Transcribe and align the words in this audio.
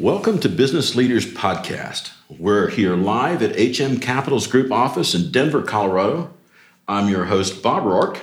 Welcome 0.00 0.38
to 0.40 0.48
Business 0.48 0.94
Leaders 0.96 1.30
Podcast. 1.30 2.12
We're 2.30 2.70
here 2.70 2.96
live 2.96 3.42
at 3.42 3.58
HM 3.58 3.98
Capital's 3.98 4.46
Group 4.46 4.72
office 4.72 5.14
in 5.14 5.30
Denver, 5.30 5.60
Colorado. 5.60 6.32
I'm 6.88 7.10
your 7.10 7.26
host, 7.26 7.62
Bob 7.62 7.82
Roark, 7.82 8.20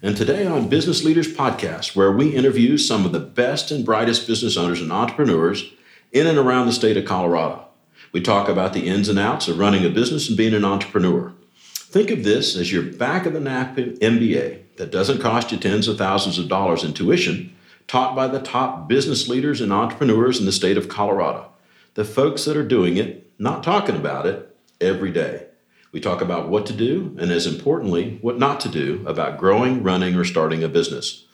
and 0.00 0.16
today 0.16 0.46
on 0.46 0.70
Business 0.70 1.04
Leaders 1.04 1.30
Podcast, 1.30 1.94
where 1.94 2.10
we 2.10 2.34
interview 2.34 2.78
some 2.78 3.04
of 3.04 3.12
the 3.12 3.20
best 3.20 3.70
and 3.70 3.84
brightest 3.84 4.26
business 4.26 4.56
owners 4.56 4.80
and 4.80 4.90
entrepreneurs 4.90 5.70
in 6.12 6.26
and 6.26 6.38
around 6.38 6.64
the 6.64 6.72
state 6.72 6.96
of 6.96 7.04
Colorado. 7.04 7.66
We 8.10 8.22
talk 8.22 8.48
about 8.48 8.72
the 8.72 8.88
ins 8.88 9.10
and 9.10 9.18
outs 9.18 9.48
of 9.48 9.58
running 9.58 9.84
a 9.84 9.90
business 9.90 10.28
and 10.28 10.36
being 10.36 10.54
an 10.54 10.64
entrepreneur. 10.64 11.34
Think 11.74 12.10
of 12.10 12.24
this 12.24 12.56
as 12.56 12.72
your 12.72 12.84
back 12.84 13.26
of 13.26 13.34
the 13.34 13.40
napkin 13.40 13.98
MBA 13.98 14.76
that 14.78 14.90
doesn't 14.90 15.20
cost 15.20 15.52
you 15.52 15.58
tens 15.58 15.88
of 15.88 15.98
thousands 15.98 16.38
of 16.38 16.48
dollars 16.48 16.84
in 16.84 16.94
tuition, 16.94 17.54
taught 17.88 18.14
by 18.14 18.28
the 18.28 18.40
top 18.40 18.86
business 18.86 19.28
leaders 19.28 19.60
and 19.60 19.72
entrepreneurs 19.72 20.38
in 20.38 20.46
the 20.46 20.52
state 20.52 20.76
of 20.76 20.88
Colorado. 20.88 21.50
The 21.94 22.04
folks 22.04 22.44
that 22.44 22.56
are 22.56 22.62
doing 22.62 22.98
it, 22.98 23.32
not 23.38 23.64
talking 23.64 23.96
about 23.96 24.26
it, 24.26 24.56
every 24.80 25.10
day. 25.10 25.46
We 25.90 26.00
talk 26.00 26.20
about 26.20 26.48
what 26.48 26.66
to 26.66 26.74
do, 26.74 27.16
and 27.18 27.32
as 27.32 27.46
importantly, 27.46 28.18
what 28.20 28.38
not 28.38 28.60
to 28.60 28.68
do 28.68 29.02
about 29.06 29.38
growing, 29.38 29.82
running, 29.82 30.14
or 30.14 30.24
starting 30.24 30.62
a 30.62 30.68
business. 30.68 31.24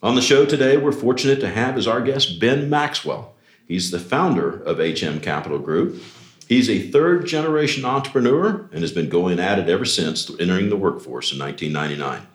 On 0.00 0.14
the 0.14 0.22
show 0.22 0.46
today, 0.46 0.76
we're 0.76 0.92
fortunate 0.92 1.40
to 1.40 1.50
have 1.50 1.76
as 1.76 1.88
our 1.88 2.00
guest 2.00 2.38
Ben 2.38 2.70
Maxwell. 2.70 3.34
He's 3.66 3.90
the 3.90 3.98
founder 3.98 4.62
of 4.62 4.78
HM 4.78 5.18
Capital 5.18 5.58
Group. 5.58 6.00
He's 6.48 6.70
a 6.70 6.90
third 6.90 7.26
generation 7.26 7.84
entrepreneur 7.84 8.68
and 8.72 8.82
has 8.82 8.92
been 8.92 9.08
going 9.08 9.40
at 9.40 9.58
it 9.58 9.68
ever 9.68 9.84
since 9.84 10.30
entering 10.38 10.70
the 10.70 10.76
workforce 10.76 11.32
in 11.32 11.40
1999. 11.40 12.26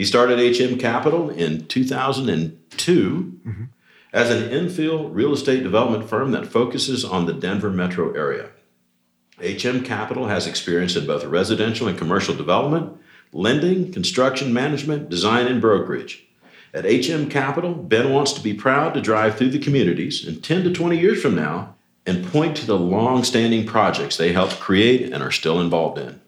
He 0.00 0.06
started 0.06 0.38
HM 0.38 0.78
Capital 0.78 1.28
in 1.28 1.66
2002 1.66 3.40
mm-hmm. 3.46 3.64
as 4.14 4.30
an 4.30 4.48
infill 4.48 5.10
real 5.12 5.34
estate 5.34 5.62
development 5.62 6.08
firm 6.08 6.30
that 6.30 6.46
focuses 6.46 7.04
on 7.04 7.26
the 7.26 7.34
Denver 7.34 7.68
metro 7.68 8.10
area. 8.14 8.48
HM 9.42 9.84
Capital 9.84 10.28
has 10.28 10.46
experience 10.46 10.96
in 10.96 11.06
both 11.06 11.26
residential 11.26 11.86
and 11.86 11.98
commercial 11.98 12.34
development, 12.34 12.98
lending, 13.34 13.92
construction 13.92 14.54
management, 14.54 15.10
design, 15.10 15.46
and 15.46 15.60
brokerage. 15.60 16.26
At 16.72 16.86
HM 16.86 17.28
Capital, 17.28 17.74
Ben 17.74 18.10
wants 18.10 18.32
to 18.32 18.40
be 18.40 18.54
proud 18.54 18.94
to 18.94 19.02
drive 19.02 19.36
through 19.36 19.50
the 19.50 19.58
communities 19.58 20.26
in 20.26 20.40
10 20.40 20.64
to 20.64 20.72
20 20.72 20.98
years 20.98 21.20
from 21.20 21.34
now 21.34 21.74
and 22.06 22.26
point 22.26 22.56
to 22.56 22.64
the 22.64 22.78
long 22.78 23.22
standing 23.22 23.66
projects 23.66 24.16
they 24.16 24.32
helped 24.32 24.60
create 24.60 25.12
and 25.12 25.22
are 25.22 25.30
still 25.30 25.60
involved 25.60 25.98
in. 25.98 26.22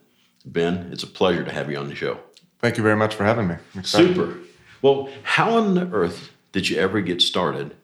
Ben, 0.45 0.89
it's 0.91 1.01
a 1.01 1.07
pleasure 1.07 1.43
to 1.43 1.51
have 1.51 1.71
you 1.71 1.77
on 1.79 1.87
the 1.87 1.95
show. 1.95 2.19
Thank 2.63 2.77
you 2.77 2.83
very 2.83 2.95
much 2.95 3.13
for 3.13 3.25
having 3.25 3.49
me. 3.49 3.55
Super. 3.83 4.37
Well, 4.81 5.09
how 5.23 5.57
on 5.57 5.77
earth 5.93 6.31
did 6.53 6.69
you 6.69 6.77
ever 6.77 7.01
get 7.01 7.21
started 7.21 7.75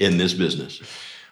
in 0.00 0.18
this 0.18 0.34
business? 0.34 0.82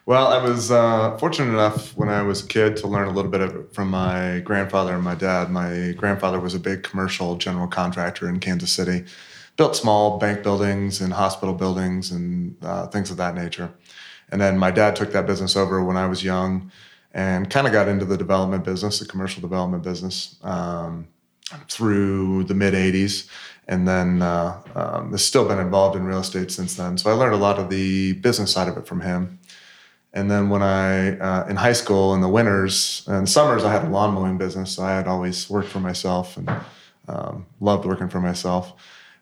Well, 0.07 0.29
I 0.29 0.41
was 0.41 0.71
uh, 0.71 1.19
fortunate 1.19 1.51
enough 1.53 1.97
when 1.97 2.09
I 2.09 2.23
was 2.23 2.45
a 2.45 2.47
kid 2.47 2.77
to 2.77 2.87
learn 2.87 3.09
a 3.09 3.11
little 3.11 3.33
bit 3.33 3.41
of 3.41 3.57
it 3.57 3.75
from 3.75 3.91
my 3.91 4.43
grandfather 4.45 4.95
and 4.95 5.03
my 5.03 5.17
dad. 5.17 5.51
My 5.51 5.93
grandfather 5.97 6.39
was 6.39 6.55
a 6.55 6.61
big 6.61 6.85
commercial 6.85 7.35
general 7.37 7.67
contractor 7.67 8.29
in 8.29 8.39
Kansas 8.39 8.71
City 8.71 9.05
built 9.57 9.75
small 9.75 10.19
bank 10.19 10.45
buildings 10.45 11.01
and 11.01 11.13
hospital 11.13 11.55
buildings 11.55 12.13
and 12.13 12.57
uh, 12.63 12.87
things 12.87 13.11
of 13.11 13.17
that 13.17 13.35
nature. 13.35 13.73
And 14.31 14.41
then 14.41 14.57
my 14.57 14.71
dad 14.71 14.95
took 14.95 15.11
that 15.11 15.27
business 15.27 15.57
over 15.57 15.83
when 15.83 15.97
I 15.97 16.07
was 16.07 16.23
young 16.23 16.71
and 17.13 17.51
kind 17.51 17.67
of 17.67 17.73
got 17.73 17.89
into 17.89 18.05
the 18.05 18.17
development 18.17 18.63
business, 18.63 19.01
the 19.01 19.07
commercial 19.07 19.41
development 19.41 19.83
business, 19.83 20.37
um, 20.45 21.09
through 21.69 22.45
the 22.45 22.55
mid 22.55 22.75
80s. 22.75 23.29
And 23.67 23.89
then 23.89 24.21
uh, 24.21 24.61
um, 24.75 25.13
has 25.13 25.25
still 25.25 25.49
been 25.49 25.59
involved 25.59 25.97
in 25.97 26.05
real 26.05 26.21
estate 26.21 26.51
since 26.51 26.75
then. 26.75 26.99
So 26.99 27.11
I 27.11 27.15
learned 27.15 27.35
a 27.35 27.39
lot 27.39 27.59
of 27.59 27.71
the 27.71 28.13
business 28.13 28.53
side 28.53 28.69
of 28.69 28.77
it 28.77 28.87
from 28.87 29.01
him. 29.01 29.39
And 30.13 30.31
then 30.31 30.49
when 30.49 30.63
I, 30.63 31.19
uh, 31.19 31.47
in 31.49 31.57
high 31.57 31.73
school, 31.73 32.15
in 32.15 32.21
the 32.21 32.29
winters 32.29 33.05
and 33.09 33.29
summers, 33.29 33.65
I 33.65 33.73
had 33.73 33.85
a 33.85 33.89
lawn 33.89 34.15
mowing 34.15 34.39
business. 34.39 34.73
So 34.73 34.85
I 34.85 34.93
had 34.93 35.09
always 35.09 35.49
worked 35.49 35.71
for 35.71 35.81
myself 35.81 36.37
and 36.37 36.51
um, 37.09 37.47
loved 37.61 37.87
working 37.87 38.09
for 38.09 38.21
myself. 38.21 38.75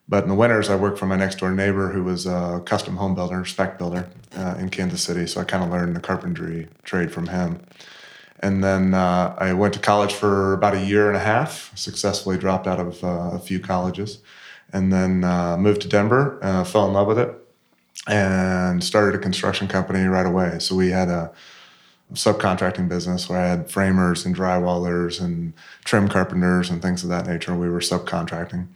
But 0.09 0.25
in 0.25 0.29
the 0.29 0.35
winters, 0.35 0.69
I 0.69 0.77
worked 0.77 0.99
for 0.99 1.07
my 1.07 1.17
next 1.17 1.39
door 1.39 1.53
neighbor 1.53 1.91
who 1.91 2.03
was 2.05 2.27
a 2.27 2.63
custom 2.67 2.97
home 2.97 3.15
builder, 3.15 3.45
spec 3.45 3.79
builder 3.79 4.11
uh, 4.37 4.57
in 4.59 4.69
Kansas 4.69 5.03
City. 5.03 5.27
So 5.27 5.41
I 5.41 5.45
kind 5.45 5.65
of 5.65 5.71
learned 5.71 5.97
the 5.97 6.01
carpentry 6.01 6.69
trade 6.83 7.13
from 7.13 7.29
him. 7.29 7.61
And 8.43 8.63
then 8.63 8.93
uh, 8.93 9.37
I 9.39 9.53
went 9.53 9.73
to 9.75 9.81
college 9.81 10.13
for 10.13 10.53
about 10.53 10.75
a 10.75 10.85
year 10.85 11.07
and 11.07 11.17
a 11.17 11.21
half, 11.21 11.71
successfully 11.77 12.37
dropped 12.37 12.67
out 12.67 12.81
of 12.81 13.05
uh, 13.05 13.31
a 13.33 13.39
few 13.39 13.61
colleges, 13.61 14.19
and 14.73 14.93
then 14.93 15.23
uh, 15.23 15.57
moved 15.57 15.83
to 15.83 15.89
Denver, 15.89 16.41
uh, 16.43 16.65
fell 16.65 16.87
in 16.89 16.93
love 16.93 17.07
with 17.07 17.21
it, 17.21 17.33
and 18.09 18.83
started 18.83 19.15
a 19.15 19.23
construction 19.23 19.69
company 19.69 20.05
right 20.07 20.27
away. 20.27 20.59
So 20.59 20.75
we 20.75 20.91
had 20.91 21.09
a 21.09 21.31
subcontracting 22.15 22.89
business 22.89 23.29
where 23.29 23.39
I 23.39 23.47
had 23.47 23.71
framers 23.71 24.27
and 24.27 24.37
drywallers 24.37 25.21
and 25.21 25.55
trim 25.85 26.09
carpenters 26.09 26.69
and 26.69 26.83
things 26.83 27.05
of 27.05 27.11
that 27.11 27.27
nature. 27.27 27.55
We 27.55 27.71
were 27.71 27.81
subcontracting. 27.81 28.67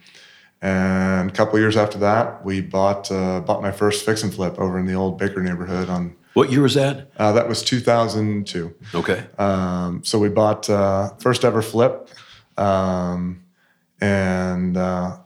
And 0.61 1.29
a 1.29 1.33
couple 1.33 1.59
years 1.59 1.77
after 1.77 1.99
that, 1.99 2.43
we 2.43 2.61
bought 2.61 3.11
uh, 3.11 3.41
bought 3.41 3.61
my 3.61 3.71
first 3.71 4.05
fix 4.05 4.23
and 4.23 4.33
flip 4.33 4.57
over 4.57 4.79
in 4.79 4.87
the 4.87 4.95
old 4.95 5.19
Baker 5.19 5.43
neighborhood. 5.43 5.89
On 5.89 6.15
what 6.37 6.51
year 6.51 6.61
was 6.61 6.75
that? 6.75 7.09
Uh, 7.17 7.31
that 7.31 7.49
was 7.49 7.63
2002. 7.63 8.75
Okay. 8.93 9.25
Um, 9.39 10.03
so 10.03 10.19
we 10.19 10.29
bought 10.29 10.69
uh, 10.69 11.09
first 11.15 11.43
ever 11.43 11.63
flip, 11.63 12.09
um, 12.57 13.43
and 13.99 14.77
uh, 14.77 15.17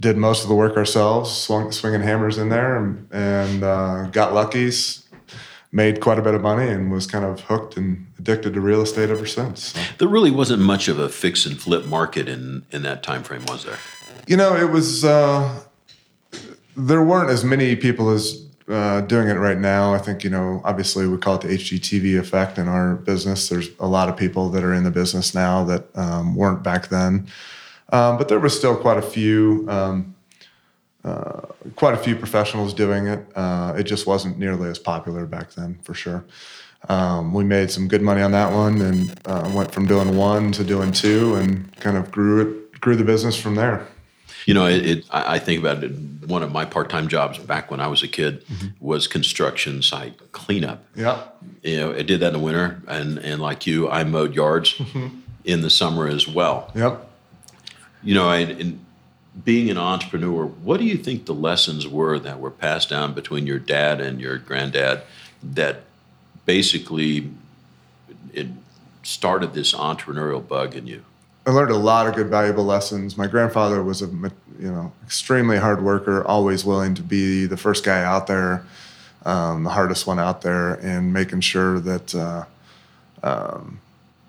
did 0.00 0.16
most 0.16 0.42
of 0.42 0.48
the 0.48 0.56
work 0.56 0.76
ourselves, 0.76 1.30
swung, 1.30 1.70
swinging 1.70 2.00
hammers 2.00 2.36
in 2.36 2.48
there, 2.48 2.76
and, 2.76 3.06
and 3.12 3.62
uh, 3.62 4.08
got 4.10 4.34
lucky. 4.34 4.72
Made 5.70 6.00
quite 6.00 6.18
a 6.18 6.22
bit 6.22 6.34
of 6.34 6.42
money 6.42 6.68
and 6.68 6.90
was 6.90 7.06
kind 7.06 7.24
of 7.24 7.42
hooked 7.42 7.76
and 7.76 8.08
addicted 8.18 8.54
to 8.54 8.60
real 8.60 8.82
estate 8.82 9.08
ever 9.08 9.26
since. 9.26 9.66
So. 9.66 9.80
There 9.98 10.08
really 10.08 10.32
wasn't 10.32 10.62
much 10.62 10.88
of 10.88 10.98
a 10.98 11.08
fix 11.08 11.46
and 11.46 11.62
flip 11.62 11.86
market 11.86 12.28
in 12.28 12.66
in 12.72 12.82
that 12.82 13.04
time 13.04 13.22
frame, 13.22 13.44
was 13.46 13.62
there? 13.62 13.78
You 14.26 14.36
know, 14.36 14.56
it 14.56 14.70
was. 14.72 15.04
Uh, 15.04 15.60
there 16.76 17.04
weren't 17.04 17.30
as 17.30 17.44
many 17.44 17.76
people 17.76 18.10
as 18.10 18.49
uh, 18.70 19.00
doing 19.02 19.28
it 19.28 19.34
right 19.34 19.58
now. 19.58 19.92
I 19.92 19.98
think 19.98 20.24
you 20.24 20.30
know, 20.30 20.60
obviously, 20.64 21.06
we 21.06 21.18
call 21.18 21.34
it 21.36 21.42
the 21.42 21.48
HGTV 21.48 22.18
effect 22.18 22.58
in 22.58 22.68
our 22.68 22.96
business. 22.96 23.48
There's 23.48 23.68
a 23.78 23.86
lot 23.86 24.08
of 24.08 24.16
people 24.16 24.48
that 24.50 24.62
are 24.62 24.72
in 24.72 24.84
the 24.84 24.90
business 24.90 25.34
now 25.34 25.64
that 25.64 25.96
um, 25.96 26.34
weren't 26.34 26.62
back 26.62 26.88
then, 26.88 27.26
um, 27.92 28.16
but 28.16 28.28
there 28.28 28.38
was 28.38 28.56
still 28.56 28.76
quite 28.76 28.98
a 28.98 29.02
few. 29.02 29.66
Um, 29.68 30.14
uh, 31.02 31.46
quite 31.76 31.94
a 31.94 31.96
few 31.96 32.14
professionals 32.14 32.74
doing 32.74 33.06
it. 33.06 33.26
Uh, 33.34 33.72
it 33.74 33.84
just 33.84 34.06
wasn't 34.06 34.38
nearly 34.38 34.68
as 34.68 34.78
popular 34.78 35.24
back 35.24 35.50
then, 35.52 35.78
for 35.82 35.94
sure. 35.94 36.26
Um, 36.90 37.32
we 37.32 37.42
made 37.42 37.70
some 37.70 37.88
good 37.88 38.02
money 38.02 38.20
on 38.20 38.32
that 38.32 38.52
one, 38.52 38.82
and 38.82 39.18
uh, 39.24 39.50
went 39.54 39.72
from 39.72 39.86
doing 39.86 40.16
one 40.16 40.52
to 40.52 40.64
doing 40.64 40.92
two, 40.92 41.36
and 41.36 41.74
kind 41.76 41.96
of 41.96 42.10
grew 42.10 42.40
it, 42.42 42.80
grew 42.80 42.96
the 42.96 43.04
business 43.04 43.34
from 43.34 43.54
there. 43.54 43.86
You 44.46 44.54
know, 44.54 44.66
it, 44.66 44.86
it, 44.86 45.04
I 45.10 45.38
think 45.38 45.60
about 45.60 45.84
it. 45.84 45.92
One 46.26 46.42
of 46.42 46.52
my 46.52 46.64
part-time 46.64 47.08
jobs 47.08 47.38
back 47.38 47.70
when 47.70 47.80
I 47.80 47.88
was 47.88 48.02
a 48.02 48.08
kid 48.08 48.44
mm-hmm. 48.46 48.68
was 48.80 49.06
construction 49.06 49.82
site 49.82 50.32
cleanup. 50.32 50.84
Yeah. 50.94 51.24
You 51.62 51.76
know, 51.76 51.92
I 51.92 52.02
did 52.02 52.20
that 52.20 52.28
in 52.28 52.32
the 52.34 52.38
winter, 52.38 52.80
and 52.86 53.18
and 53.18 53.40
like 53.40 53.66
you, 53.66 53.88
I 53.90 54.04
mowed 54.04 54.34
yards 54.34 54.74
mm-hmm. 54.74 55.08
in 55.44 55.62
the 55.62 55.70
summer 55.70 56.06
as 56.06 56.26
well. 56.28 56.70
Yep. 56.74 57.06
You 58.02 58.14
know, 58.14 58.28
I, 58.28 58.74
being 59.44 59.70
an 59.70 59.78
entrepreneur, 59.78 60.46
what 60.46 60.80
do 60.80 60.86
you 60.86 60.96
think 60.96 61.26
the 61.26 61.34
lessons 61.34 61.86
were 61.86 62.18
that 62.18 62.40
were 62.40 62.50
passed 62.50 62.88
down 62.90 63.14
between 63.14 63.46
your 63.46 63.58
dad 63.58 64.00
and 64.00 64.20
your 64.20 64.38
granddad 64.38 65.02
that 65.42 65.82
basically 66.46 67.30
it 68.32 68.48
started 69.02 69.54
this 69.54 69.72
entrepreneurial 69.72 70.46
bug 70.46 70.74
in 70.74 70.86
you? 70.86 71.04
I 71.50 71.52
learned 71.52 71.72
a 71.72 71.76
lot 71.76 72.06
of 72.06 72.14
good, 72.14 72.28
valuable 72.28 72.64
lessons. 72.64 73.18
My 73.18 73.26
grandfather 73.26 73.82
was 73.82 74.02
a 74.02 74.06
you 74.06 74.70
know 74.70 74.92
extremely 75.02 75.58
hard 75.58 75.82
worker, 75.82 76.24
always 76.24 76.64
willing 76.64 76.94
to 76.94 77.02
be 77.02 77.46
the 77.46 77.56
first 77.56 77.84
guy 77.84 78.04
out 78.04 78.28
there, 78.28 78.64
um, 79.24 79.64
the 79.64 79.70
hardest 79.70 80.06
one 80.06 80.20
out 80.20 80.42
there, 80.42 80.74
and 80.74 81.12
making 81.12 81.40
sure 81.40 81.80
that 81.80 82.14
uh, 82.14 82.44
um, 83.24 83.80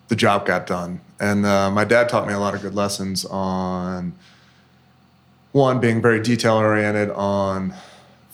the 0.07 0.15
job 0.15 0.47
got 0.47 0.65
done. 0.65 0.99
And 1.19 1.45
uh, 1.45 1.69
my 1.69 1.83
dad 1.83 2.09
taught 2.09 2.27
me 2.27 2.33
a 2.33 2.39
lot 2.39 2.55
of 2.55 2.63
good 2.63 2.73
lessons 2.73 3.23
on 3.25 4.13
one 5.51 5.79
being 5.79 6.01
very 6.01 6.23
detail 6.23 6.55
oriented 6.55 7.11
on 7.11 7.75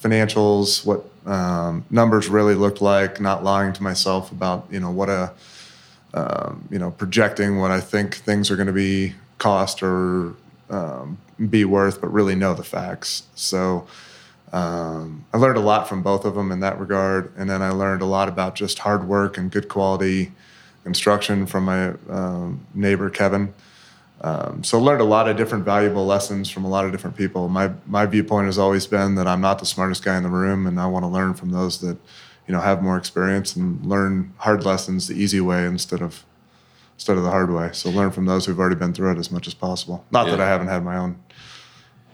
financials, 0.02 0.86
what 0.86 1.04
um, 1.30 1.84
numbers 1.90 2.30
really 2.30 2.56
looked 2.56 2.82
like, 2.82 3.20
not 3.20 3.44
lying 3.44 3.74
to 3.74 3.84
myself 3.84 4.32
about 4.32 4.66
you 4.72 4.80
know 4.80 4.92
what 4.92 5.10
a 5.10 5.34
um, 6.14 6.68
you 6.72 6.80
know, 6.80 6.92
projecting 6.92 7.60
what 7.60 7.72
I 7.72 7.80
think 7.80 8.16
things 8.16 8.50
are 8.50 8.56
going 8.56 8.68
to 8.68 8.74
be 8.74 9.14
cost 9.38 9.84
or 9.84 10.34
um, 10.70 11.18
be 11.50 11.66
worth, 11.66 12.02
but 12.02 12.12
really 12.12 12.36
know 12.36 12.54
the 12.54 12.64
facts. 12.64 13.24
So 13.36 13.88
um, 14.54 15.26
I 15.34 15.38
learned 15.38 15.58
a 15.58 15.62
lot 15.62 15.88
from 15.88 16.02
both 16.02 16.26
of 16.26 16.36
them 16.36 16.52
in 16.52 16.62
that 16.62 16.80
regard, 16.80 17.32
and 17.38 17.50
then 17.50 17.62
I 17.62 17.70
learned 17.70 18.02
a 18.02 18.06
lot 18.06 18.28
about 18.30 18.56
just 18.56 18.80
hard 18.80 19.08
work 19.08 19.38
and 19.38 19.52
good 19.52 19.68
quality 19.70 20.32
construction 20.84 21.46
from 21.46 21.66
my 21.66 21.90
um, 22.10 22.66
neighbor 22.74 23.10
Kevin. 23.10 23.54
Um, 24.22 24.64
so 24.64 24.80
learned 24.80 25.02
a 25.02 25.06
lot 25.06 25.30
of 25.30 25.38
different 25.38 25.64
valuable 25.64 26.06
lessons 26.06 26.50
from 26.50 26.66
a 26.66 26.70
lot 26.70 26.86
of 26.86 26.92
different 26.92 27.16
people. 27.16 27.50
My 27.50 27.72
my 27.86 28.06
viewpoint 28.06 28.48
has 28.48 28.58
always 28.58 28.88
been 28.88 29.16
that 29.16 29.28
I'm 29.28 29.42
not 29.42 29.60
the 29.60 29.66
smartest 29.66 30.04
guy 30.04 30.18
in 30.18 30.24
the 30.24 30.30
room, 30.30 30.66
and 30.66 30.80
I 30.80 30.88
want 30.88 31.04
to 31.04 31.08
learn 31.08 31.34
from 31.36 31.52
those 31.52 31.80
that 31.82 31.98
you 32.48 32.54
know 32.54 32.62
have 32.62 32.82
more 32.82 32.98
experience 32.98 33.56
and 33.56 33.86
learn 33.86 34.34
hard 34.38 34.64
lessons 34.66 35.08
the 35.08 35.14
easy 35.16 35.42
way 35.42 35.66
instead 35.66 36.02
of 36.02 36.24
instead 36.96 37.18
of 37.18 37.24
the 37.24 37.30
hard 37.30 37.52
way. 37.52 37.70
So 37.74 37.90
learn 37.90 38.12
from 38.12 38.26
those 38.26 38.46
who've 38.46 38.60
already 38.60 38.76
been 38.76 38.94
through 38.94 39.12
it 39.12 39.18
as 39.20 39.32
much 39.32 39.46
as 39.48 39.54
possible. 39.54 40.04
Not 40.12 40.28
that 40.30 40.40
I 40.42 40.48
haven't 40.48 40.68
had 40.68 40.84
my 40.84 40.98
own, 40.98 41.20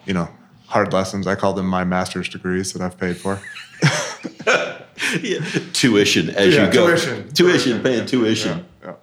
you 0.06 0.14
know, 0.14 0.28
hard 0.68 0.92
lessons. 0.92 1.26
I 1.28 1.36
call 1.36 1.54
them 1.54 1.68
my 1.68 1.84
master's 1.86 2.28
degrees 2.28 2.74
that 2.74 2.82
I've 2.82 2.98
paid 2.98 3.16
for. 3.18 3.40
Yeah. 5.22 5.40
Tuition 5.74 6.30
as 6.30 6.54
Yeah, 6.56 6.68
you 6.68 6.72
go. 6.74 6.88
tuition. 6.88 7.30
Tuition, 7.34 7.82
paying 7.84 8.06
tuition. 8.06 8.66
Yeah, 8.82 8.90
yeah. 8.90 8.94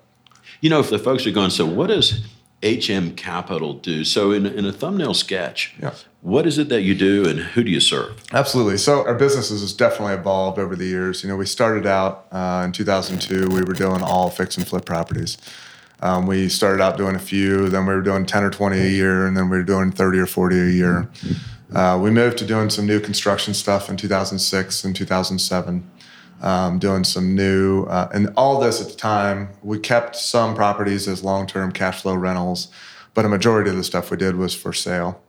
You 0.61 0.71
know, 0.71 0.81
if 0.81 0.91
the 0.91 0.99
folks 0.99 1.27
are 1.27 1.31
going, 1.31 1.51
so 1.51 1.67
what 1.67 1.91
is 1.91 2.25
HM 2.63 3.13
Capital 3.17 3.75
do? 3.75 4.05
So, 4.05 4.33
in, 4.33 4.47
in 4.47 4.65
a 4.67 4.73
thumbnail 4.73 5.15
sketch, 5.15 5.75
Yeah. 5.81 5.93
what 6.21 6.47
is 6.47 6.59
it 6.59 6.69
that 6.69 6.83
you 6.83 6.95
do 6.95 7.27
and 7.29 7.39
who 7.41 7.65
do 7.65 7.71
you 7.71 7.81
serve? 7.81 8.23
Absolutely. 8.33 8.77
So 8.77 9.05
our 9.07 9.15
business 9.15 9.49
has 9.51 9.73
definitely 9.73 10.15
evolved 10.15 10.59
over 10.59 10.77
the 10.77 10.85
years. 10.87 11.23
You 11.23 11.31
know, 11.31 11.37
we 11.37 11.47
started 11.47 11.87
out 11.87 12.27
uh, 12.31 12.63
in 12.67 12.73
2002. 12.73 13.49
We 13.49 13.63
were 13.63 13.73
doing 13.75 14.03
all 14.03 14.29
fix 14.31 14.57
and 14.59 14.67
flip 14.67 14.85
properties. 14.85 15.39
Um, 16.03 16.27
we 16.27 16.49
started 16.49 16.83
out 16.83 16.97
doing 16.97 17.15
a 17.15 17.19
few, 17.19 17.69
then 17.69 17.85
we 17.87 17.95
were 17.95 18.01
doing 18.01 18.25
10 18.25 18.43
or 18.43 18.51
20 18.51 18.79
a 18.79 18.89
year, 18.89 19.27
and 19.27 19.37
then 19.37 19.51
we 19.51 19.59
were 19.59 19.63
doing 19.65 19.93
30 19.93 20.19
or 20.19 20.27
40 20.27 20.59
a 20.59 20.67
year. 20.71 21.09
Uh, 21.75 21.99
we 22.03 22.11
moved 22.11 22.39
to 22.39 22.47
doing 22.47 22.71
some 22.71 22.87
new 22.87 23.01
construction 23.01 23.53
stuff 23.53 23.91
in 23.91 23.97
2006 23.99 24.83
and 24.85 24.97
2007, 24.97 25.91
um, 26.41 26.79
doing 26.79 27.05
some 27.05 27.35
new, 27.35 27.85
uh, 27.85 28.09
and 28.13 28.33
all 28.37 28.61
this 28.61 28.81
at 28.81 28.89
the 28.89 28.97
time, 28.97 29.51
we 29.63 29.79
kept 29.79 30.17
some 30.17 30.55
properties 30.55 31.07
as 31.07 31.23
long 31.23 31.47
term 31.47 31.73
cash 31.73 32.03
flow 32.03 32.15
rentals, 32.15 32.69
but 33.15 33.25
a 33.25 33.29
majority 33.29 33.71
of 33.71 33.77
the 33.77 33.85
stuff 33.85 34.11
we 34.11 34.17
did 34.17 34.37
was 34.37 34.55
for 34.55 34.73
sale. 34.73 35.23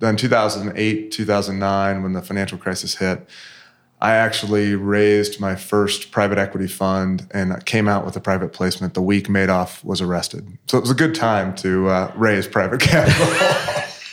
Then 0.00 0.16
2008, 0.16 1.10
2009, 1.10 2.02
when 2.02 2.12
the 2.12 2.22
financial 2.22 2.56
crisis 2.56 2.96
hit, 2.96 3.28
I 4.00 4.14
actually 4.14 4.76
raised 4.76 5.40
my 5.40 5.56
first 5.56 6.12
private 6.12 6.38
equity 6.38 6.68
fund 6.68 7.26
and 7.32 7.64
came 7.66 7.88
out 7.88 8.06
with 8.06 8.14
a 8.16 8.20
private 8.20 8.52
placement 8.52 8.94
the 8.94 9.02
week 9.02 9.26
Madoff 9.26 9.82
was 9.82 10.00
arrested. 10.00 10.56
So 10.68 10.78
it 10.78 10.82
was 10.82 10.92
a 10.92 10.94
good 10.94 11.16
time 11.16 11.54
to 11.56 11.88
uh, 11.88 12.12
raise 12.14 12.46
private 12.46 12.80
capital. 12.80 13.26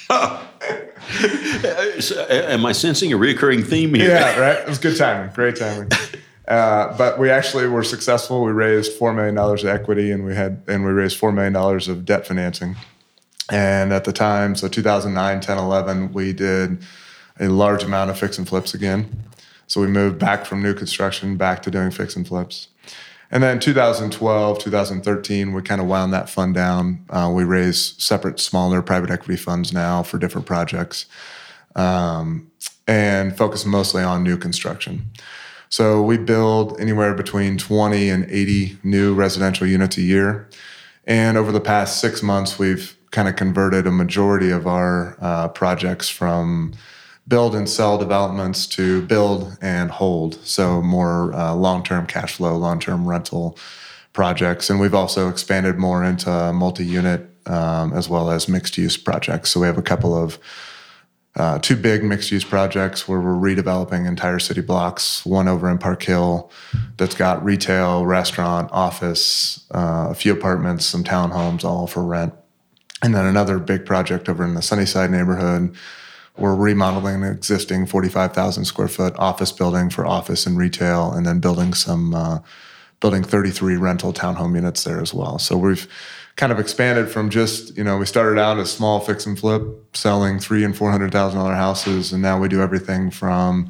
Uh, 1.65 1.99
so, 1.99 2.21
am 2.29 2.65
I 2.65 2.71
sensing 2.71 3.11
a 3.13 3.17
recurring 3.17 3.63
theme 3.63 3.93
here? 3.93 4.09
yeah, 4.09 4.39
right. 4.39 4.57
It 4.57 4.67
was 4.67 4.77
good 4.77 4.97
timing. 4.97 5.33
Great 5.33 5.55
timing. 5.55 5.89
Uh, 6.47 6.95
but 6.97 7.18
we 7.18 7.30
actually 7.30 7.68
were 7.68 7.83
successful. 7.83 8.44
We 8.44 8.51
raised 8.51 8.94
four 8.94 9.13
million 9.13 9.36
dollars 9.36 9.63
of 9.63 9.69
equity, 9.69 10.12
and 10.12 10.25
we 10.25 10.36
had 10.36 10.62
and 10.68 10.86
we 10.86 10.92
raised 10.92 11.18
four 11.18 11.31
million 11.31 11.53
dollars 11.53 11.88
of 11.88 12.06
debt 12.06 12.27
financing. 12.27 12.75
And 13.51 13.94
at 13.94 14.06
the 14.06 14.13
time, 14.13 14.56
so 14.56 14.68
2009, 14.68 15.39
10, 15.39 15.57
11, 15.59 16.13
we 16.13 16.33
did 16.33 16.83
a 17.39 17.47
large 17.47 17.83
amount 17.83 18.09
of 18.09 18.18
fix 18.18 18.39
and 18.39 18.47
flips 18.47 18.74
again. 18.74 19.24
So 19.68 19.81
we 19.81 19.88
moved 19.88 20.18
back 20.18 20.45
from 20.45 20.63
new 20.63 20.74
construction 20.74 21.38
back 21.38 21.62
to 21.63 21.71
doing 21.71 21.92
fix 21.92 22.15
and 22.15 22.27
flips. 22.27 22.69
And 23.31 23.44
then 23.44 23.59
2012, 23.59 24.59
2013, 24.59 25.53
we 25.53 25.62
kind 25.62 25.81
of 25.81 25.88
wound 25.88 26.13
that 26.13 26.30
fund 26.30 26.53
down. 26.53 27.06
Uh, 27.09 27.31
we 27.33 27.44
raise 27.44 28.01
separate, 28.03 28.39
smaller 28.39 28.81
private 28.81 29.09
equity 29.09 29.36
funds 29.36 29.74
now 29.74 30.03
for 30.03 30.18
different 30.18 30.47
projects 30.47 31.06
um, 31.75 32.51
and 32.88 33.36
focus 33.36 33.65
mostly 33.65 34.03
on 34.03 34.24
new 34.24 34.38
construction. 34.38 35.12
So 35.69 36.01
we 36.01 36.17
build 36.17 36.79
anywhere 36.79 37.13
between 37.13 37.57
20 37.57 38.09
and 38.09 38.25
80 38.29 38.77
new 38.83 39.13
residential 39.13 39.67
units 39.67 39.97
a 39.97 40.01
year. 40.01 40.50
And 41.06 41.38
over 41.38 41.51
the 41.51 41.62
past 41.62 42.00
six 42.00 42.23
months, 42.23 42.57
we've 42.57 42.97
kind 43.12 43.27
of 43.27 43.35
converted 43.35 43.88
a 43.88 43.91
majority 43.91 44.50
of 44.50 44.67
our 44.67 45.17
uh, 45.21 45.47
projects 45.50 46.09
from 46.09 46.73
build 47.27 47.56
and 47.56 47.67
sell 47.67 47.97
developments 47.97 48.67
to 48.67 49.01
build 49.03 49.57
and 49.62 49.89
hold. 49.89 50.35
So 50.45 50.81
more 50.81 51.33
uh, 51.33 51.53
long 51.56 51.83
term 51.83 52.06
cash 52.06 52.35
flow, 52.35 52.56
long 52.57 52.79
term 52.79 53.07
rental 53.07 53.57
projects. 54.13 54.69
And 54.69 54.79
we've 54.79 54.94
also 54.94 55.29
expanded 55.29 55.77
more 55.77 56.03
into 56.03 56.53
multi 56.53 56.85
unit 56.85 57.29
um, 57.47 57.94
as 57.94 58.09
well 58.09 58.31
as 58.31 58.47
mixed 58.47 58.77
use 58.77 58.97
projects. 58.97 59.51
So 59.51 59.59
we 59.59 59.68
have 59.68 59.77
a 59.77 59.83
couple 59.83 60.15
of 60.15 60.39
uh, 61.35 61.59
two 61.59 61.75
big 61.75 62.03
mixed 62.03 62.31
use 62.31 62.45
projects 62.45 63.07
where 63.07 63.19
we're 63.19 63.33
redeveloping 63.33 64.07
entire 64.07 64.39
city 64.39 64.61
blocks. 64.61 65.25
One 65.25 65.49
over 65.49 65.69
in 65.69 65.77
Park 65.77 66.01
Hill 66.03 66.49
that's 66.95 67.15
got 67.15 67.43
retail, 67.43 68.05
restaurant, 68.05 68.69
office, 68.71 69.65
uh, 69.71 70.07
a 70.09 70.15
few 70.15 70.31
apartments, 70.31 70.85
some 70.85 71.03
townhomes, 71.03 71.65
all 71.65 71.87
for 71.87 72.03
rent. 72.03 72.33
And 73.01 73.13
then 73.13 73.25
another 73.25 73.59
big 73.59 73.85
project 73.85 74.29
over 74.29 74.45
in 74.45 74.53
the 74.53 74.61
Sunnyside 74.61 75.11
neighborhood. 75.11 75.75
We're 76.37 76.55
remodeling 76.55 77.23
an 77.23 77.31
existing 77.31 77.85
45,000 77.85 78.63
square 78.65 78.87
foot 78.87 79.13
office 79.17 79.51
building 79.51 79.89
for 79.89 80.05
office 80.05 80.45
and 80.45 80.57
retail, 80.57 81.11
and 81.11 81.25
then 81.25 81.39
building 81.39 81.73
some, 81.73 82.13
uh, 82.13 82.39
building 83.00 83.24
33 83.24 83.75
rental 83.77 84.13
townhome 84.13 84.56
units 84.56 84.83
there 84.83 85.01
as 85.01 85.13
well. 85.13 85.38
So 85.38 85.57
we've 85.57 85.88
kind 86.36 86.51
of 86.51 86.59
expanded 86.59 87.09
from 87.09 87.30
just, 87.30 87.77
you 87.77 87.83
know, 87.83 87.97
we 87.97 88.06
started 88.06 88.39
out 88.39 88.59
as 88.59 88.71
small 88.71 89.00
fix 89.00 89.25
and 89.25 89.39
flip, 89.39 89.63
selling 89.95 90.39
three 90.39 90.63
and 90.63 90.75
four 90.75 90.92
hundred 90.92 91.12
thousand 91.12 91.39
dollar 91.39 91.53
houses, 91.53 92.12
and 92.12 92.21
now 92.21 92.39
we 92.39 92.47
do 92.47 92.62
everything 92.62 93.09
from 93.09 93.69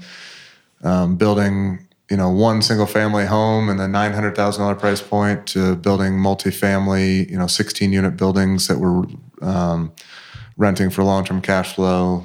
um, 0.83 1.15
building, 1.15 1.87
you 2.09 2.17
know, 2.17 2.29
one 2.29 2.61
single 2.61 2.87
family 2.87 3.25
home 3.25 3.69
and 3.69 3.79
the 3.79 3.87
nine 3.87 4.13
hundred 4.13 4.35
thousand 4.35 4.63
dollar 4.63 4.75
price 4.75 5.01
point 5.01 5.45
to 5.47 5.75
building 5.75 6.13
multifamily, 6.13 7.29
you 7.29 7.37
know, 7.37 7.47
sixteen 7.47 7.93
unit 7.93 8.17
buildings 8.17 8.67
that 8.67 8.79
we're 8.79 9.03
um, 9.41 9.91
renting 10.57 10.89
for 10.89 11.03
long 11.03 11.23
term 11.23 11.41
cash 11.41 11.75
flow, 11.75 12.23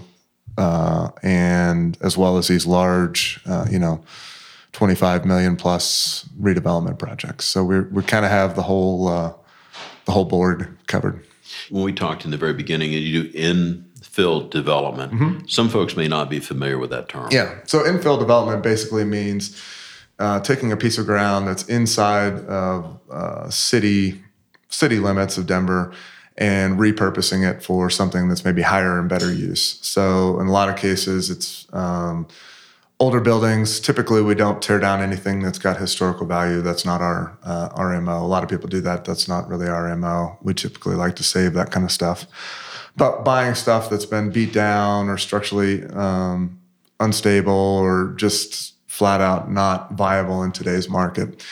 uh, 0.56 1.10
and 1.22 1.98
as 2.00 2.16
well 2.16 2.38
as 2.38 2.48
these 2.48 2.66
large, 2.66 3.40
uh, 3.46 3.66
you 3.70 3.78
know. 3.78 4.02
25 4.72 5.24
million 5.24 5.56
plus 5.56 6.28
redevelopment 6.40 6.98
projects. 6.98 7.44
So 7.44 7.64
we 7.64 7.80
we 7.80 8.02
kind 8.02 8.24
of 8.24 8.30
have 8.30 8.56
the 8.56 8.62
whole 8.62 9.08
uh, 9.08 9.32
the 10.04 10.12
whole 10.12 10.24
board 10.24 10.76
covered. 10.86 11.24
When 11.68 11.82
we 11.82 11.92
talked 11.92 12.24
in 12.24 12.30
the 12.30 12.36
very 12.36 12.54
beginning, 12.54 12.92
you 12.92 13.24
do 13.24 13.32
infill 13.32 14.48
development. 14.50 15.50
Some 15.50 15.68
folks 15.68 15.96
may 15.96 16.06
not 16.06 16.30
be 16.30 16.38
familiar 16.38 16.78
with 16.78 16.90
that 16.90 17.08
term. 17.08 17.28
Yeah. 17.30 17.58
So 17.66 17.80
infill 17.80 18.18
development 18.18 18.62
basically 18.62 19.04
means 19.04 19.60
uh, 20.20 20.38
taking 20.40 20.70
a 20.70 20.76
piece 20.76 20.98
of 20.98 21.06
ground 21.06 21.48
that's 21.48 21.64
inside 21.64 22.34
of 22.46 23.00
uh, 23.10 23.50
city 23.50 24.22
city 24.68 25.00
limits 25.00 25.36
of 25.36 25.46
Denver 25.46 25.92
and 26.36 26.78
repurposing 26.78 27.48
it 27.48 27.62
for 27.62 27.90
something 27.90 28.28
that's 28.28 28.44
maybe 28.44 28.62
higher 28.62 28.98
and 28.98 29.08
better 29.08 29.32
use. 29.32 29.78
So 29.82 30.40
in 30.40 30.46
a 30.46 30.52
lot 30.52 30.68
of 30.68 30.76
cases, 30.76 31.28
it's 31.28 31.66
um, 31.74 32.28
older 33.00 33.20
buildings. 33.20 33.80
Typically, 33.80 34.22
we 34.22 34.34
don't 34.34 34.62
tear 34.62 34.78
down 34.78 35.00
anything 35.00 35.40
that's 35.40 35.58
got 35.58 35.78
historical 35.78 36.26
value. 36.26 36.60
That's 36.60 36.84
not 36.84 37.00
our 37.00 37.36
uh, 37.42 37.70
our 37.72 37.98
mo. 38.00 38.18
A 38.18 38.28
lot 38.28 38.44
of 38.44 38.48
people 38.48 38.68
do 38.68 38.80
that. 38.82 39.04
That's 39.04 39.26
not 39.26 39.48
really 39.48 39.66
our 39.66 39.96
mo. 39.96 40.38
We 40.42 40.54
typically 40.54 40.94
like 40.94 41.16
to 41.16 41.24
save 41.24 41.54
that 41.54 41.72
kind 41.72 41.84
of 41.84 41.90
stuff. 41.90 42.26
But 42.96 43.24
buying 43.24 43.54
stuff 43.54 43.88
that's 43.88 44.04
been 44.04 44.30
beat 44.30 44.52
down 44.52 45.08
or 45.08 45.16
structurally 45.16 45.84
um, 45.86 46.60
unstable 47.00 47.52
or 47.52 48.12
just 48.16 48.74
flat 48.86 49.20
out 49.20 49.50
not 49.50 49.92
viable 49.92 50.42
in 50.42 50.52
today's 50.52 50.88
market, 50.88 51.42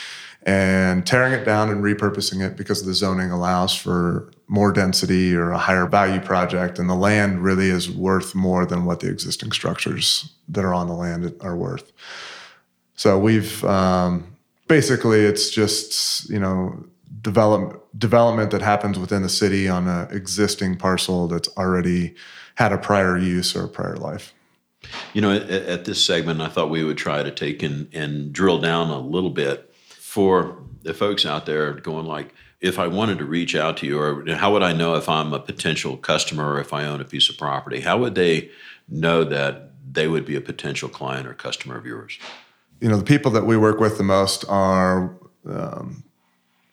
and 0.42 1.06
tearing 1.06 1.32
it 1.32 1.44
down 1.44 1.70
and 1.70 1.82
repurposing 1.82 2.46
it 2.46 2.56
because 2.56 2.84
the 2.84 2.92
zoning 2.92 3.30
allows 3.30 3.74
for 3.74 4.30
more 4.48 4.72
density 4.72 5.34
or 5.34 5.50
a 5.50 5.58
higher 5.58 5.86
value 5.86 6.20
project, 6.20 6.78
and 6.78 6.88
the 6.88 6.94
land 6.94 7.44
really 7.44 7.68
is 7.68 7.90
worth 7.90 8.34
more 8.34 8.64
than 8.66 8.84
what 8.84 9.00
the 9.00 9.08
existing 9.08 9.52
structures 9.52 10.32
that 10.48 10.64
are 10.64 10.74
on 10.74 10.88
the 10.88 10.94
land 10.94 11.34
are 11.40 11.56
worth. 11.56 11.92
So 12.94 13.18
we've 13.18 13.62
um, 13.64 14.36
basically 14.66 15.20
it's 15.20 15.50
just 15.50 16.28
you 16.30 16.40
know 16.40 16.84
develop 17.20 17.86
development 17.96 18.50
that 18.50 18.62
happens 18.62 18.98
within 18.98 19.22
the 19.22 19.28
city 19.28 19.68
on 19.68 19.86
an 19.88 20.08
existing 20.10 20.76
parcel 20.76 21.28
that's 21.28 21.48
already 21.56 22.14
had 22.54 22.72
a 22.72 22.78
prior 22.78 23.16
use 23.16 23.54
or 23.54 23.64
a 23.64 23.68
prior 23.68 23.96
life. 23.96 24.34
You 25.12 25.20
know, 25.20 25.32
at, 25.32 25.50
at 25.50 25.84
this 25.84 26.04
segment, 26.04 26.40
I 26.40 26.48
thought 26.48 26.70
we 26.70 26.84
would 26.84 26.98
try 26.98 27.22
to 27.22 27.30
take 27.30 27.62
and, 27.62 27.88
and 27.92 28.32
drill 28.32 28.60
down 28.60 28.90
a 28.90 28.98
little 28.98 29.30
bit 29.30 29.74
for 29.86 30.62
the 30.82 30.94
folks 30.94 31.26
out 31.26 31.46
there 31.46 31.74
going 31.74 32.06
like, 32.06 32.34
if 32.60 32.78
I 32.78 32.86
wanted 32.86 33.18
to 33.18 33.24
reach 33.24 33.54
out 33.54 33.76
to 33.78 33.86
you, 33.86 34.00
or 34.00 34.24
how 34.34 34.52
would 34.52 34.62
I 34.62 34.72
know 34.72 34.94
if 34.94 35.08
I'm 35.08 35.32
a 35.32 35.40
potential 35.40 35.96
customer 35.96 36.52
or 36.52 36.60
if 36.60 36.72
I 36.72 36.84
own 36.84 37.00
a 37.00 37.04
piece 37.04 37.28
of 37.28 37.38
property? 37.38 37.80
How 37.80 37.98
would 37.98 38.14
they 38.14 38.50
know 38.88 39.24
that 39.24 39.70
they 39.90 40.08
would 40.08 40.24
be 40.24 40.36
a 40.36 40.40
potential 40.40 40.88
client 40.88 41.26
or 41.26 41.34
customer 41.34 41.76
of 41.76 41.86
yours? 41.86 42.18
you 42.80 42.88
know 42.88 42.96
the 42.96 43.04
people 43.04 43.30
that 43.32 43.46
we 43.46 43.56
work 43.56 43.80
with 43.80 43.98
the 43.98 44.04
most 44.04 44.44
are 44.48 45.16
um, 45.48 46.04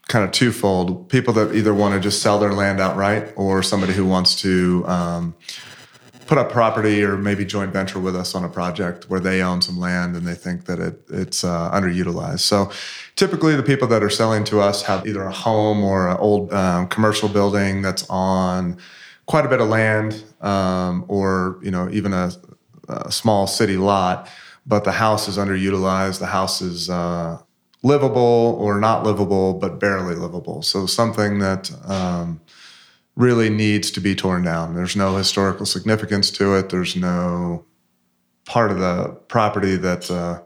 kind 0.08 0.24
of 0.24 0.32
twofold 0.32 1.10
people 1.10 1.34
that 1.34 1.54
either 1.56 1.74
want 1.74 1.94
to 1.94 2.00
just 2.00 2.22
sell 2.22 2.40
their 2.40 2.54
land 2.54 2.80
outright 2.80 3.34
or 3.36 3.64
somebody 3.64 3.94
who 3.94 4.06
wants 4.06 4.40
to 4.42 4.84
um, 4.88 5.36
put 6.28 6.38
up 6.38 6.52
property 6.52 7.04
or 7.04 7.18
maybe 7.18 7.46
joint 7.46 7.72
venture 7.72 8.00
with 8.00 8.16
us 8.16 8.36
on 8.36 8.44
a 8.44 8.50
project 8.50 9.10
where 9.10 9.20
they 9.20 9.42
own 9.42 9.62
some 9.62 9.80
land 9.80 10.16
and 10.16 10.26
they 10.28 10.34
think 10.34 10.66
that 10.66 10.80
it, 10.80 11.00
it's 11.10 11.44
uh, 11.44 11.70
underutilized 11.72 12.40
so 12.40 12.72
typically 13.16 13.56
the 13.56 13.64
people 13.64 13.88
that 13.88 14.04
are 14.04 14.10
selling 14.10 14.44
to 14.44 14.60
us 14.60 14.84
have 14.84 15.06
either 15.08 15.24
a 15.24 15.32
home 15.32 15.84
or 15.84 16.10
an 16.10 16.18
old 16.18 16.52
um, 16.54 16.88
commercial 16.88 17.30
building 17.30 17.82
that's 17.82 18.06
on 18.10 18.78
quite 19.26 19.46
a 19.46 19.50
bit 19.50 19.62
of 19.62 19.68
land 19.70 20.24
um, 20.42 21.06
or 21.08 21.60
you 21.62 21.72
know 21.72 21.90
even 21.92 22.14
a, 22.14 22.32
a 22.90 23.12
small 23.12 23.48
city 23.48 23.78
lot 23.78 24.30
but 24.66 24.84
the 24.84 24.92
house 24.92 25.28
is 25.28 25.38
underutilized. 25.38 26.20
The 26.20 26.28
house 26.28 26.62
is 26.62 26.90
uh, 26.90 27.40
livable 27.84 28.58
or 28.60 28.80
not 28.80 29.04
livable, 29.04 29.54
but 29.54 29.80
barely 29.80 30.16
livable. 30.16 30.62
So 30.62 30.86
something 30.86 31.40
that 31.40 31.72
um, 31.88 32.42
really 33.16 33.50
needs 33.50 33.92
to 33.92 34.02
be 34.02 34.14
torn 34.16 34.44
down. 34.44 34.76
There's 34.76 34.96
no 34.96 35.16
historical 35.16 35.66
significance 35.66 36.30
to 36.32 36.56
it. 36.56 36.70
There's 36.70 36.96
no 36.96 37.66
part 38.46 38.72
of 38.72 38.80
the 38.80 39.16
property 39.28 39.76
that 39.78 40.12
uh, 40.12 40.42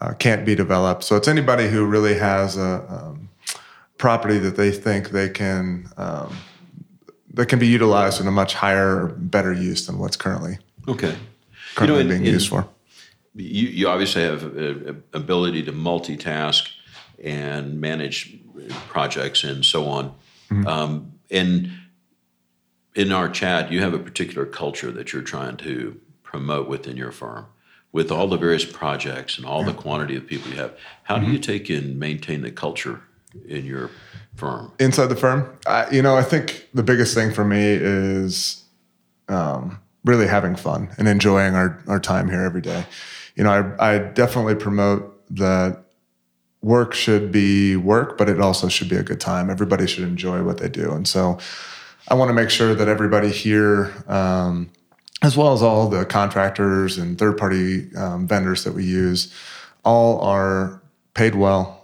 uh, 0.00 0.14
can't 0.14 0.44
be 0.44 0.54
developed. 0.54 1.04
So 1.04 1.16
it's 1.16 1.28
anybody 1.28 1.68
who 1.68 1.84
really 1.86 2.18
has 2.18 2.56
a 2.56 2.84
um, 2.88 3.28
property 3.98 4.38
that 4.38 4.56
they 4.56 4.70
think 4.72 5.10
they 5.10 5.28
can 5.28 5.88
um, 5.96 6.36
that 7.32 7.46
can 7.46 7.58
be 7.60 7.66
utilized 7.68 8.20
in 8.20 8.26
a 8.26 8.30
much 8.32 8.54
higher, 8.54 9.06
better 9.16 9.52
use 9.52 9.86
than 9.86 9.98
what's 9.98 10.16
currently 10.16 10.58
Okay. 10.88 11.14
currently 11.76 11.86
You 11.86 11.86
know, 11.86 11.98
in- 12.00 12.08
being 12.08 12.26
in- 12.26 12.32
used 12.34 12.48
for. 12.48 12.66
You, 13.36 13.68
you 13.68 13.88
obviously 13.88 14.22
have 14.22 14.42
a, 14.42 14.90
a 14.90 15.16
ability 15.16 15.62
to 15.62 15.72
multitask 15.72 16.68
and 17.22 17.80
manage 17.80 18.36
projects 18.88 19.44
and 19.44 19.64
so 19.64 19.86
on. 19.86 20.12
Um, 20.66 21.12
and 21.30 21.70
in 22.94 23.12
our 23.12 23.28
chat, 23.28 23.70
you 23.70 23.80
have 23.80 23.94
a 23.94 23.98
particular 23.98 24.46
culture 24.46 24.90
that 24.90 25.12
you're 25.12 25.22
trying 25.22 25.56
to 25.58 26.00
promote 26.22 26.68
within 26.68 26.96
your 26.96 27.12
firm. 27.12 27.46
With 27.92 28.12
all 28.12 28.28
the 28.28 28.36
various 28.36 28.64
projects 28.64 29.36
and 29.36 29.44
all 29.44 29.64
the 29.64 29.74
quantity 29.74 30.14
of 30.16 30.26
people 30.26 30.52
you 30.52 30.58
have, 30.58 30.76
how 31.02 31.18
do 31.18 31.26
you 31.26 31.38
take 31.38 31.68
and 31.70 31.98
maintain 31.98 32.42
the 32.42 32.52
culture 32.52 33.02
in 33.48 33.64
your 33.64 33.90
firm? 34.36 34.72
inside 34.78 35.06
the 35.06 35.16
firm? 35.16 35.58
I, 35.66 35.90
you 35.90 36.02
know 36.02 36.16
i 36.16 36.22
think 36.22 36.68
the 36.72 36.82
biggest 36.84 37.14
thing 37.14 37.32
for 37.32 37.44
me 37.44 37.60
is 37.60 38.64
um, 39.28 39.80
really 40.04 40.26
having 40.26 40.56
fun 40.56 40.90
and 40.98 41.08
enjoying 41.08 41.54
our, 41.54 41.82
our 41.86 42.00
time 42.00 42.28
here 42.28 42.42
every 42.42 42.60
day. 42.60 42.84
You 43.36 43.44
know 43.44 43.74
I, 43.78 43.94
I 43.94 43.98
definitely 43.98 44.54
promote 44.54 45.16
that 45.36 45.84
work 46.62 46.94
should 46.94 47.32
be 47.32 47.76
work 47.76 48.18
but 48.18 48.28
it 48.28 48.40
also 48.40 48.68
should 48.68 48.88
be 48.88 48.96
a 48.96 49.02
good 49.02 49.20
time. 49.20 49.50
Everybody 49.50 49.86
should 49.86 50.04
enjoy 50.04 50.42
what 50.44 50.58
they 50.58 50.68
do. 50.68 50.92
And 50.92 51.08
so 51.08 51.38
i 52.10 52.14
want 52.14 52.28
to 52.28 52.34
make 52.34 52.50
sure 52.50 52.74
that 52.74 52.88
everybody 52.88 53.30
here 53.30 53.92
um, 54.08 54.70
as 55.22 55.36
well 55.36 55.52
as 55.52 55.62
all 55.62 55.88
the 55.88 56.04
contractors 56.04 56.98
and 56.98 57.18
third 57.18 57.38
party 57.38 57.94
um, 57.96 58.26
vendors 58.26 58.64
that 58.64 58.72
we 58.72 58.84
use 58.84 59.32
all 59.84 60.20
are 60.20 60.82
paid 61.14 61.34
well 61.34 61.80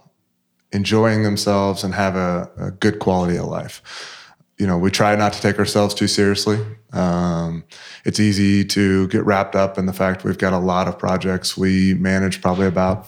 enjoying 0.71 1.23
themselves 1.23 1.83
and 1.83 1.93
have 1.93 2.15
a, 2.15 2.49
a 2.57 2.71
good 2.71 2.99
quality 2.99 3.37
of 3.37 3.45
life. 3.45 4.25
You 4.57 4.67
know, 4.67 4.77
we 4.77 4.89
try 4.89 5.15
not 5.15 5.33
to 5.33 5.41
take 5.41 5.59
ourselves 5.59 5.93
too 5.93 6.07
seriously. 6.07 6.59
Um, 6.91 7.63
it's 8.05 8.19
easy 8.19 8.65
to 8.65 9.07
get 9.09 9.23
wrapped 9.23 9.55
up 9.55 9.77
in 9.77 9.85
the 9.85 9.93
fact 9.93 10.23
we've 10.23 10.37
got 10.37 10.53
a 10.53 10.57
lot 10.57 10.87
of 10.87 10.97
projects. 10.97 11.55
We 11.55 11.93
manage 11.93 12.41
probably 12.41 12.65
about, 12.65 13.07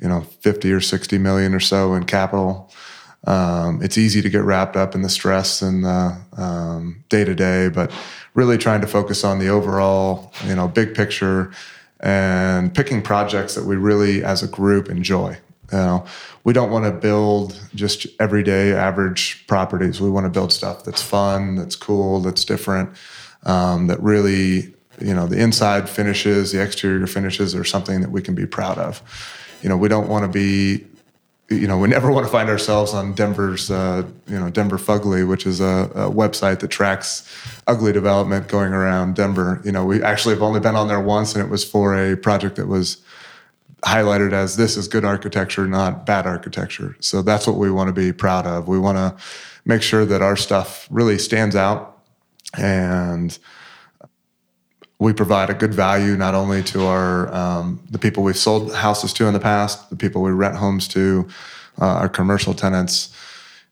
you 0.00 0.08
know, 0.08 0.22
50 0.22 0.72
or 0.72 0.80
60 0.80 1.18
million 1.18 1.54
or 1.54 1.60
so 1.60 1.94
in 1.94 2.04
capital. 2.04 2.72
Um, 3.26 3.82
it's 3.82 3.98
easy 3.98 4.22
to 4.22 4.30
get 4.30 4.42
wrapped 4.42 4.76
up 4.76 4.94
in 4.94 5.02
the 5.02 5.08
stress 5.08 5.60
and 5.62 5.84
the 5.84 6.16
day 7.08 7.24
to 7.24 7.34
day, 7.34 7.68
but 7.68 7.92
really 8.34 8.56
trying 8.56 8.80
to 8.80 8.86
focus 8.86 9.24
on 9.24 9.38
the 9.38 9.48
overall, 9.48 10.32
you 10.46 10.54
know, 10.54 10.68
big 10.68 10.94
picture 10.94 11.52
and 12.00 12.74
picking 12.74 13.02
projects 13.02 13.54
that 13.54 13.64
we 13.64 13.76
really, 13.76 14.24
as 14.24 14.42
a 14.42 14.48
group, 14.48 14.88
enjoy. 14.88 15.36
You 15.70 15.78
know, 15.78 16.06
we 16.44 16.52
don't 16.52 16.70
want 16.70 16.86
to 16.86 16.90
build 16.90 17.60
just 17.74 18.06
everyday 18.18 18.72
average 18.72 19.46
properties. 19.46 20.00
We 20.00 20.10
want 20.10 20.24
to 20.24 20.30
build 20.30 20.52
stuff 20.52 20.84
that's 20.84 21.02
fun, 21.02 21.56
that's 21.56 21.76
cool, 21.76 22.20
that's 22.20 22.44
different, 22.44 22.90
um, 23.44 23.86
that 23.88 24.02
really, 24.02 24.74
you 25.00 25.14
know, 25.14 25.26
the 25.26 25.38
inside 25.38 25.88
finishes, 25.88 26.52
the 26.52 26.62
exterior 26.62 27.06
finishes 27.06 27.54
are 27.54 27.64
something 27.64 28.00
that 28.00 28.10
we 28.10 28.22
can 28.22 28.34
be 28.34 28.46
proud 28.46 28.78
of. 28.78 29.02
You 29.62 29.68
know, 29.68 29.76
we 29.76 29.88
don't 29.88 30.08
want 30.08 30.24
to 30.24 30.28
be, 30.28 30.86
you 31.50 31.66
know, 31.66 31.76
we 31.78 31.88
never 31.88 32.12
want 32.12 32.24
to 32.24 32.30
find 32.30 32.48
ourselves 32.48 32.94
on 32.94 33.12
Denver's, 33.12 33.72
uh, 33.72 34.04
you 34.28 34.38
know, 34.38 34.50
Denver 34.50 34.78
Fugly, 34.78 35.26
which 35.26 35.46
is 35.46 35.60
a, 35.60 35.90
a 35.94 36.10
website 36.10 36.60
that 36.60 36.68
tracks 36.68 37.28
ugly 37.66 37.92
development 37.92 38.46
going 38.46 38.72
around 38.72 39.16
Denver. 39.16 39.60
You 39.64 39.72
know, 39.72 39.84
we 39.84 40.00
actually 40.00 40.34
have 40.34 40.42
only 40.42 40.60
been 40.60 40.76
on 40.76 40.86
there 40.86 41.00
once, 41.00 41.34
and 41.34 41.44
it 41.44 41.50
was 41.50 41.64
for 41.64 41.96
a 41.96 42.16
project 42.16 42.54
that 42.56 42.68
was 42.68 42.98
highlighted 43.82 44.32
as 44.32 44.56
this 44.56 44.76
is 44.76 44.86
good 44.86 45.04
architecture, 45.04 45.66
not 45.66 46.06
bad 46.06 46.24
architecture. 46.24 46.96
So 47.00 47.20
that's 47.20 47.48
what 47.48 47.56
we 47.56 47.70
want 47.70 47.88
to 47.88 47.92
be 47.92 48.12
proud 48.12 48.46
of. 48.46 48.68
We 48.68 48.78
want 48.78 48.98
to 48.98 49.24
make 49.64 49.82
sure 49.82 50.04
that 50.04 50.22
our 50.22 50.36
stuff 50.36 50.86
really 50.88 51.18
stands 51.18 51.56
out 51.56 51.98
and 52.56 53.36
we 55.00 55.12
provide 55.12 55.50
a 55.50 55.54
good 55.54 55.74
value 55.74 56.16
not 56.16 56.34
only 56.34 56.62
to 56.62 56.86
our 56.86 57.34
um, 57.34 57.82
the 57.90 57.98
people 57.98 58.22
we've 58.22 58.36
sold 58.36 58.72
houses 58.72 59.12
to 59.14 59.26
in 59.26 59.34
the 59.34 59.40
past, 59.40 59.90
the 59.90 59.96
people 59.96 60.22
we 60.22 60.30
rent 60.30 60.54
homes 60.54 60.86
to, 60.88 61.28
uh, 61.80 61.86
our 61.86 62.08
commercial 62.08 62.54
tenants. 62.54 63.12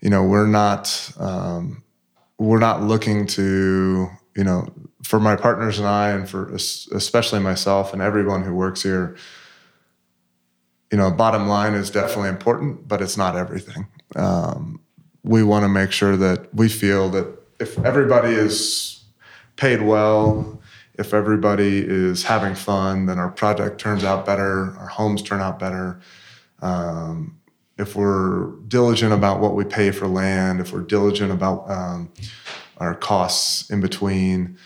You 0.01 0.11
know, 0.11 0.25
we're 0.25 0.47
not 0.47 1.13
um, 1.19 1.85
we're 2.39 2.59
not 2.59 2.83
looking 2.83 3.27
to 3.29 4.09
you 4.37 4.45
know 4.45 4.67
for 5.05 5.21
my 5.21 5.37
partners 5.37 5.79
and 5.79 5.87
I, 5.87 6.11
and 6.11 6.29
for 6.29 6.53
especially 6.53 7.39
myself 7.39 7.93
and 7.93 8.03
everyone 8.03 8.43
who 8.43 8.55
works 8.55 8.83
here 8.83 9.17
you 10.91 10.97
know, 10.97 11.11
bottom 11.11 11.49
line 11.49 11.75
is 11.75 11.91
definitely 11.91 12.31
important, 12.31 12.89
but 12.89 13.03
it's 13.03 13.17
not 13.17 13.37
everything. 13.37 13.87
Um, 14.17 14.81
we 15.23 15.43
want 15.43 15.65
to 15.65 15.69
make 15.69 15.93
sure 15.93 16.17
that 16.17 16.53
we 16.55 16.69
feel 16.69 17.11
that 17.11 17.27
if 17.61 17.79
everybody 17.85 18.33
is 18.33 19.05
paid 19.57 19.83
well, 19.83 20.58
if 20.99 21.15
everybody 21.15 21.79
is 21.79 22.25
having 22.25 22.57
fun, 22.57 23.07
then 23.07 23.19
our 23.19 23.31
project 23.31 23.81
turns 23.81 24.03
out 24.03 24.27
better, 24.27 24.77
our 24.79 24.89
homes 24.89 25.23
turn 25.23 25.41
out 25.41 25.59
better. 25.59 26.01
Um, 26.61 27.39
if 27.79 27.95
we're 27.95 28.51
diligent 28.67 29.13
about 29.13 29.39
what 29.39 29.55
we 29.55 29.65
pay 29.65 29.93
for 29.93 30.09
land, 30.09 30.61
if 30.61 30.73
we're 30.73 30.83
diligent 30.83 31.31
about 31.31 31.71
um, 31.71 32.13
our 32.79 32.95
costs 32.95 33.71
in 33.71 33.81
between, 33.81 34.59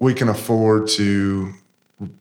we 0.00 0.14
can 0.14 0.28
afford 0.28 0.88
to 0.88 1.52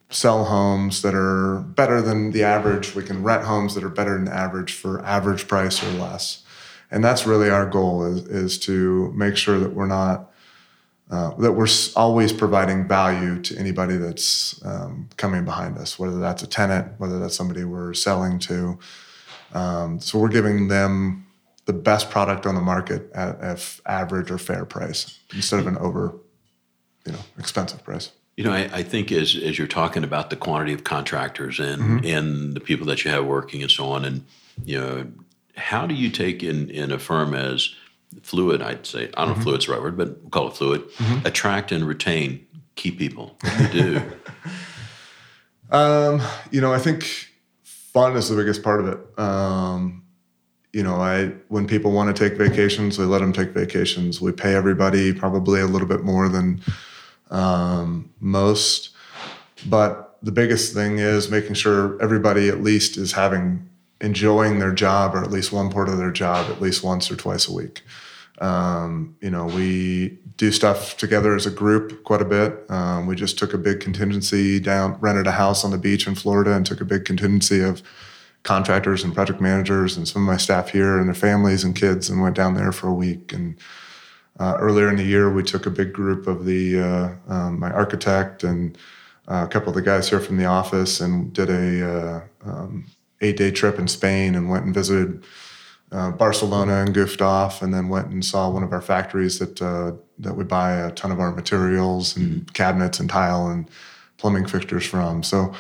sell 0.09 0.45
homes 0.45 1.01
that 1.03 1.15
are 1.15 1.59
better 1.59 2.01
than 2.01 2.31
the 2.31 2.43
average. 2.43 2.95
We 2.95 3.03
can 3.03 3.23
rent 3.23 3.45
homes 3.45 3.75
that 3.75 3.83
are 3.83 3.89
better 3.89 4.17
than 4.17 4.27
average 4.27 4.73
for 4.73 5.03
average 5.05 5.47
price 5.47 5.81
or 5.81 5.91
less. 5.91 6.43
And 6.91 7.03
that's 7.03 7.25
really 7.25 7.49
our 7.49 7.65
goal 7.65 8.05
is, 8.05 8.25
is 8.27 8.59
to 8.59 9.13
make 9.13 9.37
sure 9.37 9.59
that 9.59 9.73
we're 9.73 9.87
not 9.87 10.31
uh, 11.09 11.33
that 11.35 11.53
we're 11.53 11.67
always 11.95 12.33
providing 12.33 12.87
value 12.87 13.41
to 13.41 13.57
anybody 13.57 13.95
that's 13.95 14.63
um, 14.65 15.07
coming 15.15 15.45
behind 15.45 15.77
us, 15.77 15.97
whether 15.97 16.19
that's 16.19 16.43
a 16.43 16.47
tenant, 16.47 16.91
whether 16.97 17.17
that's 17.17 17.35
somebody 17.35 17.63
we're 17.63 17.93
selling 17.93 18.39
to. 18.39 18.77
Um, 19.53 19.99
so 20.01 20.19
we're 20.19 20.27
giving 20.27 20.67
them 20.67 21.25
the 21.65 21.73
best 21.73 22.09
product 22.09 22.45
on 22.45 22.55
the 22.55 22.61
market 22.61 23.09
at, 23.13 23.39
at 23.39 23.79
average 23.85 24.31
or 24.31 24.37
fair 24.37 24.65
price 24.65 25.19
instead 25.33 25.59
of 25.59 25.67
an 25.67 25.77
over, 25.77 26.15
you 27.05 27.13
know, 27.13 27.19
expensive 27.39 27.83
price. 27.83 28.11
You 28.35 28.43
know, 28.43 28.51
I, 28.51 28.69
I 28.71 28.83
think 28.83 29.11
as 29.11 29.35
as 29.35 29.57
you're 29.57 29.67
talking 29.67 30.03
about 30.03 30.29
the 30.29 30.35
quantity 30.35 30.73
of 30.73 30.83
contractors 30.83 31.59
and 31.59 32.05
and 32.05 32.53
the 32.53 32.59
people 32.59 32.85
that 32.87 33.03
you 33.03 33.11
have 33.11 33.25
working 33.25 33.63
and 33.63 33.71
so 33.71 33.85
on, 33.87 34.05
and 34.05 34.25
you 34.63 34.79
know, 34.79 35.07
how 35.55 35.87
do 35.87 35.95
you 35.95 36.11
take 36.11 36.43
in 36.43 36.69
in 36.69 36.91
a 36.91 36.99
firm 36.99 37.33
as 37.33 37.73
fluid? 38.27 38.61
I'd 38.61 38.85
say 38.85 39.09
I 39.15 39.25
don't 39.25 39.33
know 39.33 39.37
if 39.37 39.43
fluid's 39.43 39.65
the 39.65 39.71
right 39.71 39.81
word, 39.81 39.97
but 39.97 40.21
we'll 40.21 40.29
call 40.29 40.47
it 40.49 40.55
fluid. 40.55 40.83
Attract 41.25 41.71
and 41.71 41.87
retain 41.87 42.45
key 42.75 42.91
people. 42.91 43.37
What 43.41 43.71
do 43.71 43.77
you 43.77 43.83
do? 43.99 45.75
Um, 45.75 46.21
you 46.51 46.61
know, 46.61 46.73
I 46.73 46.79
think 46.79 47.29
fun 47.63 48.15
is 48.15 48.29
the 48.29 48.35
biggest 48.35 48.63
part 48.63 48.79
of 48.81 48.87
it. 48.87 49.19
Um, 49.19 50.03
you 50.73 50.83
know, 50.83 50.95
I 50.95 51.27
when 51.47 51.67
people 51.67 51.91
want 51.91 52.15
to 52.15 52.29
take 52.29 52.37
vacations, 52.37 52.99
we 52.99 53.05
let 53.05 53.19
them 53.19 53.33
take 53.33 53.51
vacations. 53.51 54.21
We 54.21 54.31
pay 54.31 54.53
everybody 54.53 55.13
probably 55.13 55.61
a 55.61 55.65
little 55.65 55.87
bit 55.87 56.03
more 56.03 56.29
than 56.29 56.61
um, 57.31 58.09
most, 58.19 58.89
but 59.65 60.17
the 60.21 60.31
biggest 60.31 60.73
thing 60.73 60.99
is 60.99 61.29
making 61.29 61.53
sure 61.53 62.01
everybody 62.01 62.49
at 62.49 62.61
least 62.61 62.97
is 62.97 63.13
having 63.13 63.67
enjoying 64.01 64.59
their 64.59 64.73
job 64.73 65.15
or 65.15 65.23
at 65.23 65.31
least 65.31 65.51
one 65.51 65.71
part 65.71 65.89
of 65.89 65.97
their 65.97 66.11
job 66.11 66.49
at 66.51 66.61
least 66.61 66.83
once 66.83 67.09
or 67.09 67.15
twice 67.15 67.47
a 67.47 67.53
week. 67.53 67.81
Um, 68.39 69.15
you 69.21 69.29
know, 69.29 69.45
we 69.45 70.19
do 70.37 70.51
stuff 70.51 70.97
together 70.97 71.35
as 71.35 71.45
a 71.45 71.51
group 71.51 72.03
quite 72.03 72.21
a 72.21 72.25
bit. 72.25 72.69
Um, 72.69 73.07
we 73.07 73.15
just 73.15 73.39
took 73.39 73.53
a 73.53 73.57
big 73.57 73.79
contingency 73.79 74.59
down, 74.59 74.97
rented 74.99 75.27
a 75.27 75.31
house 75.31 75.65
on 75.65 75.71
the 75.71 75.77
beach 75.77 76.07
in 76.07 76.15
Florida, 76.15 76.53
and 76.53 76.65
took 76.65 76.81
a 76.81 76.85
big 76.85 77.05
contingency 77.05 77.61
of 77.61 77.81
contractors 78.43 79.03
and 79.03 79.13
project 79.13 79.41
managers 79.41 79.97
and 79.97 80.07
some 80.07 80.21
of 80.21 80.27
my 80.27 80.37
staff 80.37 80.69
here 80.69 80.99
and 80.99 81.07
their 81.07 81.15
families 81.15 81.63
and 81.63 81.75
kids, 81.75 82.09
and 82.09 82.21
went 82.21 82.35
down 82.35 82.53
there 82.53 82.71
for 82.71 82.87
a 82.87 82.93
week. 82.93 83.33
And 83.33 83.57
uh, 84.39 84.57
earlier 84.59 84.89
in 84.89 84.97
the 84.97 85.03
year, 85.03 85.31
we 85.31 85.41
took 85.41 85.65
a 85.65 85.71
big 85.71 85.91
group 85.91 86.27
of 86.27 86.45
the 86.45 86.79
uh, 86.79 87.33
um, 87.33 87.59
my 87.59 87.71
architect 87.71 88.43
and 88.43 88.77
uh, 89.27 89.45
a 89.45 89.51
couple 89.51 89.69
of 89.69 89.75
the 89.75 89.81
guys 89.81 90.07
here 90.09 90.19
from 90.19 90.37
the 90.37 90.45
office, 90.45 91.01
and 91.01 91.33
did 91.33 91.49
a 91.49 91.91
uh, 91.91 92.21
um, 92.45 92.85
eight 93.21 93.37
day 93.37 93.49
trip 93.49 93.79
in 93.79 93.87
Spain 93.87 94.35
and 94.35 94.49
went 94.49 94.65
and 94.65 94.73
visited 94.73 95.25
uh, 95.91 96.11
Barcelona 96.11 96.81
and 96.81 96.93
goofed 96.93 97.21
off, 97.21 97.61
and 97.61 97.73
then 97.73 97.89
went 97.89 98.07
and 98.07 98.23
saw 98.23 98.49
one 98.49 98.63
of 98.63 98.73
our 98.73 98.81
factories 98.81 99.39
that 99.39 99.61
uh, 99.61 99.93
that 100.19 100.35
we 100.35 100.43
buy 100.43 100.73
a 100.73 100.91
ton 100.91 101.11
of 101.11 101.19
our 101.19 101.31
materials 101.31 102.17
and 102.17 102.51
cabinets 102.53 102.99
and 102.99 103.09
tile 103.09 103.47
and 103.47 103.69
plumbing 104.17 104.47
fixtures 104.47 104.85
from. 104.85 105.23
So, 105.23 105.53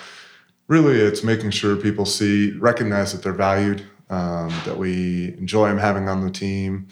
really, 0.67 0.99
it's 0.99 1.23
making 1.23 1.51
sure 1.51 1.75
people 1.75 2.05
see, 2.05 2.51
recognize 2.57 3.13
that 3.13 3.23
they're 3.23 3.33
valued, 3.33 3.85
um, 4.09 4.49
that 4.65 4.77
we 4.77 5.35
enjoy 5.37 5.69
them 5.69 5.77
having 5.77 6.09
on 6.09 6.21
the 6.25 6.31
team, 6.31 6.87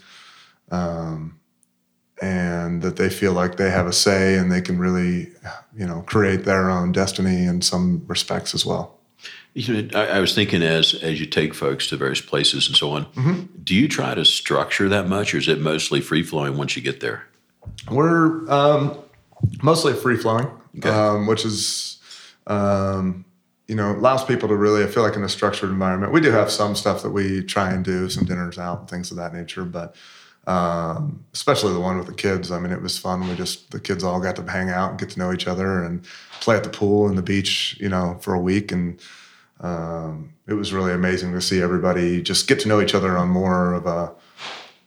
um, 0.72 1.40
and 2.22 2.82
that 2.84 2.96
they 2.96 3.10
feel 3.10 3.34
like 3.34 3.58
they 3.58 3.70
have 3.70 3.88
a 3.88 3.94
say 3.94 4.38
and 4.38 4.52
they 4.52 4.62
can 4.62 4.78
really, 4.78 5.32
you 5.76 5.86
know, 5.86 6.04
create 6.06 6.46
their 6.46 6.70
own 6.70 6.92
destiny 6.92 7.46
in 7.46 7.62
some 7.62 8.04
respects 8.08 8.54
as 8.54 8.66
well. 8.66 9.00
You 9.56 9.84
know, 9.84 9.98
I, 9.98 10.18
I 10.18 10.20
was 10.20 10.36
thinking 10.36 10.62
as 10.62 10.94
as 10.96 11.18
you 11.18 11.26
take 11.26 11.54
folks 11.54 11.88
to 11.88 11.96
various 11.96 12.20
places 12.20 12.68
and 12.68 12.76
so 12.76 12.92
on, 12.92 13.06
mm-hmm. 13.06 13.44
do 13.64 13.74
you 13.74 13.88
try 13.88 14.14
to 14.14 14.26
structure 14.26 14.90
that 14.90 15.08
much, 15.08 15.34
or 15.34 15.38
is 15.38 15.48
it 15.48 15.62
mostly 15.62 16.02
free 16.02 16.24
flowing 16.24 16.58
once 16.58 16.76
you 16.76 16.82
get 16.82 17.00
there? 17.00 17.26
We're 17.90 18.50
um, 18.52 18.98
mostly 19.64 19.94
free 19.94 20.18
flowing, 20.18 20.48
okay. 20.78 20.90
um, 20.90 21.26
which 21.26 21.46
is 21.46 22.00
um, 22.48 23.24
you 23.70 23.76
know 23.76 23.92
allows 23.94 24.26
people 24.26 24.50
to 24.50 24.56
really 24.58 24.84
I 24.84 24.88
feel 24.88 25.04
like 25.04 25.16
in 25.16 25.24
a 25.24 25.30
structured 25.30 25.70
environment. 25.70 26.12
We 26.12 26.20
do 26.20 26.32
have 26.32 26.52
some 26.52 26.76
stuff 26.76 27.02
that 27.04 27.12
we 27.12 27.42
try 27.42 27.72
and 27.72 27.84
do, 27.84 28.10
some 28.10 28.26
dinners 28.26 28.58
out, 28.58 28.82
and 28.82 28.90
things 28.90 29.10
of 29.10 29.18
that 29.18 29.34
nature, 29.34 29.64
but. 29.64 29.96
Um, 30.48 31.26
especially 31.34 31.74
the 31.74 31.80
one 31.80 31.98
with 31.98 32.06
the 32.06 32.14
kids. 32.14 32.52
I 32.52 32.60
mean, 32.60 32.72
it 32.72 32.80
was 32.80 33.00
fun. 33.00 33.28
We 33.28 33.34
just 33.34 33.72
the 33.72 33.80
kids 33.80 34.04
all 34.04 34.20
got 34.20 34.36
to 34.36 34.44
hang 34.44 34.70
out 34.70 34.92
and 34.92 35.00
get 35.00 35.10
to 35.10 35.18
know 35.18 35.34
each 35.34 35.48
other 35.48 35.84
and 35.84 36.06
play 36.40 36.56
at 36.56 36.64
the 36.64 36.70
pool 36.70 37.08
and 37.08 37.18
the 37.18 37.24
beach, 37.24 37.76
you 37.80 37.90
know, 37.90 38.20
for 38.22 38.36
a 38.36 38.40
week. 38.40 38.72
And 38.72 39.02
um, 39.62 40.34
it 40.48 40.54
was 40.54 40.74
really 40.74 40.92
amazing 40.92 41.32
to 41.34 41.42
see 41.42 41.62
everybody 41.62 42.22
just 42.22 42.48
get 42.48 42.60
to 42.62 42.68
know 42.68 42.82
each 42.82 42.96
other 42.96 43.18
on 43.18 43.30
more 43.30 43.74
of 43.74 43.86
a 43.86 44.14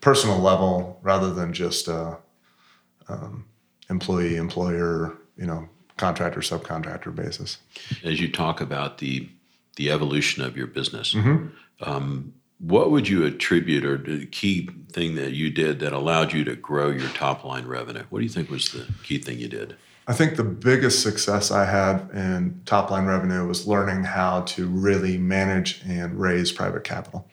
personal 0.01 0.39
level 0.39 0.99
rather 1.01 1.33
than 1.33 1.53
just 1.53 1.87
a 1.87 2.17
um, 3.07 3.45
employee 3.89 4.35
employer 4.35 5.17
you 5.37 5.45
know 5.45 5.67
contractor 5.97 6.39
subcontractor 6.39 7.13
basis. 7.13 7.57
As 8.03 8.19
you 8.19 8.31
talk 8.31 8.61
about 8.61 8.99
the 8.99 9.29
the 9.75 9.91
evolution 9.91 10.43
of 10.43 10.57
your 10.57 10.67
business 10.67 11.13
mm-hmm. 11.13 11.47
um, 11.81 12.33
what 12.59 12.91
would 12.91 13.07
you 13.07 13.25
attribute 13.25 13.85
or 13.85 13.97
the 13.97 14.25
key 14.25 14.69
thing 14.91 15.15
that 15.15 15.31
you 15.31 15.49
did 15.49 15.79
that 15.79 15.93
allowed 15.93 16.33
you 16.33 16.43
to 16.43 16.55
grow 16.55 16.89
your 16.89 17.07
top 17.09 17.45
line 17.45 17.65
revenue? 17.65 18.03
What 18.09 18.19
do 18.19 18.25
you 18.25 18.29
think 18.29 18.49
was 18.49 18.69
the 18.71 18.85
key 19.03 19.17
thing 19.17 19.39
you 19.39 19.47
did 19.47 19.77
I 20.09 20.13
think 20.13 20.37
the 20.37 20.43
biggest 20.43 21.03
success 21.03 21.51
I 21.51 21.65
had 21.65 22.09
in 22.15 22.61
top 22.65 22.89
line 22.89 23.05
revenue 23.05 23.45
was 23.45 23.67
learning 23.67 24.05
how 24.05 24.41
to 24.41 24.67
really 24.67 25.19
manage 25.19 25.83
and 25.85 26.19
raise 26.19 26.51
private 26.51 26.83
capital. 26.83 27.29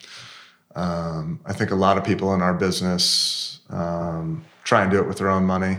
Um, 0.74 1.40
I 1.46 1.54
think 1.54 1.70
a 1.70 1.74
lot 1.74 1.96
of 1.96 2.04
people 2.04 2.34
in 2.34 2.42
our 2.42 2.52
business 2.52 3.60
um, 3.70 4.44
try 4.62 4.82
and 4.82 4.90
do 4.90 4.98
it 4.98 5.08
with 5.08 5.16
their 5.16 5.30
own 5.30 5.46
money, 5.46 5.78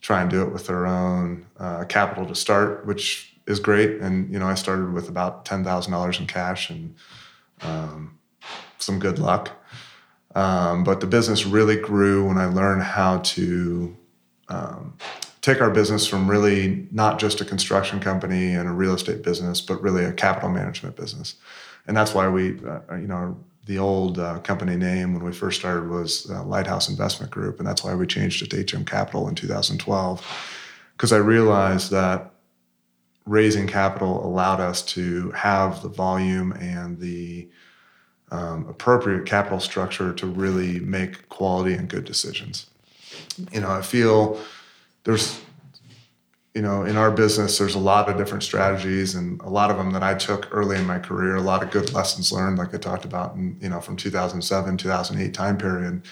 try 0.00 0.20
and 0.20 0.28
do 0.28 0.42
it 0.42 0.52
with 0.52 0.66
their 0.66 0.88
own 0.88 1.46
uh, 1.56 1.84
capital 1.84 2.26
to 2.26 2.34
start, 2.34 2.84
which 2.84 3.36
is 3.46 3.60
great. 3.60 4.00
And 4.00 4.32
you 4.32 4.40
know, 4.40 4.48
I 4.48 4.54
started 4.54 4.92
with 4.92 5.08
about 5.08 5.44
ten 5.44 5.62
thousand 5.62 5.92
dollars 5.92 6.18
in 6.18 6.26
cash 6.26 6.68
and 6.68 6.96
um, 7.60 8.18
some 8.78 8.98
good 8.98 9.20
luck. 9.20 9.52
Um, 10.34 10.82
but 10.82 10.98
the 10.98 11.06
business 11.06 11.46
really 11.46 11.76
grew 11.76 12.26
when 12.26 12.38
I 12.38 12.46
learned 12.46 12.82
how 12.82 13.18
to 13.18 13.96
um, 14.48 14.96
take 15.48 15.62
our 15.62 15.70
business 15.70 16.06
from 16.06 16.28
really 16.28 16.86
not 16.90 17.18
just 17.18 17.40
a 17.40 17.44
construction 17.44 18.00
company 18.00 18.52
and 18.52 18.68
a 18.68 18.72
real 18.72 18.94
estate 18.94 19.22
business, 19.22 19.62
but 19.62 19.80
really 19.82 20.04
a 20.04 20.12
capital 20.12 20.50
management 20.50 20.94
business. 20.94 21.36
And 21.86 21.96
that's 21.96 22.12
why 22.12 22.28
we, 22.28 22.60
uh, 22.66 22.96
you 22.96 23.06
know, 23.06 23.38
the 23.64 23.78
old 23.78 24.18
uh, 24.18 24.40
company 24.40 24.76
name 24.76 25.14
when 25.14 25.24
we 25.24 25.32
first 25.32 25.58
started 25.60 25.88
was 25.88 26.30
uh, 26.30 26.44
Lighthouse 26.44 26.90
Investment 26.90 27.32
Group, 27.32 27.58
and 27.58 27.66
that's 27.66 27.82
why 27.82 27.94
we 27.94 28.06
changed 28.06 28.42
it 28.42 28.50
to 28.50 28.76
HM 28.76 28.84
Capital 28.84 29.26
in 29.26 29.34
2012. 29.34 30.26
Because 30.92 31.12
I 31.12 31.18
realized 31.18 31.90
that 31.92 32.30
raising 33.24 33.66
capital 33.66 34.24
allowed 34.26 34.60
us 34.60 34.82
to 34.82 35.30
have 35.30 35.82
the 35.82 35.88
volume 35.88 36.52
and 36.52 36.98
the 36.98 37.48
um, 38.30 38.66
appropriate 38.68 39.24
capital 39.24 39.60
structure 39.60 40.12
to 40.12 40.26
really 40.26 40.80
make 40.80 41.28
quality 41.30 41.72
and 41.72 41.88
good 41.88 42.04
decisions. 42.04 42.66
You 43.52 43.60
know, 43.60 43.70
I 43.70 43.80
feel 43.80 44.38
there's 45.08 45.40
you 46.54 46.60
know 46.60 46.84
in 46.84 46.98
our 46.98 47.10
business 47.10 47.56
there's 47.56 47.74
a 47.74 47.78
lot 47.78 48.10
of 48.10 48.18
different 48.18 48.42
strategies 48.42 49.14
and 49.14 49.40
a 49.40 49.48
lot 49.48 49.70
of 49.70 49.78
them 49.78 49.90
that 49.92 50.02
i 50.02 50.12
took 50.12 50.46
early 50.50 50.76
in 50.76 50.86
my 50.86 50.98
career 50.98 51.36
a 51.36 51.40
lot 51.40 51.62
of 51.62 51.70
good 51.70 51.94
lessons 51.94 52.30
learned 52.30 52.58
like 52.58 52.74
i 52.74 52.76
talked 52.76 53.06
about 53.06 53.34
in, 53.34 53.56
you 53.58 53.70
know 53.70 53.80
from 53.80 53.96
2007 53.96 54.76
2008 54.76 55.34
time 55.34 55.56
period. 55.56 56.02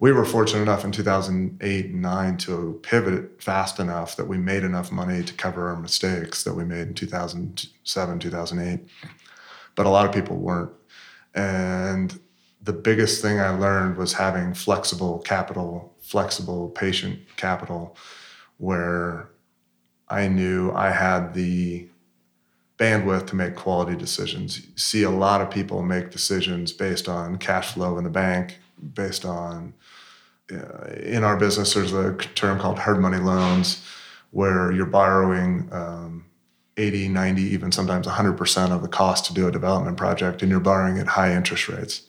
We 0.00 0.12
were 0.12 0.24
fortunate 0.26 0.60
enough 0.62 0.84
in 0.84 0.92
2008 0.92 1.86
and 1.86 2.02
9 2.02 2.36
to 2.38 2.80
pivot 2.82 3.42
fast 3.42 3.78
enough 3.78 4.16
that 4.16 4.26
we 4.26 4.36
made 4.36 4.64
enough 4.64 4.92
money 4.92 5.22
to 5.22 5.32
cover 5.32 5.68
our 5.68 5.76
mistakes 5.76 6.44
that 6.44 6.52
we 6.52 6.64
made 6.64 6.88
in 6.88 6.94
2007 6.94 8.18
2008 8.18 8.80
but 9.74 9.86
a 9.86 9.88
lot 9.88 10.06
of 10.06 10.12
people 10.12 10.36
weren't. 10.36 10.70
And 11.34 12.20
the 12.62 12.74
biggest 12.74 13.22
thing 13.22 13.40
i 13.40 13.48
learned 13.48 13.96
was 13.96 14.12
having 14.12 14.52
flexible 14.52 15.20
capital 15.20 15.94
flexible 16.04 16.68
patient 16.70 17.18
capital 17.36 17.96
where 18.58 19.28
I 20.08 20.28
knew 20.28 20.70
I 20.72 20.90
had 20.90 21.34
the 21.34 21.88
bandwidth 22.78 23.26
to 23.28 23.36
make 23.36 23.54
quality 23.54 23.96
decisions. 23.96 24.58
You 24.58 24.72
see 24.76 25.02
a 25.02 25.10
lot 25.10 25.40
of 25.40 25.50
people 25.50 25.82
make 25.82 26.10
decisions 26.10 26.72
based 26.72 27.08
on 27.08 27.38
cash 27.38 27.72
flow 27.72 27.98
in 27.98 28.04
the 28.04 28.10
bank, 28.10 28.58
based 28.94 29.24
on 29.24 29.74
uh, 30.52 30.92
in 31.02 31.24
our 31.24 31.38
business 31.38 31.72
there's 31.72 31.94
a 31.94 32.14
term 32.34 32.58
called 32.60 32.78
hard 32.78 33.00
money 33.00 33.16
loans 33.16 33.82
where 34.30 34.70
you're 34.72 34.84
borrowing 34.84 35.66
um, 35.72 36.26
80 36.76 37.08
90 37.08 37.42
even 37.42 37.72
sometimes 37.72 38.06
100% 38.06 38.70
of 38.70 38.82
the 38.82 38.88
cost 38.88 39.24
to 39.26 39.34
do 39.34 39.48
a 39.48 39.52
development 39.52 39.96
project 39.96 40.42
and 40.42 40.50
you're 40.50 40.60
borrowing 40.60 40.98
at 40.98 41.06
high 41.06 41.34
interest 41.34 41.68
rates 41.68 42.02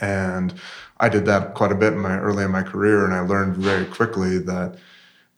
and 0.00 0.54
i 0.98 1.10
did 1.10 1.26
that 1.26 1.54
quite 1.54 1.70
a 1.70 1.74
bit 1.74 1.92
in 1.92 1.98
my 1.98 2.18
early 2.18 2.44
in 2.44 2.50
my 2.50 2.62
career 2.62 3.04
and 3.04 3.12
i 3.12 3.20
learned 3.20 3.56
very 3.56 3.84
quickly 3.84 4.38
that 4.38 4.78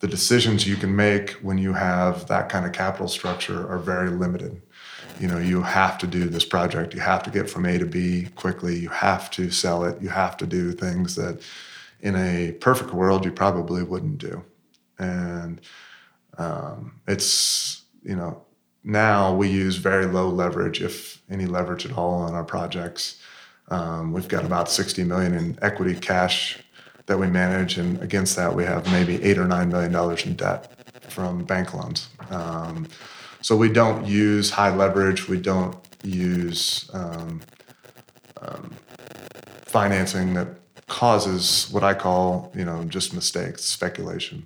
the 0.01 0.07
decisions 0.07 0.67
you 0.67 0.75
can 0.75 0.95
make 0.95 1.31
when 1.43 1.59
you 1.59 1.73
have 1.73 2.27
that 2.27 2.49
kind 2.49 2.65
of 2.65 2.73
capital 2.73 3.07
structure 3.07 3.71
are 3.71 3.77
very 3.77 4.09
limited. 4.09 4.59
You 5.19 5.27
know, 5.27 5.37
you 5.37 5.61
have 5.61 5.99
to 5.99 6.07
do 6.07 6.27
this 6.27 6.43
project, 6.43 6.95
you 6.95 6.99
have 6.99 7.21
to 7.23 7.29
get 7.29 7.47
from 7.47 7.67
A 7.67 7.77
to 7.77 7.85
B 7.85 8.27
quickly, 8.35 8.79
you 8.79 8.89
have 8.89 9.29
to 9.31 9.51
sell 9.51 9.83
it, 9.83 10.01
you 10.01 10.09
have 10.09 10.35
to 10.37 10.47
do 10.47 10.71
things 10.71 11.15
that 11.15 11.41
in 11.99 12.15
a 12.15 12.53
perfect 12.53 12.91
world 12.91 13.23
you 13.23 13.31
probably 13.31 13.83
wouldn't 13.83 14.17
do. 14.17 14.43
And 14.97 15.61
um, 16.39 16.99
it's, 17.07 17.83
you 18.03 18.15
know, 18.15 18.41
now 18.83 19.35
we 19.35 19.49
use 19.49 19.75
very 19.75 20.07
low 20.07 20.29
leverage, 20.29 20.81
if 20.81 21.21
any 21.29 21.45
leverage 21.45 21.85
at 21.85 21.95
all, 21.95 22.23
on 22.23 22.33
our 22.33 22.43
projects. 22.43 23.21
Um, 23.67 24.11
we've 24.11 24.27
got 24.27 24.43
about 24.43 24.67
60 24.67 25.03
million 25.03 25.35
in 25.35 25.59
equity 25.61 25.93
cash 25.93 26.63
that 27.05 27.17
we 27.19 27.27
manage, 27.27 27.77
and 27.77 28.01
against 28.01 28.35
that 28.35 28.55
we 28.55 28.63
have 28.63 28.89
maybe 28.91 29.21
eight 29.23 29.37
or 29.37 29.47
nine 29.47 29.69
million 29.69 29.91
dollars 29.91 30.25
in 30.25 30.35
debt 30.35 30.71
from 31.11 31.43
bank 31.43 31.73
loans. 31.73 32.09
Um, 32.29 32.87
so 33.41 33.55
we 33.57 33.69
don't 33.69 34.05
use 34.05 34.51
high 34.51 34.73
leverage. 34.73 35.27
We 35.27 35.39
don't 35.39 35.75
use 36.03 36.89
um, 36.93 37.41
um, 38.41 38.73
financing 39.65 40.33
that 40.35 40.47
causes 40.87 41.69
what 41.71 41.83
I 41.83 41.93
call, 41.93 42.51
you 42.55 42.65
know, 42.65 42.83
just 42.83 43.13
mistakes, 43.13 43.63
speculation. 43.63 44.45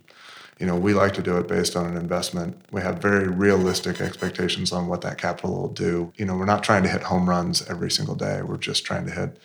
You 0.60 0.66
know, 0.66 0.76
we 0.76 0.94
like 0.94 1.14
to 1.16 1.22
do 1.22 1.38
it 1.38 1.48
based 1.48 1.76
on 1.76 1.86
an 1.86 1.98
investment. 1.98 2.58
We 2.72 2.82
have 2.82 3.00
very 3.00 3.28
realistic 3.28 4.00
expectations 4.00 4.72
on 4.72 4.88
what 4.88 5.02
that 5.02 5.18
capital 5.18 5.54
will 5.54 5.74
do. 5.74 6.14
You 6.16 6.26
know, 6.26 6.38
we're 6.38 6.46
not 6.46 6.64
trying 6.64 6.84
to 6.84 6.90
hit 6.90 7.04
home 7.04 7.30
runs 7.30 7.68
every 7.68 7.92
single 7.92 8.16
day. 8.16 8.42
We're 8.42 8.58
just 8.58 8.86
trying 8.86 9.06
to 9.08 9.12
hit 9.12 9.38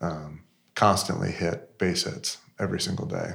um, 0.00 0.42
constantly 0.80 1.30
hit 1.30 1.76
base 1.76 2.04
hits 2.04 2.38
every 2.58 2.80
single 2.80 3.04
day. 3.04 3.34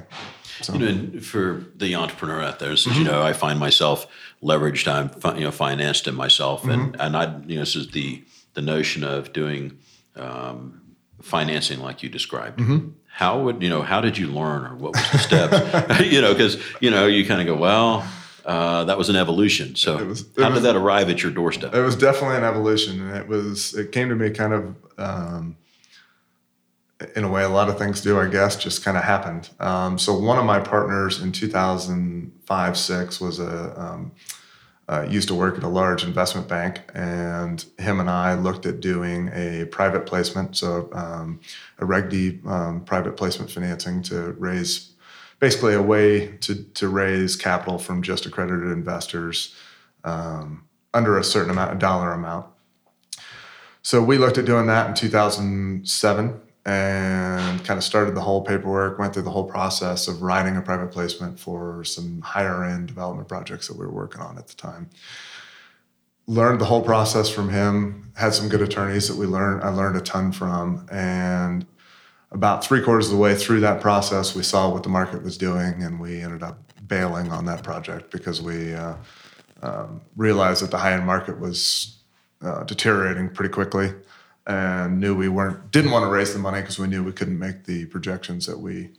So. 0.62 0.74
You 0.74 0.92
know, 0.92 1.20
for 1.20 1.64
the 1.76 1.94
entrepreneur 1.94 2.42
out 2.42 2.58
there, 2.58 2.76
since 2.76 2.96
mm-hmm. 2.96 3.04
you 3.04 3.10
know, 3.10 3.22
I 3.22 3.34
find 3.34 3.60
myself 3.60 4.08
leveraged. 4.42 4.88
I'm 4.88 5.36
you 5.38 5.44
know 5.44 5.52
financed 5.52 6.08
in 6.08 6.16
myself, 6.16 6.64
and 6.64 6.94
mm-hmm. 6.94 7.00
and 7.00 7.16
I 7.16 7.38
you 7.46 7.54
know 7.54 7.60
this 7.60 7.76
is 7.76 7.90
the 7.92 8.24
the 8.54 8.62
notion 8.62 9.04
of 9.04 9.32
doing 9.32 9.78
um, 10.16 10.80
financing 11.22 11.78
like 11.78 12.02
you 12.02 12.08
described. 12.08 12.58
Mm-hmm. 12.58 12.88
How 13.06 13.40
would 13.40 13.62
you 13.62 13.68
know? 13.68 13.82
How 13.82 14.00
did 14.00 14.18
you 14.18 14.26
learn, 14.26 14.64
or 14.64 14.74
what 14.74 14.96
was 14.96 15.10
the 15.12 15.18
steps? 15.18 16.00
you 16.12 16.20
know, 16.20 16.32
because 16.32 16.60
you 16.80 16.90
know 16.90 17.06
you 17.06 17.24
kind 17.26 17.40
of 17.40 17.46
go 17.46 17.54
well. 17.54 18.04
Uh, 18.44 18.84
that 18.84 18.96
was 18.96 19.08
an 19.08 19.16
evolution. 19.16 19.74
So, 19.74 19.98
it 19.98 20.06
was, 20.06 20.20
it 20.20 20.40
how 20.40 20.50
was, 20.50 20.60
did 20.60 20.66
that 20.66 20.76
arrive 20.76 21.10
at 21.10 21.20
your 21.20 21.32
doorstep? 21.32 21.74
It 21.74 21.82
was 21.82 21.96
definitely 21.96 22.36
an 22.38 22.44
evolution, 22.44 23.00
and 23.00 23.16
it 23.16 23.28
was. 23.28 23.74
It 23.74 23.92
came 23.92 24.08
to 24.08 24.16
me 24.16 24.30
kind 24.30 24.52
of 24.52 24.76
um, 24.98 25.56
in 27.14 27.24
a 27.24 27.28
way, 27.28 27.42
a 27.44 27.48
lot 27.48 27.68
of 27.68 27.78
things 27.78 28.00
do, 28.00 28.18
I 28.18 28.28
guess, 28.28 28.56
just 28.56 28.84
kind 28.84 28.96
of 28.96 29.04
happened. 29.04 29.50
Um, 29.60 29.98
so 29.98 30.18
one 30.18 30.38
of 30.38 30.44
my 30.44 30.60
partners 30.60 31.22
in 31.22 31.32
2005, 31.32 32.76
six 32.76 33.20
was 33.20 33.38
a 33.38 33.80
um, 33.80 34.12
uh, 34.88 35.06
used 35.08 35.28
to 35.28 35.34
work 35.34 35.56
at 35.58 35.64
a 35.64 35.68
large 35.68 36.04
investment 36.04 36.48
bank, 36.48 36.80
and 36.94 37.64
him 37.78 37.98
and 37.98 38.08
I 38.08 38.34
looked 38.34 38.66
at 38.66 38.80
doing 38.80 39.30
a 39.32 39.66
private 39.66 40.06
placement, 40.06 40.56
so 40.56 40.88
um, 40.92 41.40
a 41.78 41.84
Reg 41.84 42.08
D 42.08 42.40
um, 42.46 42.84
private 42.84 43.16
placement 43.16 43.50
financing 43.50 44.02
to 44.04 44.32
raise, 44.32 44.92
basically 45.40 45.74
a 45.74 45.82
way 45.82 46.36
to 46.38 46.54
to 46.54 46.88
raise 46.88 47.34
capital 47.34 47.78
from 47.78 48.02
just 48.02 48.26
accredited 48.26 48.70
investors. 48.70 49.54
Um, 50.04 50.66
under 50.96 51.18
a 51.18 51.24
certain 51.24 51.50
amount, 51.50 51.74
a 51.74 51.78
dollar 51.78 52.12
amount. 52.12 52.46
So 53.82 54.02
we 54.02 54.18
looked 54.18 54.38
at 54.38 54.46
doing 54.46 54.66
that 54.66 54.88
in 54.88 54.94
2007 54.94 56.40
and 56.66 57.64
kind 57.64 57.78
of 57.78 57.84
started 57.84 58.16
the 58.16 58.20
whole 58.20 58.42
paperwork, 58.42 58.98
went 58.98 59.14
through 59.14 59.22
the 59.22 59.30
whole 59.30 59.48
process 59.48 60.08
of 60.08 60.20
writing 60.20 60.56
a 60.56 60.60
private 60.60 60.90
placement 60.90 61.38
for 61.38 61.84
some 61.84 62.20
higher 62.22 62.64
end 62.64 62.88
development 62.88 63.28
projects 63.28 63.68
that 63.68 63.78
we 63.78 63.86
were 63.86 63.92
working 63.92 64.20
on 64.20 64.36
at 64.36 64.48
the 64.48 64.54
time. 64.56 64.90
Learned 66.26 66.60
the 66.60 66.64
whole 66.64 66.82
process 66.82 67.30
from 67.30 67.50
him, 67.50 68.10
had 68.16 68.34
some 68.34 68.48
good 68.48 68.60
attorneys 68.60 69.06
that 69.06 69.16
we 69.16 69.26
learned 69.26 69.62
I 69.62 69.68
learned 69.68 69.96
a 69.96 70.00
ton 70.00 70.32
from 70.32 70.88
and 70.90 71.64
about 72.32 72.64
three 72.64 72.82
quarters 72.82 73.06
of 73.06 73.12
the 73.12 73.18
way 73.18 73.36
through 73.36 73.60
that 73.60 73.80
process, 73.80 74.34
we 74.34 74.42
saw 74.42 74.68
what 74.68 74.82
the 74.82 74.88
market 74.88 75.22
was 75.22 75.38
doing, 75.38 75.84
and 75.84 76.00
we 76.00 76.20
ended 76.20 76.42
up 76.42 76.58
bailing 76.88 77.30
on 77.30 77.44
that 77.44 77.62
project 77.62 78.10
because 78.10 78.42
we 78.42 78.74
uh, 78.74 78.94
um, 79.62 80.00
realized 80.16 80.62
that 80.62 80.72
the 80.72 80.78
high 80.78 80.94
end 80.94 81.06
market 81.06 81.38
was 81.38 81.98
uh, 82.42 82.64
deteriorating 82.64 83.28
pretty 83.28 83.52
quickly 83.52 83.92
and 84.46 85.00
knew 85.00 85.14
we 85.14 85.28
weren't 85.28 85.70
didn't 85.70 85.90
want 85.90 86.04
to 86.04 86.10
raise 86.10 86.32
the 86.32 86.38
money 86.38 86.60
because 86.60 86.78
we 86.78 86.86
knew 86.86 87.02
we 87.02 87.12
couldn't 87.12 87.38
make 87.38 87.64
the 87.64 87.86
projections 87.86 88.46
that 88.46 88.58
we 88.58 88.90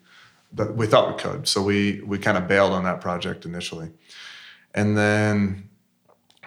that 0.53 0.75
we 0.75 0.87
thought 0.87 1.15
we 1.15 1.21
could. 1.21 1.47
So 1.47 1.61
we 1.61 2.01
we 2.01 2.17
kind 2.17 2.37
of 2.37 2.47
bailed 2.47 2.73
on 2.73 2.83
that 2.83 3.01
project 3.01 3.45
initially, 3.45 3.91
and 4.73 4.97
then, 4.97 5.69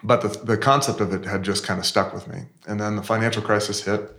but 0.02 0.20
the 0.20 0.28
the 0.44 0.58
concept 0.58 1.00
of 1.00 1.12
it 1.12 1.24
had 1.24 1.42
just 1.42 1.64
kind 1.64 1.80
of 1.80 1.86
stuck 1.86 2.12
with 2.12 2.28
me. 2.28 2.44
And 2.66 2.78
then 2.78 2.96
the 2.96 3.02
financial 3.02 3.42
crisis 3.42 3.82
hit, 3.84 4.16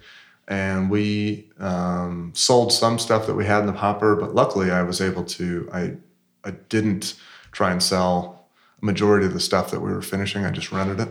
and 0.48 0.90
we 0.90 1.50
um, 1.60 2.32
sold 2.36 2.74
some 2.74 2.98
stuff 2.98 3.28
that 3.28 3.36
we 3.36 3.46
had 3.46 3.62
in 3.62 3.68
the 3.68 3.74
hopper. 3.74 4.16
But 4.16 4.34
luckily, 4.34 4.72
I 4.72 4.82
was 4.82 5.00
able 5.00 5.24
to 5.26 5.70
I 5.72 5.94
I 6.44 6.52
didn't 6.70 7.16
try 7.52 7.72
and 7.72 7.84
sell 7.84 8.48
a 8.82 8.86
majority 8.86 9.28
of 9.28 9.34
the 9.34 9.40
stuff 9.40 9.70
that 9.72 9.82
we 9.82 9.92
were 9.92 10.02
finishing. 10.02 10.44
I 10.44 10.50
just 10.50 10.72
rented 10.72 11.00
it 11.00 11.10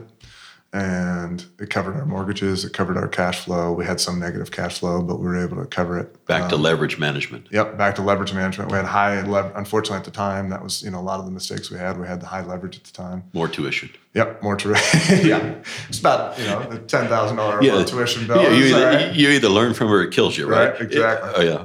and 0.73 1.45
it 1.59 1.69
covered 1.69 1.97
our 1.97 2.07
mortgages, 2.07 2.65
it 2.65 2.73
covered 2.73 2.97
our 2.97 3.09
cash 3.09 3.41
flow. 3.41 3.73
We 3.73 3.85
had 3.85 4.01
some 4.01 4.21
negative 4.21 4.53
cash 4.53 4.79
flow, 4.79 5.03
but 5.03 5.19
we 5.19 5.27
were 5.27 5.43
able 5.43 5.57
to 5.57 5.67
cover 5.67 5.99
it. 5.99 6.25
Back 6.27 6.49
to 6.51 6.55
um, 6.55 6.63
leverage 6.63 6.97
management. 6.97 7.49
Yep, 7.51 7.77
back 7.77 7.97
to 7.97 8.03
leverage 8.03 8.33
management. 8.33 8.71
We 8.71 8.77
had 8.77 8.87
high 8.87 9.21
leverage. 9.23 9.55
Unfortunately, 9.57 9.99
at 9.99 10.05
the 10.05 10.13
time, 10.13 10.49
that 10.51 10.63
was 10.63 10.83
you 10.83 10.91
know 10.91 11.01
a 11.01 11.03
lot 11.03 11.19
of 11.19 11.27
the 11.27 11.33
mistakes 11.33 11.71
we 11.71 11.79
had. 11.79 11.99
We 11.99 12.07
had 12.07 12.21
the 12.21 12.27
high 12.27 12.43
leverage 12.43 12.77
at 12.77 12.85
the 12.85 12.93
time. 12.93 13.25
More 13.33 13.49
tuition. 13.49 13.91
Yep, 14.15 14.45
more 14.45 14.55
tuition. 14.55 15.27
yeah, 15.27 15.55
it's 15.89 15.99
about 15.99 16.39
you 16.39 16.45
know 16.45 16.63
the 16.63 16.79
ten 16.79 17.09
thousand 17.09 17.37
dollar 17.37 17.61
tuition 17.85 18.29
bill. 18.29 18.41
Yeah, 18.41 18.51
you 18.51 18.65
either, 18.67 18.87
right. 18.87 19.15
you 19.15 19.29
either 19.31 19.49
learn 19.49 19.75
from 19.75 19.89
it 19.89 19.93
or 19.93 20.03
it 20.03 20.13
kills 20.13 20.39
you, 20.39 20.47
right? 20.47 20.71
right 20.73 20.81
exactly. 20.81 21.31
It, 21.31 21.37
oh 21.37 21.41
yeah. 21.41 21.65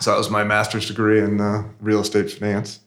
So 0.00 0.10
that 0.10 0.18
was 0.18 0.28
my 0.28 0.44
master's 0.44 0.88
degree 0.88 1.20
in 1.20 1.40
uh, 1.40 1.68
real 1.80 2.00
estate 2.00 2.30
finance. 2.30 2.80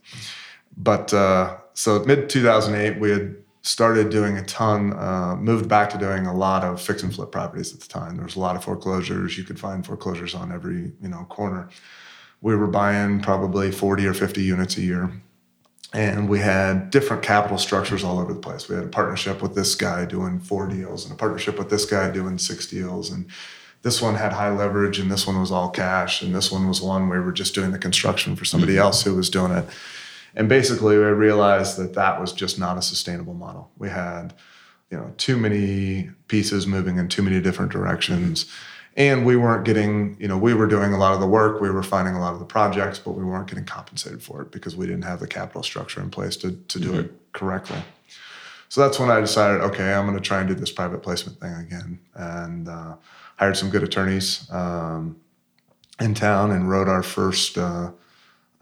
But 0.78 1.12
uh, 1.12 1.58
so 1.74 2.04
mid 2.04 2.30
two 2.30 2.44
thousand 2.44 2.76
eight, 2.76 3.00
we 3.00 3.10
had 3.10 3.36
started 3.66 4.12
doing 4.12 4.38
a 4.38 4.46
ton, 4.46 4.94
uh, 4.94 5.36
moved 5.36 5.68
back 5.68 5.90
to 5.90 5.98
doing 5.98 6.28
a 6.28 6.36
lot 6.36 6.64
of 6.64 6.80
fix 6.80 7.02
and 7.02 7.14
flip 7.14 7.32
properties 7.32 7.74
at 7.74 7.80
the 7.80 7.88
time. 7.88 8.16
There 8.16 8.26
was 8.26 8.36
a 8.36 8.40
lot 8.40 8.56
of 8.56 8.64
foreclosures. 8.64 9.40
You 9.40 9.44
could 9.44 9.60
find 9.60 9.84
foreclosures 9.84 10.36
on 10.36 10.52
every 10.52 10.94
you 11.02 11.10
know 11.10 11.26
corner. 11.30 11.70
We 12.42 12.56
were 12.56 12.68
buying 12.68 13.22
probably 13.22 13.72
40 13.72 14.06
or 14.06 14.14
50 14.14 14.44
units 14.44 14.78
a 14.78 14.82
year. 14.82 15.12
And 15.94 16.30
we 16.30 16.40
had 16.40 16.92
different 16.92 17.24
capital 17.24 17.58
structures 17.58 18.04
all 18.04 18.20
over 18.20 18.34
the 18.34 18.40
place. 18.40 18.68
We 18.68 18.76
had 18.76 18.84
a 18.84 18.90
partnership 18.90 19.42
with 19.42 19.56
this 19.56 19.74
guy 19.76 20.06
doing 20.06 20.40
four 20.40 20.68
deals 20.68 21.06
and 21.06 21.14
a 21.14 21.18
partnership 21.18 21.58
with 21.58 21.70
this 21.70 21.86
guy 21.86 22.12
doing 22.12 22.38
six 22.38 22.68
deals. 22.68 23.10
And 23.10 23.28
this 23.82 24.02
one 24.02 24.16
had 24.16 24.34
high 24.34 24.52
leverage 24.52 25.00
and 25.00 25.10
this 25.10 25.26
one 25.26 25.40
was 25.40 25.52
all 25.52 25.70
cash. 25.70 26.22
And 26.22 26.36
this 26.36 26.52
one 26.52 26.68
was 26.68 26.82
one 26.82 27.08
where 27.08 27.20
we 27.20 27.26
were 27.26 27.32
just 27.32 27.56
doing 27.56 27.72
the 27.72 27.80
construction 27.80 28.36
for 28.36 28.46
somebody 28.46 28.74
mm-hmm. 28.74 28.82
else 28.82 29.04
who 29.04 29.16
was 29.16 29.30
doing 29.30 29.54
it. 29.54 29.66
And 30.36 30.50
basically, 30.50 30.98
we 30.98 31.04
realized 31.04 31.78
that 31.78 31.94
that 31.94 32.20
was 32.20 32.34
just 32.34 32.60
not 32.60 32.78
a 32.78 32.82
sustainable 32.82 33.34
model. 33.34 33.72
We 33.78 33.90
had, 33.90 34.34
you 34.92 34.98
know, 34.98 35.14
too 35.18 35.38
many 35.38 36.12
pieces 36.28 36.68
moving 36.68 36.98
in 36.98 37.08
too 37.08 37.22
many 37.22 37.40
different 37.42 37.72
directions. 37.72 38.46
And 38.98 39.26
we 39.26 39.36
weren't 39.36 39.66
getting, 39.66 40.16
you 40.20 40.28
know, 40.28 40.38
we 40.38 40.54
were 40.54 40.68
doing 40.68 40.94
a 40.94 40.98
lot 40.98 41.14
of 41.14 41.20
the 41.20 41.28
work, 41.28 41.60
we 41.60 41.70
were 41.70 41.84
finding 41.84 42.16
a 42.16 42.20
lot 42.20 42.34
of 42.34 42.40
the 42.40 42.46
projects, 42.46 42.98
but 42.98 43.12
we 43.12 43.26
weren't 43.26 43.48
getting 43.48 43.66
compensated 43.66 44.24
for 44.24 44.42
it 44.42 44.52
because 44.52 44.76
we 44.76 44.86
didn't 44.86 45.04
have 45.04 45.20
the 45.20 45.28
capital 45.28 45.64
structure 45.64 46.02
in 46.02 46.10
place 46.10 46.38
to, 46.38 46.52
to 46.52 46.80
do 46.80 46.92
mm-hmm. 46.92 47.00
it 47.00 47.12
correctly. 47.34 47.80
So 48.70 48.82
that's 48.82 48.98
when 49.00 49.12
I 49.12 49.20
decided, 49.20 49.62
okay, 49.62 49.94
I'm 49.94 50.06
going 50.06 50.18
to 50.18 50.24
try 50.24 50.40
and 50.40 50.48
do 50.48 50.56
this 50.56 50.72
private 50.72 51.04
placement 51.04 51.40
thing 51.40 51.54
again. 51.54 52.00
And 52.14 52.70
uh, 52.70 52.96
hired 53.38 53.58
some 53.58 53.70
good 53.70 53.84
attorneys 53.84 54.50
um, 54.52 55.18
in 56.00 56.14
town 56.14 56.52
and 56.52 56.70
wrote 56.70 56.88
our 56.88 57.04
first 57.04 57.58
uh, 57.58 57.92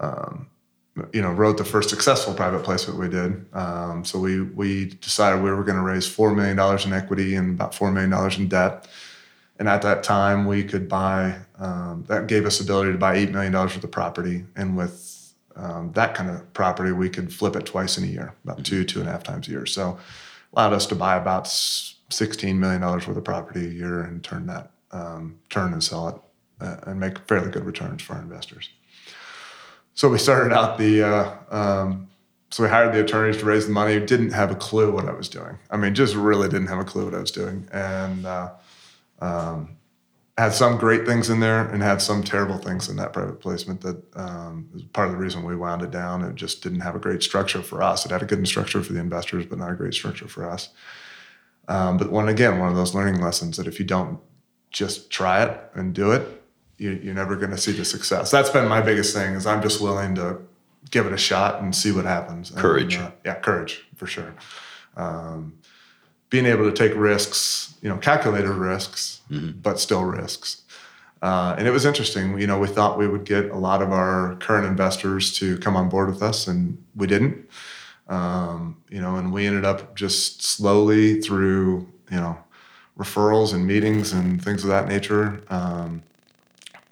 um, 0.00 0.48
you 1.12 1.20
know, 1.20 1.32
wrote 1.32 1.58
the 1.58 1.64
first 1.64 1.90
successful 1.90 2.34
private 2.34 2.62
placement 2.62 2.98
we 2.98 3.08
did. 3.08 3.44
Um, 3.52 4.04
so 4.04 4.18
we 4.18 4.42
we 4.42 4.86
decided 5.00 5.42
we 5.42 5.50
were 5.50 5.64
going 5.64 5.76
to 5.76 5.82
raise 5.82 6.06
four 6.06 6.34
million 6.34 6.56
dollars 6.56 6.86
in 6.86 6.92
equity 6.92 7.34
and 7.34 7.54
about 7.54 7.74
four 7.74 7.90
million 7.90 8.10
dollars 8.10 8.38
in 8.38 8.48
debt. 8.48 8.86
And 9.58 9.68
at 9.68 9.82
that 9.82 10.02
time, 10.02 10.46
we 10.46 10.64
could 10.64 10.88
buy. 10.88 11.36
Um, 11.58 12.04
that 12.08 12.26
gave 12.26 12.44
us 12.44 12.60
ability 12.60 12.92
to 12.92 12.98
buy 12.98 13.16
eight 13.16 13.30
million 13.30 13.52
dollars 13.52 13.74
worth 13.74 13.84
of 13.84 13.90
property, 13.90 14.44
and 14.56 14.76
with 14.76 15.34
um, 15.56 15.92
that 15.92 16.14
kind 16.14 16.30
of 16.30 16.52
property, 16.52 16.92
we 16.92 17.08
could 17.08 17.32
flip 17.32 17.56
it 17.56 17.66
twice 17.66 17.96
in 17.98 18.04
a 18.04 18.08
year, 18.08 18.34
about 18.44 18.64
two 18.64 18.84
two 18.84 19.00
and 19.00 19.08
a 19.08 19.12
half 19.12 19.22
times 19.22 19.48
a 19.48 19.50
year. 19.50 19.66
So 19.66 19.98
allowed 20.52 20.72
us 20.72 20.86
to 20.86 20.94
buy 20.94 21.16
about 21.16 21.48
sixteen 21.48 22.58
million 22.60 22.80
dollars 22.80 23.06
worth 23.06 23.16
of 23.16 23.24
property 23.24 23.66
a 23.66 23.70
year 23.70 24.02
and 24.02 24.22
turn 24.22 24.46
that 24.46 24.70
um, 24.92 25.38
turn 25.50 25.72
and 25.72 25.82
sell 25.82 26.08
it 26.08 26.16
uh, 26.60 26.76
and 26.86 27.00
make 27.00 27.18
fairly 27.28 27.50
good 27.50 27.64
returns 27.64 28.02
for 28.02 28.14
our 28.14 28.22
investors. 28.22 28.68
So 29.94 30.08
we 30.08 30.18
started 30.18 30.52
out 30.52 30.76
the, 30.76 31.02
uh, 31.02 31.36
um, 31.50 32.08
so 32.50 32.62
we 32.62 32.68
hired 32.68 32.92
the 32.92 33.02
attorneys 33.02 33.36
to 33.38 33.44
raise 33.44 33.66
the 33.66 33.72
money. 33.72 33.98
Didn't 33.98 34.32
have 34.32 34.50
a 34.50 34.56
clue 34.56 34.92
what 34.92 35.08
I 35.08 35.12
was 35.12 35.28
doing. 35.28 35.58
I 35.70 35.76
mean, 35.76 35.94
just 35.94 36.14
really 36.14 36.48
didn't 36.48 36.66
have 36.66 36.78
a 36.78 36.84
clue 36.84 37.04
what 37.04 37.14
I 37.14 37.18
was 37.18 37.30
doing, 37.30 37.68
and 37.72 38.26
uh, 38.26 38.50
um, 39.20 39.76
had 40.36 40.52
some 40.52 40.78
great 40.78 41.06
things 41.06 41.30
in 41.30 41.40
there 41.40 41.68
and 41.68 41.82
had 41.82 42.02
some 42.02 42.22
terrible 42.22 42.58
things 42.58 42.88
in 42.88 42.96
that 42.96 43.12
private 43.12 43.40
placement. 43.40 43.80
That 43.80 44.02
um, 44.16 44.68
was 44.72 44.82
part 44.82 45.08
of 45.08 45.14
the 45.14 45.18
reason 45.18 45.44
we 45.44 45.56
wound 45.56 45.82
it 45.82 45.90
down. 45.90 46.22
It 46.22 46.34
just 46.34 46.62
didn't 46.62 46.80
have 46.80 46.96
a 46.96 47.00
great 47.00 47.22
structure 47.22 47.62
for 47.62 47.82
us. 47.82 48.04
It 48.04 48.10
had 48.10 48.22
a 48.22 48.26
good 48.26 48.46
structure 48.46 48.82
for 48.82 48.92
the 48.92 49.00
investors, 49.00 49.46
but 49.46 49.58
not 49.58 49.72
a 49.72 49.76
great 49.76 49.94
structure 49.94 50.28
for 50.28 50.48
us. 50.48 50.70
Um, 51.68 51.96
but 51.96 52.10
one 52.10 52.28
again, 52.28 52.58
one 52.58 52.68
of 52.68 52.76
those 52.76 52.94
learning 52.94 53.20
lessons 53.20 53.56
that 53.56 53.66
if 53.66 53.78
you 53.78 53.84
don't 53.84 54.20
just 54.70 55.10
try 55.10 55.44
it 55.44 55.60
and 55.74 55.94
do 55.94 56.10
it, 56.10 56.43
you, 56.78 57.10
are 57.10 57.14
never 57.14 57.36
going 57.36 57.50
to 57.50 57.58
see 57.58 57.72
the 57.72 57.84
success. 57.84 58.30
That's 58.30 58.50
been 58.50 58.68
my 58.68 58.80
biggest 58.80 59.14
thing 59.14 59.34
is 59.34 59.46
I'm 59.46 59.62
just 59.62 59.80
willing 59.80 60.14
to 60.16 60.40
give 60.90 61.06
it 61.06 61.12
a 61.12 61.18
shot 61.18 61.62
and 61.62 61.74
see 61.74 61.92
what 61.92 62.04
happens. 62.04 62.50
Courage. 62.50 62.96
And, 62.96 63.04
uh, 63.04 63.10
yeah, 63.24 63.34
courage 63.34 63.84
for 63.96 64.06
sure. 64.06 64.34
Um, 64.96 65.58
being 66.30 66.46
able 66.46 66.70
to 66.70 66.72
take 66.72 66.96
risks, 66.96 67.74
you 67.80 67.88
know, 67.88 67.96
calculated 67.96 68.50
risks, 68.50 69.20
mm-hmm. 69.30 69.58
but 69.60 69.78
still 69.78 70.04
risks. 70.04 70.62
Uh, 71.22 71.54
and 71.56 71.66
it 71.66 71.70
was 71.70 71.86
interesting. 71.86 72.38
You 72.38 72.46
know, 72.46 72.58
we 72.58 72.68
thought 72.68 72.98
we 72.98 73.08
would 73.08 73.24
get 73.24 73.46
a 73.50 73.56
lot 73.56 73.80
of 73.80 73.92
our 73.92 74.36
current 74.40 74.66
investors 74.66 75.32
to 75.38 75.56
come 75.58 75.76
on 75.76 75.88
board 75.88 76.10
with 76.10 76.22
us, 76.22 76.46
and 76.46 76.84
we 76.94 77.06
didn't. 77.06 77.48
Um, 78.08 78.82
you 78.90 79.00
know, 79.00 79.16
and 79.16 79.32
we 79.32 79.46
ended 79.46 79.64
up 79.64 79.96
just 79.96 80.42
slowly 80.42 81.22
through, 81.22 81.88
you 82.10 82.18
know, 82.18 82.36
referrals 82.98 83.54
and 83.54 83.66
meetings 83.66 84.12
and 84.12 84.42
things 84.44 84.64
of 84.64 84.68
that 84.68 84.86
nature. 84.86 85.42
Um, 85.48 86.02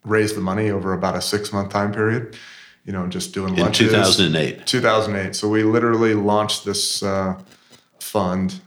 raised 0.04 0.36
the 0.36 0.40
money 0.40 0.70
over 0.70 0.92
about 0.92 1.16
a 1.16 1.20
six 1.20 1.52
month 1.52 1.70
time 1.70 1.92
period. 1.92 2.36
You 2.84 2.92
know, 2.92 3.06
just 3.06 3.32
doing 3.32 3.54
in 3.54 3.60
lunches. 3.60 3.90
2008. 3.90 4.66
2008. 4.66 5.36
So 5.36 5.48
we 5.48 5.62
literally 5.62 6.14
launched 6.14 6.64
this 6.64 7.02
uh, 7.02 7.40
fund 8.00 8.60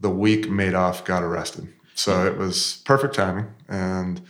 the 0.00 0.10
week 0.10 0.46
Madoff 0.46 1.04
got 1.04 1.22
arrested. 1.22 1.66
So 1.94 2.26
it 2.26 2.36
was 2.36 2.82
perfect 2.84 3.14
timing, 3.14 3.46
and 3.68 4.20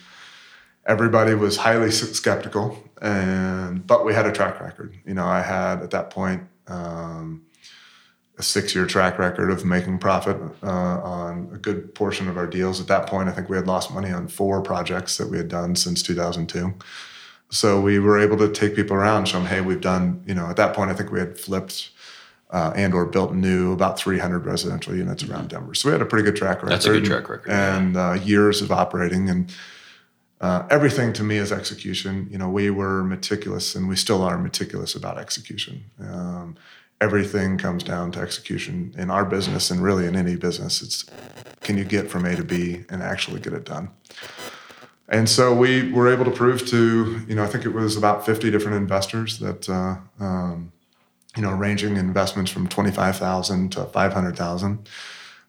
everybody 0.86 1.34
was 1.34 1.56
highly 1.56 1.90
skeptical. 1.90 2.82
And 3.02 3.86
but 3.86 4.04
we 4.04 4.14
had 4.14 4.24
a 4.24 4.32
track 4.32 4.60
record. 4.60 4.94
You 5.04 5.14
know, 5.14 5.26
I 5.26 5.42
had 5.42 5.82
at 5.82 5.90
that 5.90 6.10
point. 6.10 6.44
Um, 6.66 7.44
a 8.36 8.42
six-year 8.42 8.86
track 8.86 9.18
record 9.18 9.50
of 9.50 9.64
making 9.64 9.98
profit 9.98 10.36
uh, 10.62 10.66
on 10.66 11.48
a 11.52 11.56
good 11.56 11.94
portion 11.94 12.28
of 12.28 12.36
our 12.36 12.46
deals. 12.46 12.80
At 12.80 12.88
that 12.88 13.06
point, 13.06 13.28
I 13.28 13.32
think 13.32 13.48
we 13.48 13.56
had 13.56 13.66
lost 13.66 13.92
money 13.92 14.10
on 14.10 14.26
four 14.26 14.60
projects 14.60 15.16
that 15.18 15.28
we 15.28 15.36
had 15.36 15.48
done 15.48 15.76
since 15.76 16.02
2002. 16.02 16.74
So 17.50 17.80
we 17.80 18.00
were 18.00 18.18
able 18.18 18.36
to 18.38 18.48
take 18.50 18.74
people 18.74 18.96
around, 18.96 19.28
show 19.28 19.38
them, 19.38 19.46
hey, 19.46 19.60
we've 19.60 19.80
done. 19.80 20.24
You 20.26 20.34
know, 20.34 20.46
at 20.46 20.56
that 20.56 20.74
point, 20.74 20.90
I 20.90 20.94
think 20.94 21.12
we 21.12 21.20
had 21.20 21.38
flipped 21.38 21.90
uh, 22.50 22.72
and 22.74 22.92
or 22.92 23.06
built 23.06 23.32
new 23.32 23.72
about 23.72 23.98
300 23.98 24.44
residential 24.44 24.96
units 24.96 25.22
around 25.22 25.50
Denver. 25.50 25.74
So 25.74 25.88
we 25.88 25.92
had 25.92 26.02
a 26.02 26.06
pretty 26.06 26.24
good 26.24 26.36
track 26.36 26.56
record. 26.56 26.70
That's 26.70 26.86
a 26.86 26.90
good 26.90 27.04
track 27.04 27.28
record. 27.28 27.50
And 27.50 27.96
uh, 27.96 28.14
years 28.14 28.62
of 28.62 28.72
operating 28.72 29.30
and. 29.30 29.54
Uh, 30.40 30.66
everything 30.68 31.10
to 31.10 31.22
me 31.22 31.36
is 31.36 31.50
execution. 31.50 32.28
You 32.30 32.36
know, 32.36 32.50
we 32.50 32.68
were 32.68 33.02
meticulous, 33.02 33.74
and 33.74 33.88
we 33.88 33.96
still 33.96 34.20
are 34.20 34.36
meticulous 34.36 34.94
about 34.94 35.16
execution. 35.16 35.84
Um, 35.98 36.56
everything 37.00 37.58
comes 37.58 37.82
down 37.82 38.12
to 38.12 38.20
execution 38.20 38.94
in 38.96 39.10
our 39.10 39.24
business 39.24 39.70
and 39.70 39.82
really 39.82 40.06
in 40.06 40.16
any 40.16 40.36
business. 40.36 40.82
It's 40.82 41.04
can 41.62 41.78
you 41.78 41.84
get 41.84 42.10
from 42.10 42.24
A 42.26 42.36
to 42.36 42.44
B 42.44 42.84
and 42.90 43.02
actually 43.02 43.40
get 43.40 43.52
it 43.52 43.64
done? 43.64 43.90
And 45.08 45.28
so 45.28 45.54
we 45.54 45.92
were 45.92 46.12
able 46.12 46.24
to 46.24 46.30
prove 46.30 46.66
to, 46.68 47.24
you 47.28 47.34
know, 47.34 47.44
I 47.44 47.46
think 47.46 47.64
it 47.66 47.70
was 47.70 47.96
about 47.96 48.24
50 48.24 48.50
different 48.50 48.76
investors 48.78 49.38
that, 49.38 49.68
uh, 49.68 49.96
um, 50.18 50.72
you 51.36 51.42
know, 51.42 51.52
ranging 51.52 51.96
investments 51.96 52.50
from 52.50 52.68
25,000 52.68 53.72
to 53.72 53.84
500,000. 53.84 54.88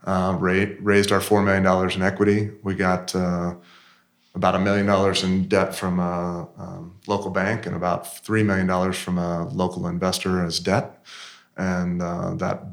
uh, 0.06 0.38
raised 0.40 1.12
our 1.12 1.20
$4 1.20 1.44
million 1.44 1.92
in 1.92 2.02
equity. 2.02 2.52
We 2.64 2.76
got 2.76 3.16
uh, 3.16 3.56
about 4.36 4.56
a 4.56 4.60
million 4.60 4.86
dollars 4.86 5.24
in 5.24 5.48
debt 5.48 5.74
from 5.74 6.00
a 6.00 6.48
um, 6.58 6.96
local 7.08 7.32
bank 7.32 7.66
and 7.66 7.76
about 7.76 8.04
$3 8.04 8.46
million 8.46 8.94
from 8.94 9.18
a 9.18 9.48
local 9.50 9.88
investor 9.88 10.44
as 10.44 10.60
debt. 10.60 11.04
And 11.58 12.02
uh, 12.02 12.36
that 12.36 12.64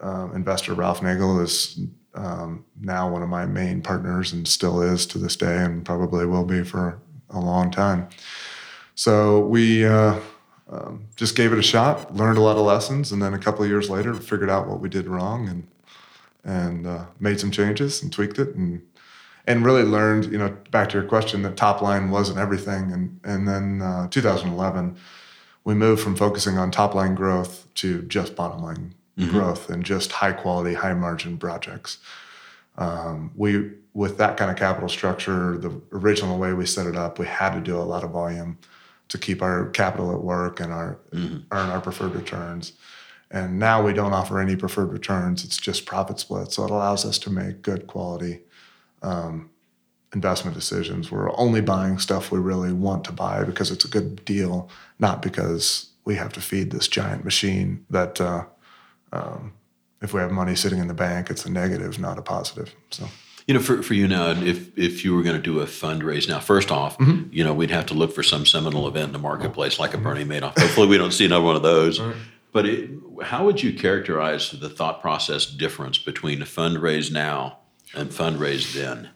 uh, 0.00 0.28
investor, 0.34 0.74
Ralph 0.74 1.02
Nagel, 1.02 1.40
is 1.40 1.80
um, 2.14 2.64
now 2.80 3.10
one 3.10 3.22
of 3.22 3.28
my 3.28 3.46
main 3.46 3.82
partners 3.82 4.32
and 4.32 4.46
still 4.48 4.80
is 4.80 5.06
to 5.06 5.18
this 5.18 5.36
day 5.36 5.58
and 5.58 5.84
probably 5.84 6.26
will 6.26 6.44
be 6.44 6.64
for 6.64 7.00
a 7.30 7.38
long 7.38 7.70
time. 7.70 8.08
So 8.94 9.40
we 9.40 9.84
uh, 9.84 10.18
um, 10.68 11.06
just 11.16 11.36
gave 11.36 11.52
it 11.52 11.58
a 11.58 11.62
shot, 11.62 12.14
learned 12.14 12.38
a 12.38 12.40
lot 12.40 12.56
of 12.56 12.64
lessons, 12.64 13.12
and 13.12 13.22
then 13.22 13.34
a 13.34 13.38
couple 13.38 13.62
of 13.62 13.68
years 13.70 13.90
later, 13.90 14.14
figured 14.14 14.50
out 14.50 14.66
what 14.66 14.80
we 14.80 14.88
did 14.88 15.06
wrong 15.06 15.48
and 15.48 15.68
and 16.44 16.86
uh, 16.86 17.04
made 17.18 17.40
some 17.40 17.50
changes 17.50 18.02
and 18.02 18.12
tweaked 18.12 18.38
it 18.38 18.54
and 18.54 18.82
and 19.48 19.64
really 19.64 19.84
learned, 19.84 20.26
you 20.26 20.38
know, 20.38 20.56
back 20.72 20.88
to 20.88 20.98
your 20.98 21.06
question, 21.06 21.42
that 21.42 21.56
top 21.56 21.80
line 21.80 22.10
wasn't 22.10 22.38
everything. 22.38 22.92
And 22.92 23.20
and 23.24 23.46
then 23.46 23.82
uh, 23.82 24.08
2011, 24.08 24.96
we 25.66 25.74
moved 25.74 26.00
from 26.00 26.14
focusing 26.14 26.56
on 26.56 26.70
top 26.70 26.94
line 26.94 27.16
growth 27.16 27.66
to 27.74 28.02
just 28.02 28.36
bottom 28.36 28.62
line 28.62 28.94
mm-hmm. 29.18 29.30
growth 29.30 29.68
and 29.68 29.84
just 29.84 30.12
high 30.12 30.32
quality, 30.32 30.74
high 30.74 30.94
margin 30.94 31.36
projects. 31.36 31.98
Um, 32.78 33.32
we 33.34 33.72
with 33.92 34.16
that 34.18 34.36
kind 34.36 34.50
of 34.50 34.56
capital 34.56 34.88
structure, 34.88 35.58
the 35.58 35.80
original 35.90 36.38
way 36.38 36.52
we 36.52 36.66
set 36.66 36.86
it 36.86 36.94
up, 36.94 37.18
we 37.18 37.26
had 37.26 37.50
to 37.54 37.60
do 37.60 37.76
a 37.76 37.82
lot 37.82 38.04
of 38.04 38.10
volume 38.10 38.58
to 39.08 39.18
keep 39.18 39.42
our 39.42 39.70
capital 39.70 40.12
at 40.12 40.20
work 40.20 40.60
and 40.60 40.72
our 40.72 40.98
mm-hmm. 41.12 41.38
earn 41.50 41.70
our 41.70 41.80
preferred 41.80 42.14
returns. 42.14 42.74
And 43.32 43.58
now 43.58 43.82
we 43.82 43.92
don't 43.92 44.12
offer 44.12 44.38
any 44.38 44.54
preferred 44.54 44.92
returns. 44.92 45.44
It's 45.44 45.56
just 45.56 45.84
profit 45.84 46.20
split. 46.20 46.52
So 46.52 46.64
it 46.64 46.70
allows 46.70 47.04
us 47.04 47.18
to 47.20 47.30
make 47.30 47.62
good 47.62 47.88
quality 47.88 48.42
um, 49.02 49.50
investment 50.14 50.54
decisions. 50.54 51.10
We're 51.10 51.36
only 51.36 51.60
buying 51.60 51.98
stuff 51.98 52.30
we 52.30 52.38
really 52.38 52.72
want 52.72 53.04
to 53.04 53.12
buy 53.12 53.42
because 53.42 53.70
it's 53.70 53.84
a 53.84 53.88
good 53.88 54.24
deal, 54.24 54.68
not 54.98 55.22
because 55.22 55.90
we 56.04 56.14
have 56.14 56.32
to 56.34 56.40
feed 56.40 56.70
this 56.70 56.88
giant 56.88 57.24
machine 57.24 57.84
that 57.90 58.20
uh, 58.20 58.44
um, 59.12 59.52
if 60.00 60.12
we 60.12 60.20
have 60.20 60.30
money 60.30 60.54
sitting 60.54 60.78
in 60.78 60.88
the 60.88 60.94
bank, 60.94 61.30
it's 61.30 61.44
a 61.44 61.50
negative, 61.50 61.98
not 61.98 62.18
a 62.18 62.22
positive. 62.22 62.74
So. 62.90 63.08
You 63.46 63.54
know, 63.54 63.60
for, 63.60 63.80
for 63.82 63.94
you 63.94 64.08
now, 64.08 64.30
if 64.30 64.76
if 64.76 65.04
you 65.04 65.14
were 65.14 65.22
going 65.22 65.36
to 65.36 65.42
do 65.42 65.60
a 65.60 65.66
fundraise 65.66 66.28
now, 66.28 66.40
first 66.40 66.72
off, 66.72 66.98
mm-hmm. 66.98 67.32
you 67.32 67.44
know, 67.44 67.54
we'd 67.54 67.70
have 67.70 67.86
to 67.86 67.94
look 67.94 68.12
for 68.12 68.24
some 68.24 68.44
seminal 68.44 68.88
event 68.88 69.06
in 69.06 69.12
the 69.12 69.20
marketplace 69.20 69.78
like 69.78 69.94
a 69.94 69.98
Bernie 69.98 70.24
Madoff. 70.24 70.58
Hopefully, 70.58 70.88
we 70.88 70.98
don't 70.98 71.12
see 71.12 71.26
another 71.26 71.44
one 71.44 71.54
of 71.54 71.62
those. 71.62 72.00
Right. 72.00 72.16
But 72.52 72.66
it, 72.66 72.90
how 73.22 73.44
would 73.44 73.62
you 73.62 73.72
characterize 73.72 74.50
the 74.50 74.68
thought 74.68 75.00
process 75.00 75.46
difference 75.46 75.98
between 75.98 76.42
a 76.42 76.44
fundraise 76.44 77.12
now 77.12 77.58
and 77.94 78.10
fundraise 78.10 78.72
then? 78.72 79.10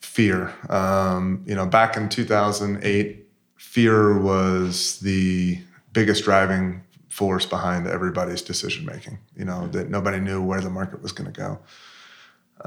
Fear. 0.00 0.52
Um, 0.68 1.42
you 1.46 1.54
know, 1.54 1.66
back 1.66 1.96
in 1.96 2.08
2008, 2.08 3.25
fear 3.66 4.18
was 4.18 5.00
the 5.00 5.58
biggest 5.92 6.24
driving 6.24 6.82
force 7.08 7.44
behind 7.44 7.86
everybody's 7.86 8.40
decision 8.40 8.86
making. 8.86 9.18
You 9.36 9.44
know, 9.44 9.66
that 9.68 9.90
nobody 9.90 10.20
knew 10.20 10.40
where 10.42 10.60
the 10.60 10.70
market 10.70 11.02
was 11.02 11.12
going 11.12 11.30
to 11.32 11.38
go. 11.38 11.58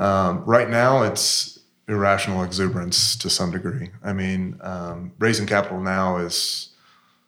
Um, 0.01 0.43
right 0.45 0.69
now, 0.69 1.03
it's 1.03 1.57
irrational 1.88 2.43
exuberance 2.43 3.15
to 3.15 3.29
some 3.29 3.49
degree. 3.49 3.89
I 4.03 4.13
mean, 4.13 4.59
um, 4.62 5.13
raising 5.17 5.47
capital 5.47 5.79
now 5.79 6.17
is 6.17 6.69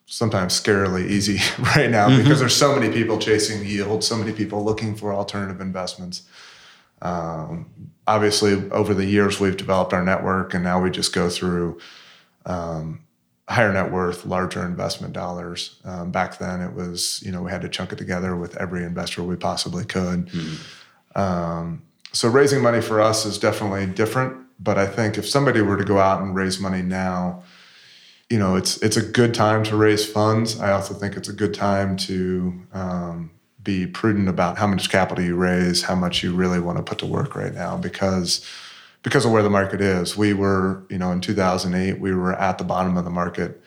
sometimes 0.05 0.59
scarily 0.59 1.09
easy 1.09 1.39
right 1.75 1.89
now 1.89 2.09
mm-hmm. 2.09 2.21
because 2.21 2.39
there's 2.39 2.55
so 2.55 2.77
many 2.77 2.93
people 2.93 3.17
chasing 3.17 3.65
yield, 3.65 4.03
so 4.03 4.17
many 4.17 4.33
people 4.33 4.63
looking 4.63 4.95
for 4.95 5.13
alternative 5.13 5.61
investments. 5.61 6.23
Um, 7.01 7.71
obviously, 8.05 8.69
over 8.69 8.93
the 8.93 9.05
years, 9.05 9.39
we've 9.39 9.57
developed 9.57 9.93
our 9.93 10.03
network, 10.03 10.53
and 10.53 10.63
now 10.63 10.81
we 10.81 10.91
just 10.91 11.13
go 11.13 11.29
through 11.29 11.79
um, 12.45 13.03
higher 13.49 13.73
net 13.73 13.91
worth, 13.91 14.25
larger 14.25 14.65
investment 14.65 15.13
dollars. 15.13 15.79
Um, 15.83 16.11
back 16.11 16.37
then, 16.37 16.61
it 16.61 16.73
was 16.73 17.21
you 17.25 17.31
know 17.31 17.41
we 17.41 17.51
had 17.51 17.61
to 17.61 17.69
chunk 17.69 17.91
it 17.91 17.97
together 17.97 18.35
with 18.35 18.57
every 18.57 18.83
investor 18.83 19.23
we 19.23 19.35
possibly 19.35 19.85
could. 19.85 20.27
Mm-hmm. 20.27 21.19
Um, 21.19 21.83
so 22.13 22.29
raising 22.29 22.61
money 22.61 22.81
for 22.81 23.01
us 23.01 23.25
is 23.25 23.37
definitely 23.37 23.85
different. 23.85 24.37
But 24.59 24.77
I 24.77 24.85
think 24.85 25.17
if 25.17 25.27
somebody 25.27 25.61
were 25.61 25.77
to 25.77 25.83
go 25.83 25.99
out 25.99 26.21
and 26.21 26.35
raise 26.35 26.59
money 26.59 26.83
now, 26.83 27.43
you 28.29 28.37
know, 28.37 28.55
it's 28.55 28.77
it's 28.81 28.97
a 28.97 29.01
good 29.01 29.33
time 29.33 29.63
to 29.65 29.75
raise 29.75 30.05
funds. 30.05 30.59
I 30.59 30.71
also 30.71 30.93
think 30.93 31.17
it's 31.17 31.29
a 31.29 31.33
good 31.33 31.53
time 31.53 31.97
to 31.97 32.61
um, 32.73 33.31
be 33.63 33.87
prudent 33.87 34.29
about 34.29 34.57
how 34.57 34.67
much 34.67 34.89
capital 34.89 35.23
you 35.23 35.35
raise, 35.35 35.83
how 35.83 35.95
much 35.95 36.23
you 36.23 36.33
really 36.33 36.59
want 36.59 36.77
to 36.77 36.83
put 36.83 36.99
to 36.99 37.05
work 37.05 37.35
right 37.35 37.53
now, 37.53 37.75
because 37.75 38.45
because 39.03 39.25
of 39.25 39.31
where 39.31 39.43
the 39.43 39.49
market 39.49 39.81
is. 39.81 40.15
We 40.15 40.33
were, 40.33 40.83
you 40.89 40.97
know, 40.97 41.11
in 41.11 41.21
2008, 41.21 41.99
we 41.99 42.13
were 42.13 42.33
at 42.33 42.57
the 42.57 42.63
bottom 42.63 42.97
of 42.97 43.03
the 43.03 43.11
market. 43.11 43.61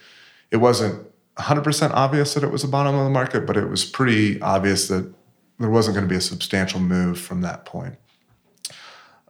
It 0.50 0.58
wasn't 0.58 1.06
100% 1.38 1.90
obvious 1.92 2.34
that 2.34 2.44
it 2.44 2.50
was 2.50 2.62
the 2.62 2.68
bottom 2.68 2.94
of 2.94 3.04
the 3.04 3.10
market, 3.10 3.46
but 3.46 3.56
it 3.56 3.68
was 3.68 3.84
pretty 3.84 4.40
obvious 4.40 4.88
that 4.88 5.12
there 5.58 5.70
wasn't 5.70 5.94
going 5.94 6.06
to 6.06 6.10
be 6.10 6.16
a 6.16 6.20
substantial 6.20 6.80
move 6.80 7.18
from 7.18 7.40
that 7.40 7.64
point 7.64 7.96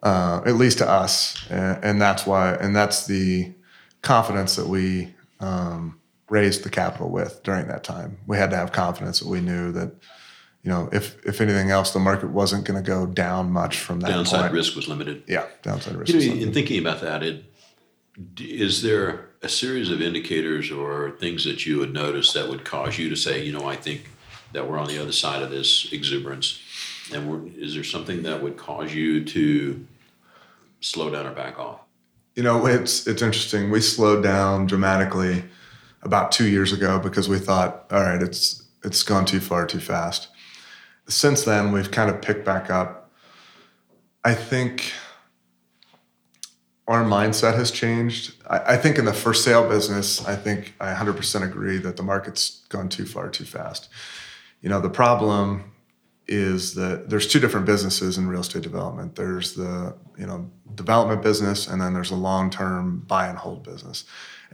uh, 0.05 0.43
at 0.45 0.57
least 0.57 0.79
to 0.79 0.89
us, 0.89 1.47
and, 1.51 1.83
and, 1.83 2.01
that's 2.01 2.27
why, 2.27 2.55
and 2.57 2.77
that's 2.77 3.07
the 3.07 3.53
confidence 4.03 4.55
that 4.55 4.69
we 4.69 5.15
um, 5.41 5.99
raised 6.29 6.63
the 6.63 6.71
capital 6.71 7.09
with 7.09 7.43
during 7.43 7.67
that 7.69 7.83
time. 7.83 8.19
We 8.27 8.37
had 8.37 8.51
to 8.51 8.57
have 8.57 8.71
confidence 8.71 9.21
that 9.21 9.29
we 9.29 9.41
knew 9.41 9.73
that, 9.73 9.95
you 10.65 10.71
know, 10.71 10.89
if 10.93 11.25
if 11.27 11.43
anything 11.43 11.71
else, 11.71 11.93
the 11.93 11.99
market 12.01 12.31
wasn't 12.31 12.65
going 12.65 12.83
to 12.83 12.91
go 12.91 13.05
down 13.05 13.53
much 13.53 13.79
from 13.79 14.01
that. 14.01 14.07
Point. 14.07 14.17
Downside 14.17 14.41
point. 14.41 14.53
risk 14.55 14.75
was 14.75 14.89
limited. 14.89 15.23
Yeah, 15.29 15.47
downside 15.63 15.95
risk. 15.95 16.15
You 16.15 16.35
know, 16.35 16.41
in 16.41 16.55
thinking 16.55 16.81
about 16.81 17.03
that, 17.03 17.23
it, 17.23 17.45
is 18.41 18.81
there 18.81 19.29
a 19.43 19.49
series 19.49 19.91
of 19.91 20.01
indicators 20.01 20.71
or 20.71 21.11
things 21.21 21.45
that 21.45 21.67
you 21.67 21.79
would 21.79 21.93
notice 21.93 22.33
that 22.33 22.49
would 22.49 22.65
cause 22.65 22.99
you 22.99 23.11
to 23.11 23.17
say, 23.17 23.45
you 23.45 23.53
know, 23.53 23.69
I 23.69 23.77
think 23.77 24.09
that 24.53 24.67
we're 24.67 24.79
on 24.79 24.89
the 24.89 24.99
other 24.99 25.13
side 25.13 25.43
of 25.43 25.51
this 25.51 25.93
exuberance? 25.93 26.59
And 27.13 27.55
is 27.59 27.75
there 27.75 27.85
something 27.85 28.23
that 28.23 28.43
would 28.43 28.57
cause 28.57 28.95
you 28.95 29.23
to 29.23 29.87
slow 30.81 31.11
down 31.11 31.27
or 31.27 31.33
back 31.33 31.59
off? 31.59 31.81
You 32.37 32.43
know, 32.43 32.67
it's 32.67 33.07
it's 33.07 33.21
interesting. 33.21 33.71
We 33.71 33.83
slowed 33.83 34.23
down 34.23 34.67
dramatically 34.67 35.45
about 36.03 36.33
two 36.33 36.49
years 36.49 36.73
ago 36.73 36.99
because 36.99 37.29
we 37.29 37.39
thought, 37.39 37.85
all 37.91 38.01
right, 38.01 38.23
it's 38.23 38.63
it's 38.83 39.03
gone 39.03 39.27
too 39.27 39.41
far 39.41 39.67
too 39.67 39.79
fast. 39.79 40.29
Since 41.09 41.45
then, 41.45 41.73
we've 41.73 41.91
kind 41.91 42.11
of 42.11 42.23
picked 42.23 42.45
back 42.45 42.71
up. 42.71 43.11
I 44.25 44.35
think 44.35 44.93
our 46.87 47.05
mindset 47.05 47.55
has 47.55 47.71
changed. 47.71 48.35
I, 48.49 48.75
I, 48.75 48.77
think 48.77 48.99
in 48.99 49.05
the 49.05 49.13
for 49.13 49.33
sale 49.33 49.69
business, 49.69 50.25
I 50.27 50.37
think 50.37 50.75
I 50.81 50.93
100% 50.93 51.43
agree 51.43 51.79
that 51.79 51.97
the 51.97 52.03
market's 52.03 52.63
gone 52.69 52.89
too 52.89 53.07
far 53.07 53.29
too 53.31 53.45
fast. 53.45 53.89
You 54.61 54.69
know, 54.69 54.81
the 54.81 54.91
problem 54.91 55.73
is 56.27 56.75
that 56.75 57.11
there's 57.11 57.27
two 57.27 57.39
different 57.39 57.67
businesses 57.67 58.17
in 58.17 58.27
real 58.27 58.41
estate 58.41 58.63
development. 58.63 59.17
There's 59.17 59.55
the 59.55 59.95
you 60.19 60.27
know 60.27 60.51
development 60.75 61.23
business, 61.23 61.69
and 61.69 61.81
then 61.81 61.93
there's 61.93 62.11
a 62.11 62.17
long-term 62.17 63.05
buy 63.07 63.29
and 63.29 63.37
hold 63.37 63.63
business, 63.63 64.05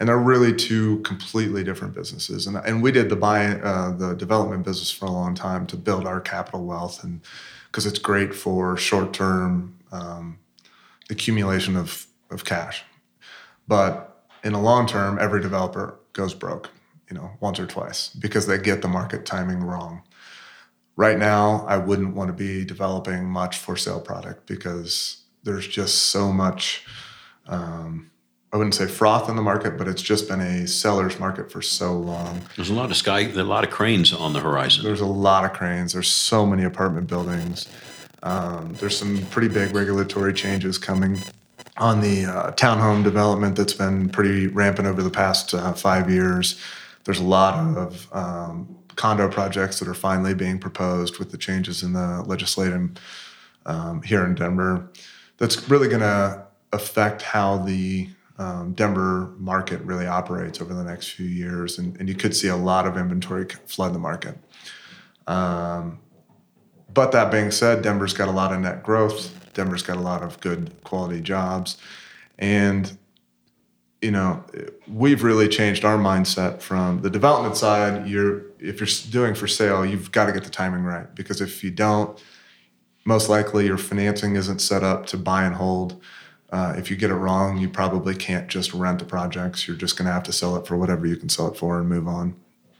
and 0.00 0.08
they're 0.08 0.18
really 0.18 0.54
two 0.54 1.00
completely 1.00 1.62
different 1.62 1.94
businesses. 1.94 2.46
And 2.46 2.56
and 2.56 2.82
we 2.82 2.90
did 2.90 3.10
the 3.10 3.16
buy 3.16 3.46
uh, 3.46 3.92
the 3.92 4.14
development 4.14 4.64
business 4.64 4.90
for 4.90 5.04
a 5.04 5.10
long 5.10 5.34
time 5.34 5.66
to 5.68 5.76
build 5.76 6.06
our 6.06 6.20
capital 6.20 6.64
wealth, 6.64 7.04
and 7.04 7.20
because 7.66 7.86
it's 7.86 7.98
great 7.98 8.34
for 8.34 8.76
short-term 8.76 9.78
um, 9.92 10.38
accumulation 11.10 11.76
of 11.76 12.06
of 12.30 12.44
cash, 12.44 12.82
but 13.68 14.24
in 14.42 14.54
the 14.54 14.58
long 14.58 14.86
term, 14.86 15.18
every 15.20 15.40
developer 15.42 16.00
goes 16.14 16.32
broke, 16.32 16.70
you 17.10 17.14
know, 17.14 17.32
once 17.40 17.60
or 17.60 17.66
twice 17.66 18.08
because 18.08 18.46
they 18.46 18.56
get 18.58 18.80
the 18.82 18.88
market 18.88 19.26
timing 19.26 19.62
wrong. 19.62 20.02
Right 20.96 21.18
now 21.18 21.64
i 21.66 21.78
wouldn't 21.78 22.14
want 22.14 22.28
to 22.28 22.34
be 22.34 22.62
developing 22.64 23.24
much 23.24 23.56
for 23.56 23.74
sale 23.74 24.00
product 24.00 24.46
because 24.46 25.22
there's 25.44 25.66
just 25.66 25.94
so 26.10 26.30
much 26.30 26.84
um, 27.46 28.09
i 28.52 28.56
wouldn't 28.56 28.74
say 28.74 28.86
froth 28.86 29.28
in 29.28 29.36
the 29.36 29.42
market 29.42 29.76
but 29.78 29.86
it's 29.88 30.02
just 30.02 30.28
been 30.28 30.40
a 30.40 30.66
seller's 30.66 31.18
market 31.18 31.50
for 31.50 31.62
so 31.62 31.92
long. 31.92 32.40
There's 32.56 32.70
a 32.70 32.74
lot 32.74 32.90
of 32.90 32.96
sky 32.96 33.20
a 33.20 33.42
lot 33.42 33.64
of 33.64 33.70
cranes 33.70 34.12
on 34.12 34.32
the 34.32 34.40
horizon. 34.40 34.84
There's 34.84 35.00
a 35.00 35.06
lot 35.06 35.44
of 35.44 35.52
cranes. 35.52 35.92
There's 35.92 36.08
so 36.08 36.46
many 36.46 36.64
apartment 36.64 37.06
buildings. 37.06 37.68
Um, 38.22 38.74
there's 38.74 38.96
some 38.96 39.24
pretty 39.26 39.48
big 39.48 39.74
regulatory 39.74 40.34
changes 40.34 40.78
coming 40.78 41.18
on 41.76 42.00
the 42.00 42.26
uh, 42.26 42.52
townhome 42.52 43.02
development 43.02 43.56
that's 43.56 43.72
been 43.72 44.08
pretty 44.10 44.46
rampant 44.48 44.86
over 44.86 45.02
the 45.02 45.10
past 45.10 45.54
uh, 45.54 45.72
five 45.72 46.10
years. 46.10 46.60
There's 47.04 47.20
a 47.20 47.24
lot 47.24 47.54
of 47.76 48.08
um, 48.12 48.76
condo 48.96 49.28
projects 49.30 49.78
that 49.78 49.88
are 49.88 49.94
finally 49.94 50.34
being 50.34 50.58
proposed 50.58 51.18
with 51.18 51.30
the 51.30 51.38
changes 51.38 51.82
in 51.82 51.94
the 51.94 52.22
legislative 52.26 52.90
um, 53.64 54.02
here 54.02 54.24
in 54.26 54.34
Denver. 54.34 54.90
That's 55.38 55.70
really 55.70 55.88
going 55.88 56.02
to 56.02 56.44
affect 56.72 57.22
how 57.22 57.56
the 57.58 58.10
um, 58.40 58.72
Denver 58.72 59.34
market 59.36 59.82
really 59.82 60.06
operates 60.06 60.62
over 60.62 60.72
the 60.72 60.82
next 60.82 61.10
few 61.10 61.26
years, 61.26 61.78
and, 61.78 61.94
and, 62.00 62.08
you 62.08 62.14
could 62.14 62.34
see 62.34 62.48
a 62.48 62.56
lot 62.56 62.86
of 62.86 62.96
inventory 62.96 63.46
flood 63.66 63.92
the 63.92 63.98
market. 63.98 64.34
Um, 65.26 65.98
but 66.92 67.12
that 67.12 67.30
being 67.30 67.50
said, 67.50 67.82
Denver's 67.82 68.14
got 68.14 68.28
a 68.28 68.32
lot 68.32 68.50
of 68.50 68.60
net 68.60 68.82
growth. 68.82 69.52
Denver's 69.52 69.82
got 69.82 69.98
a 69.98 70.00
lot 70.00 70.22
of 70.22 70.40
good 70.40 70.72
quality 70.84 71.20
jobs, 71.20 71.76
and 72.38 72.96
you 74.00 74.10
know 74.10 74.42
we've 74.88 75.22
really 75.22 75.46
changed 75.46 75.84
our 75.84 75.98
mindset 75.98 76.62
from 76.62 77.02
the 77.02 77.10
development 77.10 77.58
side. 77.58 78.08
You're 78.08 78.44
if 78.58 78.80
you're 78.80 79.10
doing 79.10 79.34
for 79.34 79.48
sale, 79.48 79.84
you've 79.84 80.12
got 80.12 80.26
to 80.26 80.32
get 80.32 80.44
the 80.44 80.50
timing 80.50 80.84
right 80.84 81.14
because 81.14 81.42
if 81.42 81.62
you 81.62 81.70
don't, 81.70 82.18
most 83.04 83.28
likely 83.28 83.66
your 83.66 83.76
financing 83.76 84.34
isn't 84.36 84.60
set 84.60 84.82
up 84.82 85.04
to 85.06 85.18
buy 85.18 85.44
and 85.44 85.56
hold. 85.56 86.00
Uh, 86.52 86.74
if 86.76 86.90
you 86.90 86.96
get 86.96 87.10
it 87.10 87.14
wrong, 87.14 87.58
you 87.58 87.68
probably 87.68 88.14
can't 88.14 88.48
just 88.48 88.74
rent 88.74 88.98
the 88.98 89.04
projects. 89.04 89.68
You're 89.68 89.76
just 89.76 89.96
going 89.96 90.06
to 90.06 90.12
have 90.12 90.24
to 90.24 90.32
sell 90.32 90.56
it 90.56 90.66
for 90.66 90.76
whatever 90.76 91.06
you 91.06 91.16
can 91.16 91.28
sell 91.28 91.48
it 91.48 91.56
for 91.56 91.78
and 91.78 91.88
move 91.88 92.08
on. 92.08 92.34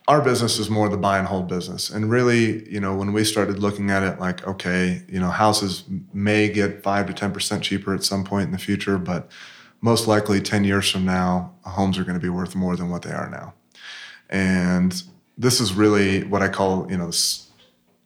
Our 0.09 0.21
business 0.21 0.59
is 0.59 0.69
more 0.69 0.89
the 0.89 0.97
buy 0.97 1.19
and 1.19 1.29
hold 1.29 1.47
business. 1.47 1.89
And 1.89 2.11
really, 2.11 2.69
you 2.69 2.81
know, 2.81 2.97
when 2.97 3.13
we 3.13 3.23
started 3.23 3.61
looking 3.61 3.91
at 3.91 4.03
it 4.03 4.19
like, 4.19 4.45
okay, 4.47 5.03
you 5.09 5.21
know, 5.21 5.31
houses 5.31 5.85
may 6.13 6.49
get 6.49 6.83
5 6.83 7.07
to 7.07 7.13
10% 7.13 7.63
cheaper 7.63 7.95
at 7.95 8.03
some 8.03 8.25
point 8.25 8.47
in 8.47 8.53
the 8.53 8.59
future, 8.59 8.99
but 8.99 9.31
most 9.81 10.09
likely 10.09 10.41
10 10.41 10.65
years 10.65 10.91
from 10.91 11.05
now, 11.05 11.55
homes 11.63 11.97
are 11.97 12.03
going 12.05 12.19
to 12.19 12.23
be 12.23 12.29
worth 12.29 12.57
more 12.57 12.75
than 12.75 12.91
what 12.91 13.03
they 13.03 13.13
are 13.13 13.31
now. 13.31 13.55
And 14.29 15.01
this 15.39 15.61
is 15.61 15.75
really 15.75 16.25
what 16.25 16.43
I 16.43 16.49
call, 16.49 16.91
you 16.91 16.97
know, 16.97 17.13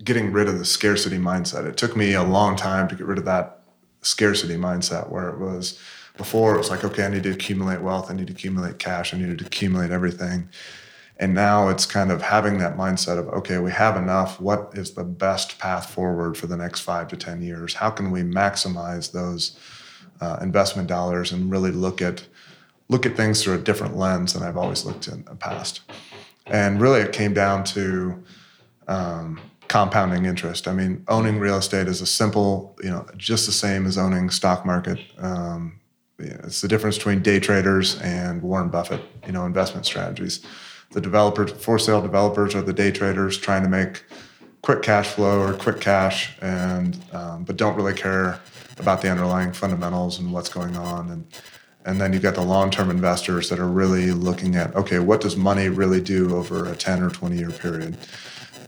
getting 0.03 0.31
rid 0.31 0.49
of 0.49 0.59
the 0.59 0.65
scarcity 0.65 1.17
mindset. 1.17 1.67
It 1.67 1.79
took 1.79 1.97
me 1.97 2.13
a 2.13 2.23
long 2.23 2.55
time 2.55 2.87
to 2.89 2.95
get 2.95 3.07
rid 3.07 3.19
of 3.19 3.25
that 3.25 3.64
scarcity 4.05 4.57
mindset 4.57 5.11
where 5.11 5.29
it 5.29 5.39
was 5.39 5.79
before 6.17 6.55
it 6.55 6.59
was 6.59 6.71
like, 6.71 6.85
okay, 6.85 7.05
I 7.05 7.09
need 7.09 7.25
to 7.25 7.33
accumulate 7.33 7.81
wealth, 7.81 8.11
I 8.11 8.15
need 8.15 8.29
to 8.29 8.33
accumulate 8.33 8.79
cash, 8.79 9.13
I 9.13 9.19
need 9.19 9.39
to 9.39 9.47
accumulate 9.47 9.91
everything. 9.91 10.49
And 11.17 11.33
now 11.35 11.69
it's 11.69 11.87
kind 11.87 12.11
of 12.11 12.23
having 12.23 12.59
that 12.59 12.77
mindset 12.77 13.19
of, 13.19 13.29
okay, 13.29 13.59
we 13.59 13.71
have 13.71 13.97
enough. 13.97 14.41
What 14.41 14.71
is 14.75 14.95
the 14.95 15.05
best 15.05 15.59
path 15.61 15.91
forward 15.91 16.37
for 16.37 16.49
the 16.49 16.57
next 16.57 16.81
five 16.81 17.09
to 17.09 17.17
10 17.17 17.41
years? 17.41 17.75
How 17.75 17.91
can 17.91 18.11
we 18.11 18.23
maximize 18.23 19.13
those 19.13 19.57
uh, 20.21 20.39
investment 20.41 20.89
dollars 20.89 21.31
and 21.31 21.51
really 21.51 21.71
look 21.71 22.03
at 22.03 22.27
look 22.91 23.07
at 23.07 23.17
things 23.17 23.43
through 23.43 23.55
a 23.55 23.59
different 23.59 23.97
lens 23.97 24.35
than 24.35 24.43
I've 24.43 24.57
always 24.57 24.85
looked 24.85 25.09
in 25.09 25.25
the 25.25 25.37
past? 25.37 25.81
And 26.47 26.81
really, 26.81 27.01
it 27.01 27.13
came 27.13 27.33
down 27.33 27.65
to 27.65 28.23
um, 28.89 29.41
compounding 29.69 30.27
interest. 30.27 30.69
I 30.69 30.73
mean, 30.73 31.05
owning 31.09 31.39
real 31.39 31.57
estate 31.57 31.89
is 31.89 32.01
a 32.01 32.07
simple, 32.07 32.77
you 32.83 32.91
know, 32.91 33.07
just 33.17 33.47
the 33.47 33.53
same 33.53 33.87
as 33.87 33.99
owning 33.99 34.31
stock 34.31 34.65
market. 34.65 34.99
Um, 35.19 35.81
it's 36.19 36.61
the 36.61 36.69
difference 36.69 36.97
between 36.97 37.23
day 37.23 37.41
traders 37.41 38.01
and 38.01 38.43
Warren 38.43 38.69
Buffett, 38.69 39.03
you 39.27 39.33
know, 39.33 39.47
investment 39.47 39.85
strategies. 39.85 40.45
The 40.93 41.01
developers, 41.01 41.51
for 41.53 41.79
sale 41.79 42.01
developers, 42.01 42.55
are 42.55 42.63
the 42.63 42.73
day 42.73 42.93
traders 42.93 43.37
trying 43.37 43.63
to 43.65 43.69
make 43.69 44.05
quick 44.63 44.83
cash 44.83 45.09
flow 45.09 45.43
or 45.43 45.53
quick 45.55 45.81
cash, 45.81 46.37
and 46.41 46.97
um, 47.13 47.45
but 47.45 47.57
don't 47.57 47.77
really 47.77 47.95
care 47.95 48.41
about 48.79 49.03
the 49.03 49.11
underlying 49.11 49.53
fundamentals 49.53 50.19
and 50.19 50.33
what's 50.33 50.49
going 50.49 50.77
on. 50.77 51.11
And 51.11 51.27
and 51.85 52.01
then 52.01 52.13
you've 52.13 52.23
got 52.23 52.35
the 52.35 52.43
long-term 52.43 52.91
investors 52.91 53.51
that 53.51 53.59
are 53.59 53.69
really 53.69 54.11
looking 54.13 54.57
at, 54.57 54.75
okay, 54.75 55.01
what 55.01 55.21
does 55.21 55.37
money 55.37 55.69
really 55.69 56.01
do 56.01 56.35
over 56.35 56.65
a 56.65 56.75
10 56.75 57.03
or 57.03 57.11
20 57.11 57.37
year 57.37 57.51
period? 57.51 57.99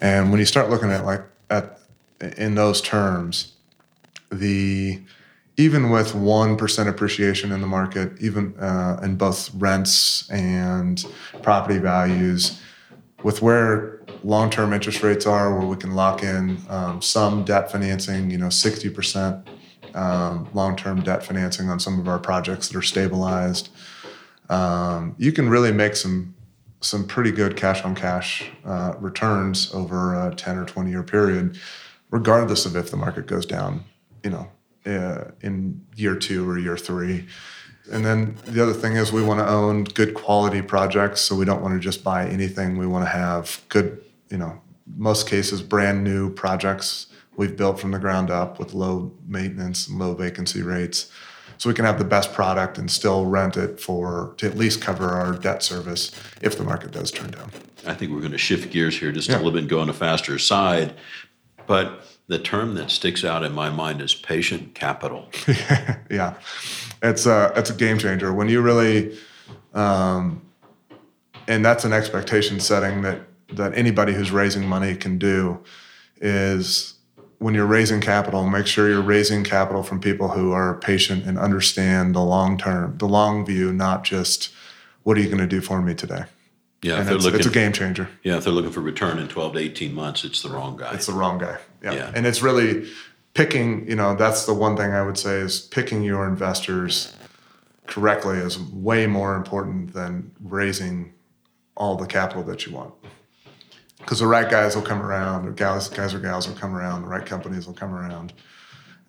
And 0.01 0.31
when 0.31 0.41
you 0.41 0.47
start 0.47 0.71
looking 0.71 0.91
at 0.91 1.05
like 1.05 1.23
at 1.51 1.81
in 2.39 2.55
those 2.55 2.81
terms, 2.81 3.55
the 4.31 5.01
even 5.57 5.91
with 5.91 6.15
one 6.15 6.57
percent 6.57 6.89
appreciation 6.89 7.53
in 7.53 7.61
the 7.61 7.67
market, 7.67 8.13
even 8.21 8.55
uh, 8.59 9.01
in 9.03 9.17
both 9.17 9.51
rents 9.55 10.31
and 10.31 11.05
property 11.43 11.79
values, 11.79 12.61
with 13.23 13.43
where 13.43 14.01
long-term 14.23 14.73
interest 14.73 15.03
rates 15.03 15.27
are, 15.27 15.59
where 15.59 15.67
we 15.67 15.77
can 15.77 15.95
lock 15.95 16.23
in 16.23 16.59
um, 16.69 17.01
some 17.01 17.45
debt 17.45 17.73
financing, 17.73 18.31
you 18.31 18.39
know, 18.39 18.51
sixty 18.51 18.91
percent 18.91 19.49
um, 19.95 20.49
long-term 20.53 21.03
debt 21.03 21.25
financing 21.25 21.71
on 21.71 21.81
some 21.81 21.99
of 21.99 22.07
our 22.07 22.19
projects 22.19 22.69
that 22.69 22.77
are 22.77 22.83
stabilized. 22.83 23.71
Um, 24.49 25.15
you 25.19 25.33
can 25.33 25.49
really 25.49 25.73
make 25.73 25.97
some 25.97 26.36
some 26.81 27.07
pretty 27.07 27.31
good 27.31 27.57
cash 27.57 27.83
on 27.85 27.95
cash 27.95 28.51
uh, 28.65 28.95
returns 28.99 29.73
over 29.75 30.15
a 30.15 30.35
10 30.35 30.59
or 30.59 30.65
20 30.65 30.91
year 30.91 31.03
period, 31.03 31.59
regardless 32.11 32.67
of 32.67 32.77
if 32.77 32.91
the 32.91 32.97
market 32.97 33.27
goes 33.27 33.47
down, 33.47 33.85
you 34.23 34.31
know, 34.31 34.49
uh, 34.85 35.31
in 35.41 35.85
year 35.97 36.15
two 36.17 36.49
or 36.49 36.59
year 36.59 36.77
three. 36.77 37.27
And 37.91 38.05
then 38.05 38.37
the 38.47 38.63
other 38.63 38.73
thing 38.73 38.97
is 38.97 39.13
we 39.13 39.23
want 39.23 39.41
to 39.41 39.49
own 39.49 39.85
good 39.85 40.15
quality 40.15 40.61
projects. 40.61 41.21
So 41.21 41.35
we 41.37 41.45
don't 41.45 41.63
want 41.63 41.75
to 41.75 41.81
just 41.81 42.03
buy 42.03 42.27
anything. 42.29 42.77
We 42.77 42.87
want 42.87 43.05
to 43.05 43.11
have 43.11 43.63
good, 43.69 44.03
you 44.29 44.39
know, 44.39 44.61
most 44.97 45.29
cases, 45.29 45.63
brand 45.63 46.03
new 46.03 46.33
projects 46.33 47.07
we've 47.37 47.57
built 47.57 47.79
from 47.79 47.93
the 47.93 47.99
ground 47.99 48.31
up 48.31 48.59
with 48.59 48.75
low 48.75 49.13
maintenance 49.27 49.89
and 49.89 49.99
low 49.99 50.15
vacancy 50.15 50.63
rates 50.63 51.11
so 51.59 51.69
we 51.69 51.75
can 51.75 51.85
have 51.85 51.99
the 51.99 52.05
best 52.05 52.33
product 52.33 52.79
and 52.79 52.91
still 52.91 53.27
rent 53.27 53.57
it 53.57 53.81
for 53.81 54.35
to 54.37 54.47
at 54.47 54.57
least 54.57 54.81
cover 54.81 55.11
our 55.11 55.33
debt 55.33 55.63
service 55.63 56.13
if 56.41 56.57
the 56.57 56.65
market 56.65 56.93
does 56.93 57.11
turn 57.11 57.31
down. 57.31 57.51
I 57.87 57.95
think 57.95 58.13
we're 58.13 58.21
going 58.21 58.33
to 58.33 58.39
shift 58.39 58.71
gears 58.71 58.99
here 58.99 59.13
just 59.13 59.29
yeah. 59.29 59.37
a 59.37 59.39
little 59.39 59.53
bit 59.53 59.61
and 59.61 59.69
go 59.69 59.81
on 59.81 59.89
a 59.89 59.95
faster 59.95 60.39
side. 60.39 60.95
But 61.67 62.05
the 62.29 62.39
term 62.39 62.75
that 62.75 62.91
sticks 62.91 63.25
out 63.25 63.45
in 63.45 63.53
my 63.53 63.71
mind 63.71 64.01
is 64.01 64.15
patient 64.15 64.75
capital. 64.75 65.29
yeah, 66.11 66.35
it's 67.03 67.27
a 67.27 67.53
it's 67.57 67.71
a 67.71 67.75
game 67.75 67.99
changer 67.99 68.33
when 68.33 68.49
you 68.49 68.61
really, 68.61 69.17
um, 69.75 70.43
and 71.49 71.65
that's 71.65 71.85
an 71.85 71.93
expectation 71.93 72.61
setting 72.61 73.03
that 73.03 73.21
that 73.53 73.77
anybody 73.77 74.13
who's 74.13 74.31
raising 74.31 74.67
money 74.67 74.97
can 74.97 75.19
do, 75.19 75.63
is 76.21 76.96
when 77.39 77.55
you're 77.55 77.67
raising 77.67 78.01
capital, 78.01 78.47
make 78.49 78.67
sure 78.67 78.89
you're 78.89 79.03
raising 79.03 79.45
capital 79.45 79.83
from 79.83 80.01
people 80.01 80.29
who 80.29 80.53
are 80.53 80.75
patient 80.75 81.25
and 81.27 81.39
understand 81.39 82.15
the 82.15 82.23
long 82.23 82.57
term, 82.57 82.97
the 82.99 83.07
long 83.07 83.45
view, 83.45 83.73
not 83.73 84.05
just 84.05 84.53
what 85.03 85.17
are 85.17 85.21
you 85.21 85.27
going 85.27 85.39
to 85.39 85.47
do 85.47 85.61
for 85.61 85.83
me 85.83 85.95
today. 85.95 86.25
Yeah, 86.83 87.01
and 87.01 87.11
it's, 87.11 87.25
looking, 87.25 87.41
it's, 87.41 87.49
a 87.49 87.53
game 87.53 87.73
changer. 87.73 88.09
Yeah, 88.23 88.37
if 88.37 88.45
they're 88.45 88.53
looking 88.53 88.71
for 88.71 88.81
return 88.81 89.19
in 89.19 89.29
12 89.29 89.55
to 89.55 89.59
18 89.59 89.95
months, 89.95 90.25
it's 90.25 90.43
the 90.43 90.51
wrong 90.51 90.77
guy. 90.77 90.95
It's 90.95 91.07
the 91.07 91.13
wrong 91.13 91.39
guy. 91.39 91.59
Yeah. 91.83 91.93
yeah. 91.95 92.13
And 92.15 92.27
it's 92.27 92.43
really 92.43 92.89
picking, 93.35 93.89
you 93.89 93.97
know, 93.97 94.15
that's 94.15 94.47
the 94.47 94.55
one 94.55 94.77
thing 94.77 94.93
I 94.93 95.03
would 95.03 95.19
say 95.19 95.37
is 95.37 95.61
picking 95.61 96.03
your 96.03 96.27
investors 96.29 97.17
correctly 97.87 98.39
is 98.39 98.59
way 98.59 99.07
more 99.07 99.37
important 99.37 99.95
than 99.95 100.33
raising 100.41 101.13
all 101.77 101.97
the 101.97 102.07
capital 102.07 102.43
that 102.45 102.67
you 102.67 102.73
want 102.73 102.95
because 104.07 104.21
the 104.21 104.27
right 104.27 104.49
guys 104.49 104.77
will 104.77 104.85
come 104.85 105.03
around, 105.03 105.49
or 105.49 105.51
guys, 105.51 105.89
guys 105.89 106.15
or 106.15 106.21
gals 106.21 106.47
will 106.47 106.55
come 106.55 106.77
around, 106.77 107.03
the 107.03 107.09
right 107.09 107.27
companies 107.27 107.67
will 107.67 107.75
come 107.75 107.93
around, 107.93 108.33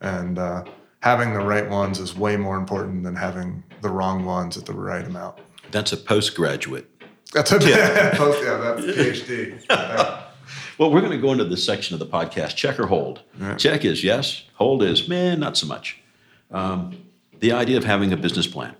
and 0.01 0.39
uh, 0.39 0.63
having 1.01 1.35
the 1.35 1.39
right 1.39 1.69
ones 1.69 1.99
is 1.99 2.17
way 2.17 2.35
more 2.35 2.57
important 2.57 3.03
than 3.03 3.15
having 3.15 3.63
the 3.81 3.89
wrong 3.89 4.25
ones 4.25 4.57
at 4.57 4.65
the 4.65 4.73
right 4.73 5.05
amount. 5.05 5.37
That's 5.69 5.93
a 5.93 5.97
postgraduate. 5.97 6.89
That's 7.31 7.51
a 7.51 7.59
yeah. 7.61 8.17
post, 8.17 8.43
yeah, 8.43 8.57
that's 8.57 8.81
PhD. 8.81 9.63
well, 10.79 10.91
we're 10.91 11.01
going 11.01 11.11
to 11.11 11.19
go 11.19 11.31
into 11.31 11.45
this 11.45 11.63
section 11.63 11.93
of 11.93 11.99
the 11.99 12.07
podcast. 12.07 12.55
Check 12.55 12.79
or 12.79 12.87
hold. 12.87 13.21
Right. 13.37 13.59
Check 13.59 13.85
is 13.85 14.03
yes. 14.03 14.45
Hold 14.55 14.81
is 14.81 15.07
man, 15.07 15.39
not 15.39 15.57
so 15.57 15.67
much. 15.67 16.01
Um, 16.49 16.97
the 17.39 17.51
idea 17.51 17.77
of 17.77 17.83
having 17.83 18.11
a 18.13 18.17
business 18.17 18.47
plan. 18.47 18.75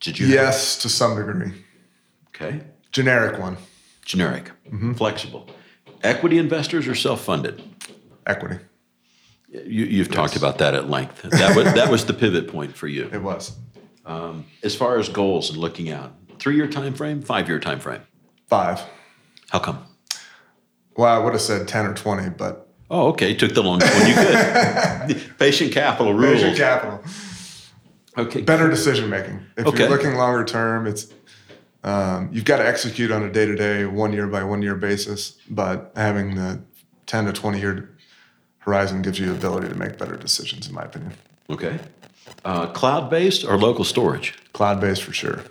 Did 0.00 0.18
you? 0.18 0.26
Yes, 0.26 0.82
to 0.82 0.88
some 0.88 1.14
degree. 1.14 1.52
Okay. 2.30 2.62
Generic 2.90 3.38
one. 3.38 3.56
Generic. 4.04 4.50
Mm-hmm. 4.66 4.94
Flexible 4.94 5.48
equity 6.02 6.38
investors 6.38 6.86
or 6.86 6.94
self-funded? 6.94 7.62
Equity. 8.26 8.58
You, 9.50 9.84
have 9.84 9.92
yes. 9.92 10.08
talked 10.08 10.36
about 10.36 10.58
that 10.58 10.74
at 10.74 10.88
length. 10.88 11.22
That 11.22 11.56
was 11.56 11.64
that 11.74 11.90
was 11.90 12.04
the 12.04 12.14
pivot 12.14 12.46
point 12.46 12.76
for 12.76 12.86
you. 12.86 13.10
It 13.12 13.20
was. 13.20 13.56
Um, 14.06 14.46
as 14.62 14.76
far 14.76 14.98
as 14.98 15.08
goals 15.08 15.50
and 15.50 15.58
looking 15.58 15.90
out, 15.90 16.12
three-year 16.38 16.68
time 16.68 16.94
frame, 16.94 17.20
five-year 17.20 17.58
time 17.58 17.80
frame. 17.80 18.02
Five. 18.48 18.80
How 19.50 19.58
come? 19.58 19.84
Well, 20.96 21.08
I 21.12 21.22
would 21.22 21.32
have 21.32 21.42
said 21.42 21.66
ten 21.66 21.86
or 21.86 21.94
twenty, 21.94 22.30
but. 22.30 22.68
Oh, 22.92 23.08
okay. 23.08 23.34
Took 23.34 23.54
the 23.54 23.62
longest 23.62 23.92
one 23.94 24.08
you 24.08 24.14
could. 24.14 25.32
Patient 25.38 25.72
capital 25.72 26.12
rules. 26.12 26.40
Patient 26.40 26.56
capital. 26.56 27.04
Okay. 28.18 28.42
Better 28.42 28.68
decision 28.68 29.08
making. 29.08 29.40
If 29.56 29.66
okay. 29.66 29.80
you're 29.80 29.88
looking 29.88 30.14
longer 30.14 30.44
term, 30.44 30.86
it's 30.86 31.06
um, 31.82 32.28
you've 32.32 32.44
got 32.44 32.58
to 32.58 32.66
execute 32.66 33.10
on 33.10 33.22
a 33.22 33.30
day 33.30 33.46
to 33.46 33.54
day, 33.54 33.86
one 33.86 34.12
year 34.12 34.26
by 34.26 34.44
one 34.44 34.62
year 34.62 34.74
basis, 34.74 35.38
but 35.48 35.92
having 35.96 36.34
the 36.34 36.60
10 37.06 37.26
to 37.26 37.32
20 37.32 37.58
year 37.58 37.90
horizon 38.58 39.02
gives 39.02 39.18
you 39.18 39.26
the 39.26 39.32
ability 39.32 39.68
to 39.68 39.74
make 39.74 39.98
better 39.98 40.16
decisions, 40.16 40.68
in 40.68 40.74
my 40.74 40.82
opinion. 40.82 41.12
Okay. 41.48 41.78
Uh, 42.44 42.66
cloud 42.66 43.08
based 43.10 43.44
or 43.44 43.56
local 43.56 43.84
storage? 43.84 44.38
Cloud 44.52 44.80
based 44.80 45.02
for 45.02 45.12
sure. 45.12 45.42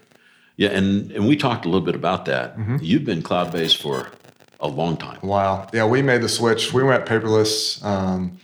Yeah, 0.55 0.69
and, 0.69 1.11
and 1.11 1.27
we 1.27 1.35
talked 1.35 1.65
a 1.65 1.69
little 1.69 1.85
bit 1.85 1.95
about 1.95 2.25
that. 2.25 2.57
Mm-hmm. 2.57 2.77
You've 2.81 3.05
been 3.05 3.21
cloud 3.21 3.51
based 3.51 3.81
for 3.81 4.11
a 4.59 4.67
long 4.67 4.97
time. 4.97 5.19
Wow. 5.23 5.67
Yeah, 5.73 5.85
we 5.85 6.01
made 6.01 6.21
the 6.21 6.29
switch. 6.29 6.73
We 6.73 6.83
went 6.83 7.05
paperless 7.05 7.83
um, 7.83 8.37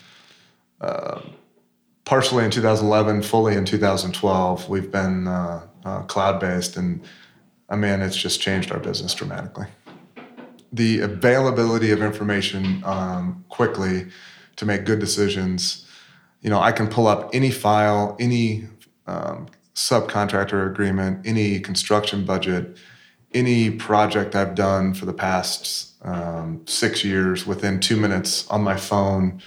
uh, 0.82 1.22
partially 2.06 2.46
in 2.46 2.52
2011, 2.52 3.22
fully 3.22 3.56
in 3.56 3.66
2012. 3.66 4.70
We've 4.70 4.92
been 4.92 5.28
uh, 5.28 5.68
uh 5.84 6.02
cloud 6.04 6.40
based 6.40 6.78
and 6.78 7.02
I 7.70 7.76
mean, 7.76 8.02
it's 8.02 8.16
just 8.16 8.42
changed 8.42 8.72
our 8.72 8.80
business 8.80 9.14
dramatically. 9.14 9.68
The 10.72 11.00
availability 11.00 11.92
of 11.92 12.02
information 12.02 12.84
um, 12.86 13.46
quickly 13.50 14.08
to 14.58 14.66
make 14.66 14.86
good 14.86 15.00
decisions. 15.00 15.88
You 16.42 16.50
know, 16.50 16.60
I 16.60 16.72
can 16.72 16.88
pull 16.88 17.08
up 17.08 17.30
any 17.34 17.52
file, 17.52 18.16
any 18.20 18.66
um, 19.08 19.48
subcontractor 19.74 20.70
agreement, 20.70 21.26
any 21.26 21.60
construction 21.60 22.26
budget, 22.26 22.78
any 23.34 23.72
project 23.72 24.36
I've 24.36 24.56
done 24.56 24.94
for 24.94 25.06
the 25.06 25.14
past 25.14 25.94
um, 26.04 26.62
six 26.66 27.04
years 27.04 27.46
within 27.46 27.80
two 27.80 27.98
minutes 27.98 28.48
on 28.50 28.62
my 28.62 28.78
phone 28.78 29.42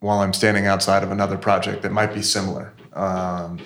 while 0.00 0.20
I'm 0.20 0.32
standing 0.32 0.66
outside 0.66 1.02
of 1.02 1.10
another 1.10 1.36
project 1.36 1.82
that 1.82 1.92
might 1.92 2.14
be 2.14 2.22
similar. 2.22 2.72
Um, 2.92 3.58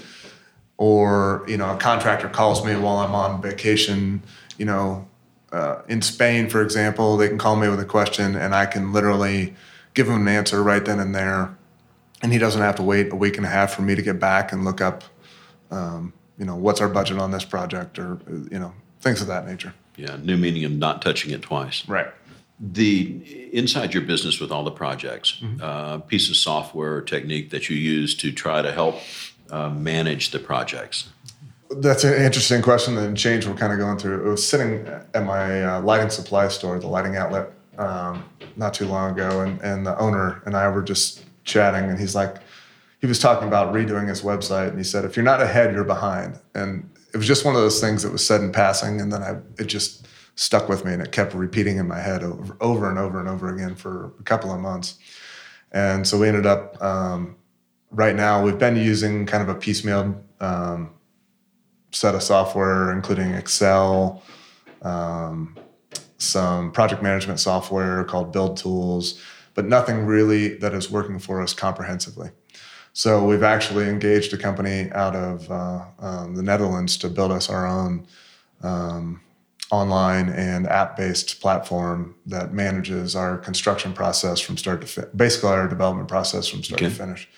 or 0.76 1.44
you 1.46 1.56
know, 1.56 1.74
a 1.74 1.76
contractor 1.76 2.28
calls 2.28 2.64
me 2.64 2.74
while 2.76 2.98
I'm 2.98 3.14
on 3.14 3.42
vacation. 3.42 4.22
You 4.58 4.66
know, 4.66 5.08
uh, 5.52 5.82
in 5.88 6.02
Spain, 6.02 6.48
for 6.48 6.62
example, 6.62 7.16
they 7.16 7.28
can 7.28 7.38
call 7.38 7.56
me 7.56 7.68
with 7.68 7.80
a 7.80 7.84
question, 7.84 8.36
and 8.36 8.54
I 8.54 8.66
can 8.66 8.92
literally 8.92 9.54
give 9.94 10.08
him 10.08 10.26
an 10.26 10.28
answer 10.28 10.62
right 10.62 10.84
then 10.84 10.98
and 10.98 11.14
there, 11.14 11.56
and 12.22 12.32
he 12.32 12.38
doesn't 12.38 12.62
have 12.62 12.76
to 12.76 12.82
wait 12.82 13.12
a 13.12 13.16
week 13.16 13.36
and 13.36 13.44
a 13.44 13.48
half 13.48 13.74
for 13.74 13.82
me 13.82 13.94
to 13.94 14.02
get 14.02 14.18
back 14.18 14.52
and 14.52 14.64
look 14.64 14.80
up, 14.80 15.04
um, 15.70 16.12
you 16.38 16.44
know, 16.44 16.56
what's 16.56 16.80
our 16.80 16.88
budget 16.88 17.18
on 17.18 17.30
this 17.30 17.44
project, 17.44 17.98
or 17.98 18.18
you 18.50 18.58
know, 18.58 18.72
things 19.00 19.20
of 19.20 19.26
that 19.28 19.46
nature. 19.46 19.74
Yeah, 19.96 20.16
new 20.16 20.36
meaning 20.36 20.64
of 20.64 20.72
not 20.72 21.02
touching 21.02 21.32
it 21.32 21.42
twice. 21.42 21.86
Right. 21.86 22.08
The 22.58 23.50
inside 23.52 23.92
your 23.92 24.04
business 24.04 24.40
with 24.40 24.50
all 24.50 24.64
the 24.64 24.70
projects, 24.70 25.38
mm-hmm. 25.42 25.60
uh, 25.62 25.98
piece 25.98 26.30
of 26.30 26.36
software 26.36 26.94
or 26.94 27.02
technique 27.02 27.50
that 27.50 27.68
you 27.68 27.76
use 27.76 28.14
to 28.16 28.32
try 28.32 28.62
to 28.62 28.72
help 28.72 28.96
uh, 29.52 29.68
manage 29.70 30.30
the 30.30 30.38
projects. 30.38 31.10
That's 31.70 32.04
an 32.04 32.14
interesting 32.14 32.62
question 32.62 32.98
and 32.98 33.16
change 33.16 33.46
we're 33.46 33.54
kind 33.54 33.72
of 33.72 33.78
going 33.78 33.98
through. 33.98 34.26
It 34.26 34.30
was 34.30 34.46
sitting 34.46 34.86
at 35.14 35.24
my 35.24 35.64
uh, 35.64 35.80
lighting 35.82 36.10
supply 36.10 36.48
store, 36.48 36.78
the 36.78 36.86
lighting 36.86 37.16
outlet, 37.16 37.50
um, 37.78 38.24
not 38.56 38.74
too 38.74 38.86
long 38.86 39.12
ago, 39.12 39.40
and, 39.40 39.60
and 39.62 39.86
the 39.86 39.98
owner 39.98 40.42
and 40.44 40.56
I 40.56 40.68
were 40.68 40.82
just 40.82 41.24
chatting, 41.44 41.88
and 41.88 41.98
he's 41.98 42.14
like, 42.14 42.36
he 43.00 43.06
was 43.06 43.18
talking 43.18 43.48
about 43.48 43.74
redoing 43.74 44.08
his 44.08 44.22
website, 44.22 44.68
and 44.68 44.78
he 44.78 44.84
said, 44.84 45.04
if 45.04 45.16
you're 45.16 45.24
not 45.24 45.40
ahead, 45.40 45.74
you're 45.74 45.82
behind. 45.84 46.38
And 46.54 46.88
it 47.12 47.16
was 47.16 47.26
just 47.26 47.44
one 47.44 47.54
of 47.54 47.60
those 47.60 47.80
things 47.80 48.02
that 48.02 48.12
was 48.12 48.24
said 48.26 48.40
in 48.42 48.52
passing, 48.52 49.00
and 49.00 49.12
then 49.12 49.22
I 49.22 49.38
it 49.58 49.66
just 49.66 50.06
stuck 50.34 50.68
with 50.68 50.84
me, 50.84 50.92
and 50.92 51.02
it 51.02 51.12
kept 51.12 51.34
repeating 51.34 51.78
in 51.78 51.88
my 51.88 52.00
head 52.00 52.22
over, 52.22 52.56
over 52.60 52.88
and 52.88 52.98
over 52.98 53.18
and 53.18 53.28
over 53.28 53.52
again 53.54 53.74
for 53.74 54.12
a 54.20 54.22
couple 54.22 54.52
of 54.52 54.60
months. 54.60 54.98
And 55.72 56.06
so 56.06 56.18
we 56.18 56.28
ended 56.28 56.46
up 56.46 56.80
um, 56.82 57.36
right 57.92 58.16
now 58.16 58.42
we've 58.42 58.58
been 58.58 58.76
using 58.76 59.26
kind 59.26 59.42
of 59.42 59.48
a 59.48 59.54
piecemeal 59.54 60.20
um, 60.40 60.90
set 61.92 62.14
of 62.14 62.22
software, 62.22 62.90
including 62.90 63.32
Excel, 63.34 64.22
um, 64.80 65.56
some 66.18 66.72
project 66.72 67.02
management 67.02 67.38
software 67.38 68.02
called 68.04 68.32
Build 68.32 68.56
Tools, 68.56 69.20
but 69.54 69.66
nothing 69.66 70.06
really 70.06 70.56
that 70.56 70.72
is 70.72 70.90
working 70.90 71.18
for 71.18 71.42
us 71.42 71.52
comprehensively. 71.52 72.30
So 72.94 73.24
we've 73.24 73.42
actually 73.42 73.88
engaged 73.88 74.32
a 74.32 74.38
company 74.38 74.90
out 74.92 75.14
of 75.14 75.50
uh, 75.50 75.84
um, 75.98 76.34
the 76.34 76.42
Netherlands 76.42 76.96
to 76.98 77.08
build 77.08 77.32
us 77.32 77.48
our 77.48 77.66
own 77.66 78.06
um, 78.62 79.20
online 79.70 80.28
and 80.28 80.66
app-based 80.66 81.40
platform 81.40 82.14
that 82.26 82.52
manages 82.52 83.16
our 83.16 83.38
construction 83.38 83.94
process 83.94 84.40
from 84.40 84.58
start 84.58 84.82
to 84.82 84.86
finish, 84.86 85.10
basically 85.16 85.48
our 85.48 85.66
development 85.68 86.08
process 86.08 86.46
from 86.48 86.62
start 86.62 86.82
okay. 86.82 86.90
to 86.90 86.94
finish. 86.94 87.28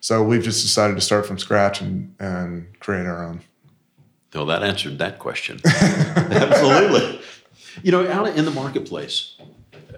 So 0.00 0.22
we've 0.22 0.42
just 0.42 0.62
decided 0.62 0.94
to 0.94 1.00
start 1.00 1.26
from 1.26 1.38
scratch 1.38 1.80
and, 1.80 2.14
and 2.18 2.78
create 2.80 3.06
our 3.06 3.24
own. 3.26 3.40
Well, 4.34 4.46
that 4.46 4.62
answered 4.62 4.98
that 4.98 5.18
question. 5.18 5.60
Absolutely. 5.66 7.20
You 7.82 7.92
know, 7.92 8.08
out 8.10 8.28
in 8.28 8.44
the 8.44 8.50
marketplace, 8.50 9.36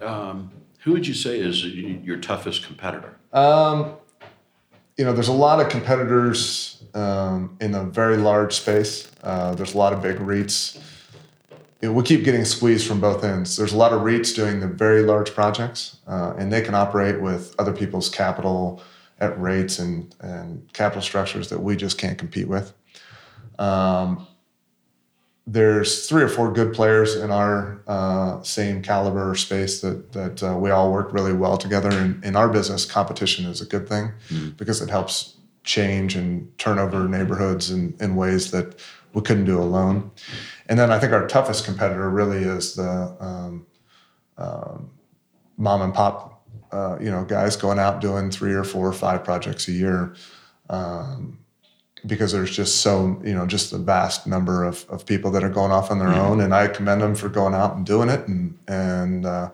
um, 0.01 0.51
who 0.81 0.93
would 0.93 1.07
you 1.07 1.15
say 1.15 1.39
is 1.39 1.65
your 1.65 2.17
toughest 2.17 2.65
competitor? 2.65 3.17
Um, 3.33 3.95
you 4.97 5.05
know, 5.05 5.13
there's 5.13 5.29
a 5.29 5.33
lot 5.33 5.61
of 5.61 5.69
competitors 5.69 6.83
um, 6.95 7.57
in 7.61 7.75
a 7.75 7.85
very 7.85 8.17
large 8.17 8.55
space. 8.55 9.11
Uh, 9.23 9.55
there's 9.55 9.75
a 9.75 9.79
lot 9.79 9.93
of 9.93 10.03
big 10.03 10.17
REITs. 10.17 10.81
You 11.81 11.89
know, 11.89 11.95
we 11.95 12.03
keep 12.03 12.25
getting 12.25 12.45
squeezed 12.45 12.87
from 12.87 13.01
both 13.01 13.25
ends. 13.25 13.57
There's 13.57 13.73
a 13.73 13.77
lot 13.77 13.93
of 13.93 14.03
REITs 14.03 14.35
doing 14.35 14.61
the 14.61 14.67
very 14.67 15.03
large 15.03 15.35
projects, 15.35 15.97
uh, 16.07 16.35
and 16.39 16.53
they 16.53 16.61
can 16.61 16.75
operate 16.75 17.21
with 17.21 17.55
other 17.59 17.73
people's 17.73 18.09
capital 18.09 18.83
at 19.21 19.39
rates 19.41 19.79
and, 19.79 20.15
and 20.21 20.73
capital 20.73 21.03
structures 21.03 21.49
that 21.51 21.61
we 21.61 21.77
just 21.77 21.99
can't 21.99 22.19
compete 22.19 22.49
with. 22.49 22.73
Um, 23.59 24.27
there's 25.47 26.09
three 26.09 26.23
or 26.23 26.29
four 26.29 26.53
good 26.53 26.73
players 26.73 27.17
in 27.17 27.31
our 27.31 27.83
uh, 27.87 28.43
same 28.43 28.83
caliber 28.83 29.35
space 29.35 29.81
that 29.81 30.13
that 30.13 30.43
uh, 30.43 30.57
we 30.57 30.71
all 30.71 30.93
work 30.93 31.13
really 31.13 31.33
well 31.33 31.57
together. 31.57 31.91
And 31.91 32.25
in 32.25 32.37
our 32.37 32.49
business, 32.49 32.85
competition 32.85 33.47
is 33.47 33.61
a 33.61 33.67
good 33.67 33.89
thing 33.89 34.13
mm. 34.29 34.57
because 34.57 34.81
it 34.81 34.91
helps 34.91 35.37
change 35.65 36.15
and 36.15 36.57
turn 36.59 36.79
over 36.79 37.09
neighborhoods 37.09 37.71
in, 37.71 37.95
in 38.01 38.17
ways 38.17 38.51
that 38.53 38.79
we 39.13 39.23
couldn't 39.23 39.45
do 39.45 39.61
alone. 39.61 40.11
And 40.69 40.79
then 40.79 40.93
I 40.93 40.99
think 40.99 41.13
our 41.13 41.27
toughest 41.27 41.65
competitor 41.65 42.09
really 42.09 42.45
is 42.45 42.77
the 42.77 43.17
um, 43.21 43.67
um, 44.39 44.91
mom 45.57 45.83
and 45.83 45.93
pop 45.93 46.40
uh, 46.73 46.97
you 47.01 47.11
know, 47.11 47.25
guys 47.25 47.57
going 47.57 47.79
out 47.79 48.01
doing 48.01 48.31
three 48.31 48.53
or 48.53 48.65
four 48.65 48.87
or 48.87 48.93
five 48.93 49.25
projects 49.25 49.69
a 49.69 49.73
year, 49.73 50.15
um, 50.69 51.39
because 52.07 52.33
there's 52.33 52.55
just 52.55 52.81
so 52.81 53.21
you 53.25 53.35
know 53.35 53.47
just 53.47 53.71
the 53.71 53.79
vast 53.79 54.27
number 54.27 54.65
of, 54.65 54.87
of 54.89 55.05
people 55.05 55.31
that 55.33 55.43
are 55.43 55.51
going 55.51 55.73
off 55.73 55.91
on 55.91 55.99
their 55.99 56.09
own, 56.09 56.41
and 56.41 56.55
I 56.55 56.69
commend 56.69 57.01
them 57.01 57.15
for 57.15 57.29
going 57.29 57.55
out 57.55 57.77
and 57.77 57.85
doing 57.85 58.09
it 58.09 58.27
and 58.29 58.59
and 58.69 59.27
uh, 59.27 59.51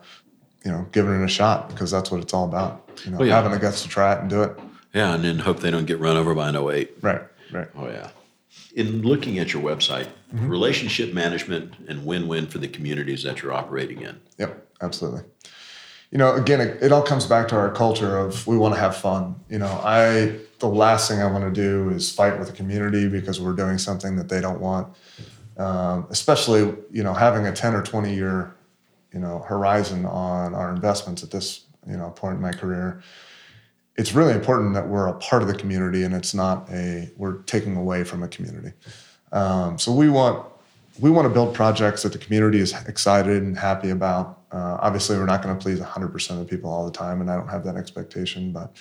you 0.64 0.70
know 0.70 0.86
giving 0.92 1.20
it 1.20 1.24
a 1.24 1.28
shot 1.28 1.68
because 1.68 1.90
that's 1.90 2.10
what 2.10 2.20
it's 2.20 2.34
all 2.34 2.44
about. 2.44 2.88
You 3.04 3.12
know, 3.12 3.18
well, 3.18 3.28
yeah. 3.28 3.34
having 3.34 3.52
the 3.52 3.58
guts 3.58 3.82
to 3.82 3.88
try 3.88 4.14
it 4.14 4.20
and 4.20 4.30
do 4.30 4.42
it. 4.42 4.58
Yeah, 4.94 5.14
and 5.14 5.24
then 5.24 5.38
hope 5.38 5.60
they 5.60 5.70
don't 5.70 5.86
get 5.86 5.98
run 5.98 6.16
over 6.16 6.34
by 6.34 6.48
an 6.48 6.56
08. 6.56 6.98
Right, 7.02 7.22
right. 7.52 7.68
Oh 7.74 7.88
yeah. 7.88 8.10
In 8.74 9.02
looking 9.02 9.38
at 9.38 9.52
your 9.52 9.62
website, 9.62 10.08
mm-hmm. 10.34 10.48
relationship 10.48 11.12
management 11.12 11.74
and 11.88 12.04
win-win 12.04 12.46
for 12.46 12.58
the 12.58 12.68
communities 12.68 13.22
that 13.22 13.42
you're 13.42 13.52
operating 13.52 14.02
in. 14.02 14.20
Yep, 14.38 14.66
absolutely 14.82 15.22
you 16.16 16.18
know, 16.18 16.34
again, 16.34 16.62
it, 16.62 16.82
it 16.82 16.92
all 16.92 17.02
comes 17.02 17.26
back 17.26 17.46
to 17.48 17.56
our 17.56 17.70
culture 17.70 18.16
of 18.16 18.46
we 18.46 18.56
want 18.56 18.72
to 18.72 18.80
have 18.80 18.96
fun. 18.96 19.38
You 19.50 19.58
know, 19.58 19.78
I 19.84 20.38
the 20.60 20.66
last 20.66 21.10
thing 21.10 21.20
I 21.20 21.30
want 21.30 21.44
to 21.44 21.50
do 21.50 21.90
is 21.90 22.10
fight 22.10 22.38
with 22.38 22.48
the 22.48 22.54
community 22.54 23.06
because 23.06 23.38
we're 23.38 23.52
doing 23.52 23.76
something 23.76 24.16
that 24.16 24.30
they 24.30 24.40
don't 24.40 24.58
want. 24.58 24.96
Um, 25.58 26.06
especially, 26.08 26.74
you 26.90 27.02
know, 27.02 27.12
having 27.12 27.46
a 27.46 27.52
ten 27.52 27.74
or 27.74 27.82
twenty 27.82 28.14
year, 28.14 28.54
you 29.12 29.20
know, 29.20 29.40
horizon 29.40 30.06
on 30.06 30.54
our 30.54 30.74
investments 30.74 31.22
at 31.22 31.30
this, 31.30 31.66
you 31.86 31.98
know, 31.98 32.08
point 32.08 32.36
in 32.36 32.40
my 32.40 32.52
career. 32.52 33.02
It's 33.96 34.14
really 34.14 34.32
important 34.32 34.72
that 34.72 34.88
we're 34.88 35.08
a 35.08 35.18
part 35.18 35.42
of 35.42 35.48
the 35.48 35.54
community 35.54 36.02
and 36.02 36.14
it's 36.14 36.32
not 36.32 36.66
a 36.70 37.10
we're 37.18 37.42
taking 37.42 37.76
away 37.76 38.04
from 38.04 38.22
a 38.22 38.28
community. 38.28 38.72
Um, 39.32 39.78
so 39.78 39.92
we 39.92 40.08
want 40.08 40.46
we 40.98 41.10
want 41.10 41.26
to 41.26 41.34
build 41.34 41.54
projects 41.54 42.04
that 42.04 42.12
the 42.12 42.18
community 42.18 42.60
is 42.60 42.72
excited 42.88 43.42
and 43.42 43.58
happy 43.58 43.90
about. 43.90 44.35
Uh, 44.52 44.78
obviously, 44.80 45.16
we're 45.16 45.26
not 45.26 45.42
going 45.42 45.56
to 45.56 45.62
please 45.62 45.80
100% 45.80 46.30
of 46.30 46.38
the 46.38 46.44
people 46.44 46.70
all 46.70 46.84
the 46.84 46.92
time, 46.92 47.20
and 47.20 47.30
I 47.30 47.36
don't 47.36 47.48
have 47.48 47.64
that 47.64 47.76
expectation. 47.76 48.52
But 48.52 48.76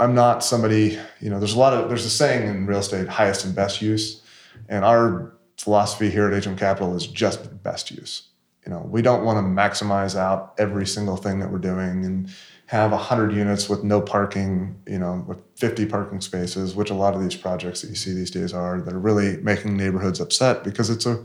I'm 0.00 0.14
not 0.14 0.44
somebody, 0.44 0.98
you 1.20 1.30
know, 1.30 1.38
there's 1.38 1.54
a 1.54 1.58
lot 1.58 1.74
of, 1.74 1.88
there's 1.88 2.04
a 2.04 2.10
saying 2.10 2.48
in 2.48 2.66
real 2.66 2.78
estate, 2.78 3.08
highest 3.08 3.44
and 3.44 3.54
best 3.54 3.82
use. 3.82 4.22
And 4.68 4.84
our 4.84 5.32
philosophy 5.56 6.10
here 6.10 6.30
at 6.30 6.46
HM 6.46 6.56
Capital 6.56 6.94
is 6.96 7.06
just 7.06 7.62
best 7.62 7.90
use. 7.90 8.28
You 8.64 8.72
know, 8.72 8.86
we 8.88 9.02
don't 9.02 9.24
want 9.24 9.38
to 9.38 9.42
maximize 9.42 10.16
out 10.16 10.54
every 10.58 10.86
single 10.86 11.16
thing 11.16 11.40
that 11.40 11.50
we're 11.50 11.58
doing 11.58 12.04
and 12.04 12.30
have 12.66 12.90
100 12.90 13.32
units 13.32 13.68
with 13.68 13.82
no 13.82 14.00
parking, 14.00 14.78
you 14.86 14.98
know, 14.98 15.24
with 15.26 15.38
50 15.56 15.86
parking 15.86 16.20
spaces, 16.20 16.74
which 16.74 16.90
a 16.90 16.94
lot 16.94 17.14
of 17.14 17.22
these 17.22 17.34
projects 17.34 17.80
that 17.80 17.88
you 17.88 17.94
see 17.94 18.12
these 18.12 18.30
days 18.30 18.52
are, 18.52 18.82
that 18.82 18.92
are 18.92 18.98
really 18.98 19.38
making 19.38 19.76
neighborhoods 19.76 20.20
upset 20.20 20.64
because 20.64 20.90
it's 20.90 21.06
a 21.06 21.24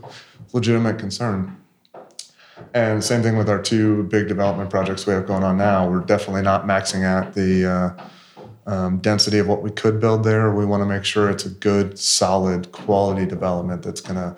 legitimate 0.54 0.98
concern. 0.98 1.54
And 2.72 3.02
same 3.02 3.22
thing 3.22 3.36
with 3.36 3.48
our 3.48 3.60
two 3.60 4.04
big 4.04 4.28
development 4.28 4.70
projects 4.70 5.06
we 5.06 5.12
have 5.12 5.26
going 5.26 5.42
on 5.42 5.56
now. 5.56 5.88
We're 5.88 6.00
definitely 6.00 6.42
not 6.42 6.66
maxing 6.66 7.04
out 7.04 7.34
the 7.34 7.66
uh, 7.66 8.70
um, 8.70 8.98
density 8.98 9.38
of 9.38 9.48
what 9.48 9.62
we 9.62 9.70
could 9.70 10.00
build 10.00 10.24
there. 10.24 10.52
We 10.52 10.64
want 10.64 10.82
to 10.82 10.86
make 10.86 11.04
sure 11.04 11.30
it's 11.30 11.46
a 11.46 11.50
good, 11.50 11.98
solid, 11.98 12.72
quality 12.72 13.26
development 13.26 13.82
that's 13.82 14.00
going 14.00 14.16
to 14.16 14.36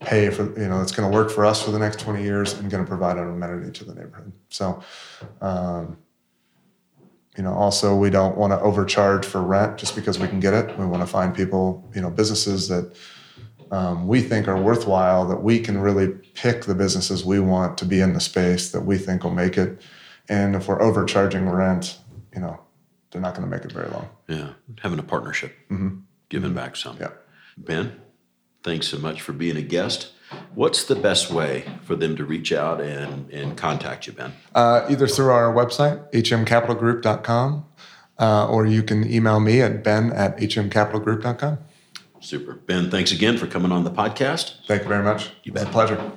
pay 0.00 0.30
for, 0.30 0.44
you 0.58 0.68
know, 0.68 0.80
it's 0.80 0.92
going 0.92 1.10
to 1.10 1.16
work 1.16 1.30
for 1.30 1.44
us 1.44 1.62
for 1.62 1.70
the 1.70 1.78
next 1.78 2.00
20 2.00 2.22
years 2.22 2.54
and 2.54 2.70
going 2.70 2.84
to 2.84 2.88
provide 2.88 3.16
an 3.16 3.28
amenity 3.28 3.70
to 3.70 3.84
the 3.84 3.94
neighborhood. 3.94 4.32
So, 4.48 4.82
um, 5.40 5.96
you 7.36 7.42
know 7.42 7.52
also 7.54 7.96
we 7.96 8.10
don't 8.10 8.36
want 8.36 8.52
to 8.52 8.60
overcharge 8.60 9.24
for 9.24 9.42
rent 9.42 9.78
just 9.78 9.94
because 9.94 10.18
we 10.18 10.28
can 10.28 10.40
get 10.40 10.52
it 10.52 10.78
we 10.78 10.84
want 10.84 11.02
to 11.02 11.06
find 11.06 11.34
people 11.34 11.88
you 11.94 12.00
know 12.00 12.10
businesses 12.10 12.68
that 12.68 12.94
um, 13.72 14.06
we 14.06 14.20
think 14.20 14.46
are 14.46 14.60
worthwhile 14.60 15.26
that 15.26 15.42
we 15.42 15.58
can 15.58 15.78
really 15.78 16.08
pick 16.34 16.66
the 16.66 16.74
businesses 16.74 17.24
we 17.24 17.40
want 17.40 17.76
to 17.78 17.84
be 17.84 18.00
in 18.00 18.12
the 18.12 18.20
space 18.20 18.70
that 18.70 18.82
we 18.82 18.96
think 18.96 19.24
will 19.24 19.30
make 19.32 19.58
it 19.58 19.82
and 20.28 20.54
if 20.54 20.68
we're 20.68 20.80
overcharging 20.80 21.48
rent 21.48 21.98
you 22.32 22.40
know 22.40 22.60
they're 23.10 23.20
not 23.20 23.34
going 23.34 23.48
to 23.48 23.54
make 23.54 23.64
it 23.64 23.72
very 23.72 23.90
long 23.90 24.08
yeah 24.28 24.50
having 24.80 25.00
a 25.00 25.02
partnership 25.02 25.52
mm-hmm. 25.68 25.96
giving 26.28 26.50
mm-hmm. 26.50 26.58
back 26.58 26.76
some 26.76 26.96
yeah 27.00 27.10
ben 27.56 28.00
thanks 28.62 28.86
so 28.86 28.98
much 28.98 29.20
for 29.20 29.32
being 29.32 29.56
a 29.56 29.62
guest 29.62 30.12
What's 30.54 30.84
the 30.84 30.94
best 30.94 31.30
way 31.30 31.64
for 31.82 31.96
them 31.96 32.16
to 32.16 32.24
reach 32.24 32.52
out 32.52 32.80
and, 32.80 33.30
and 33.30 33.56
contact 33.56 34.06
you, 34.06 34.12
Ben? 34.12 34.32
Uh, 34.54 34.86
either 34.88 35.06
through 35.06 35.30
our 35.30 35.52
website, 35.52 36.10
hmcapitalgroup.com, 36.12 37.64
uh, 38.18 38.46
or 38.48 38.66
you 38.66 38.82
can 38.82 39.10
email 39.10 39.40
me 39.40 39.60
at 39.60 39.82
ben 39.82 40.12
at 40.12 40.36
hmcapitalgroup.com. 40.38 41.58
Super. 42.22 42.54
Ben, 42.54 42.90
thanks 42.90 43.12
again 43.12 43.36
for 43.36 43.46
coming 43.46 43.72
on 43.72 43.84
the 43.84 43.90
podcast. 43.90 44.54
Thank 44.66 44.82
you 44.82 44.88
very 44.88 45.02
much. 45.02 45.30
You 45.42 45.52
bet. 45.52 45.66
pleasure. 45.68 46.12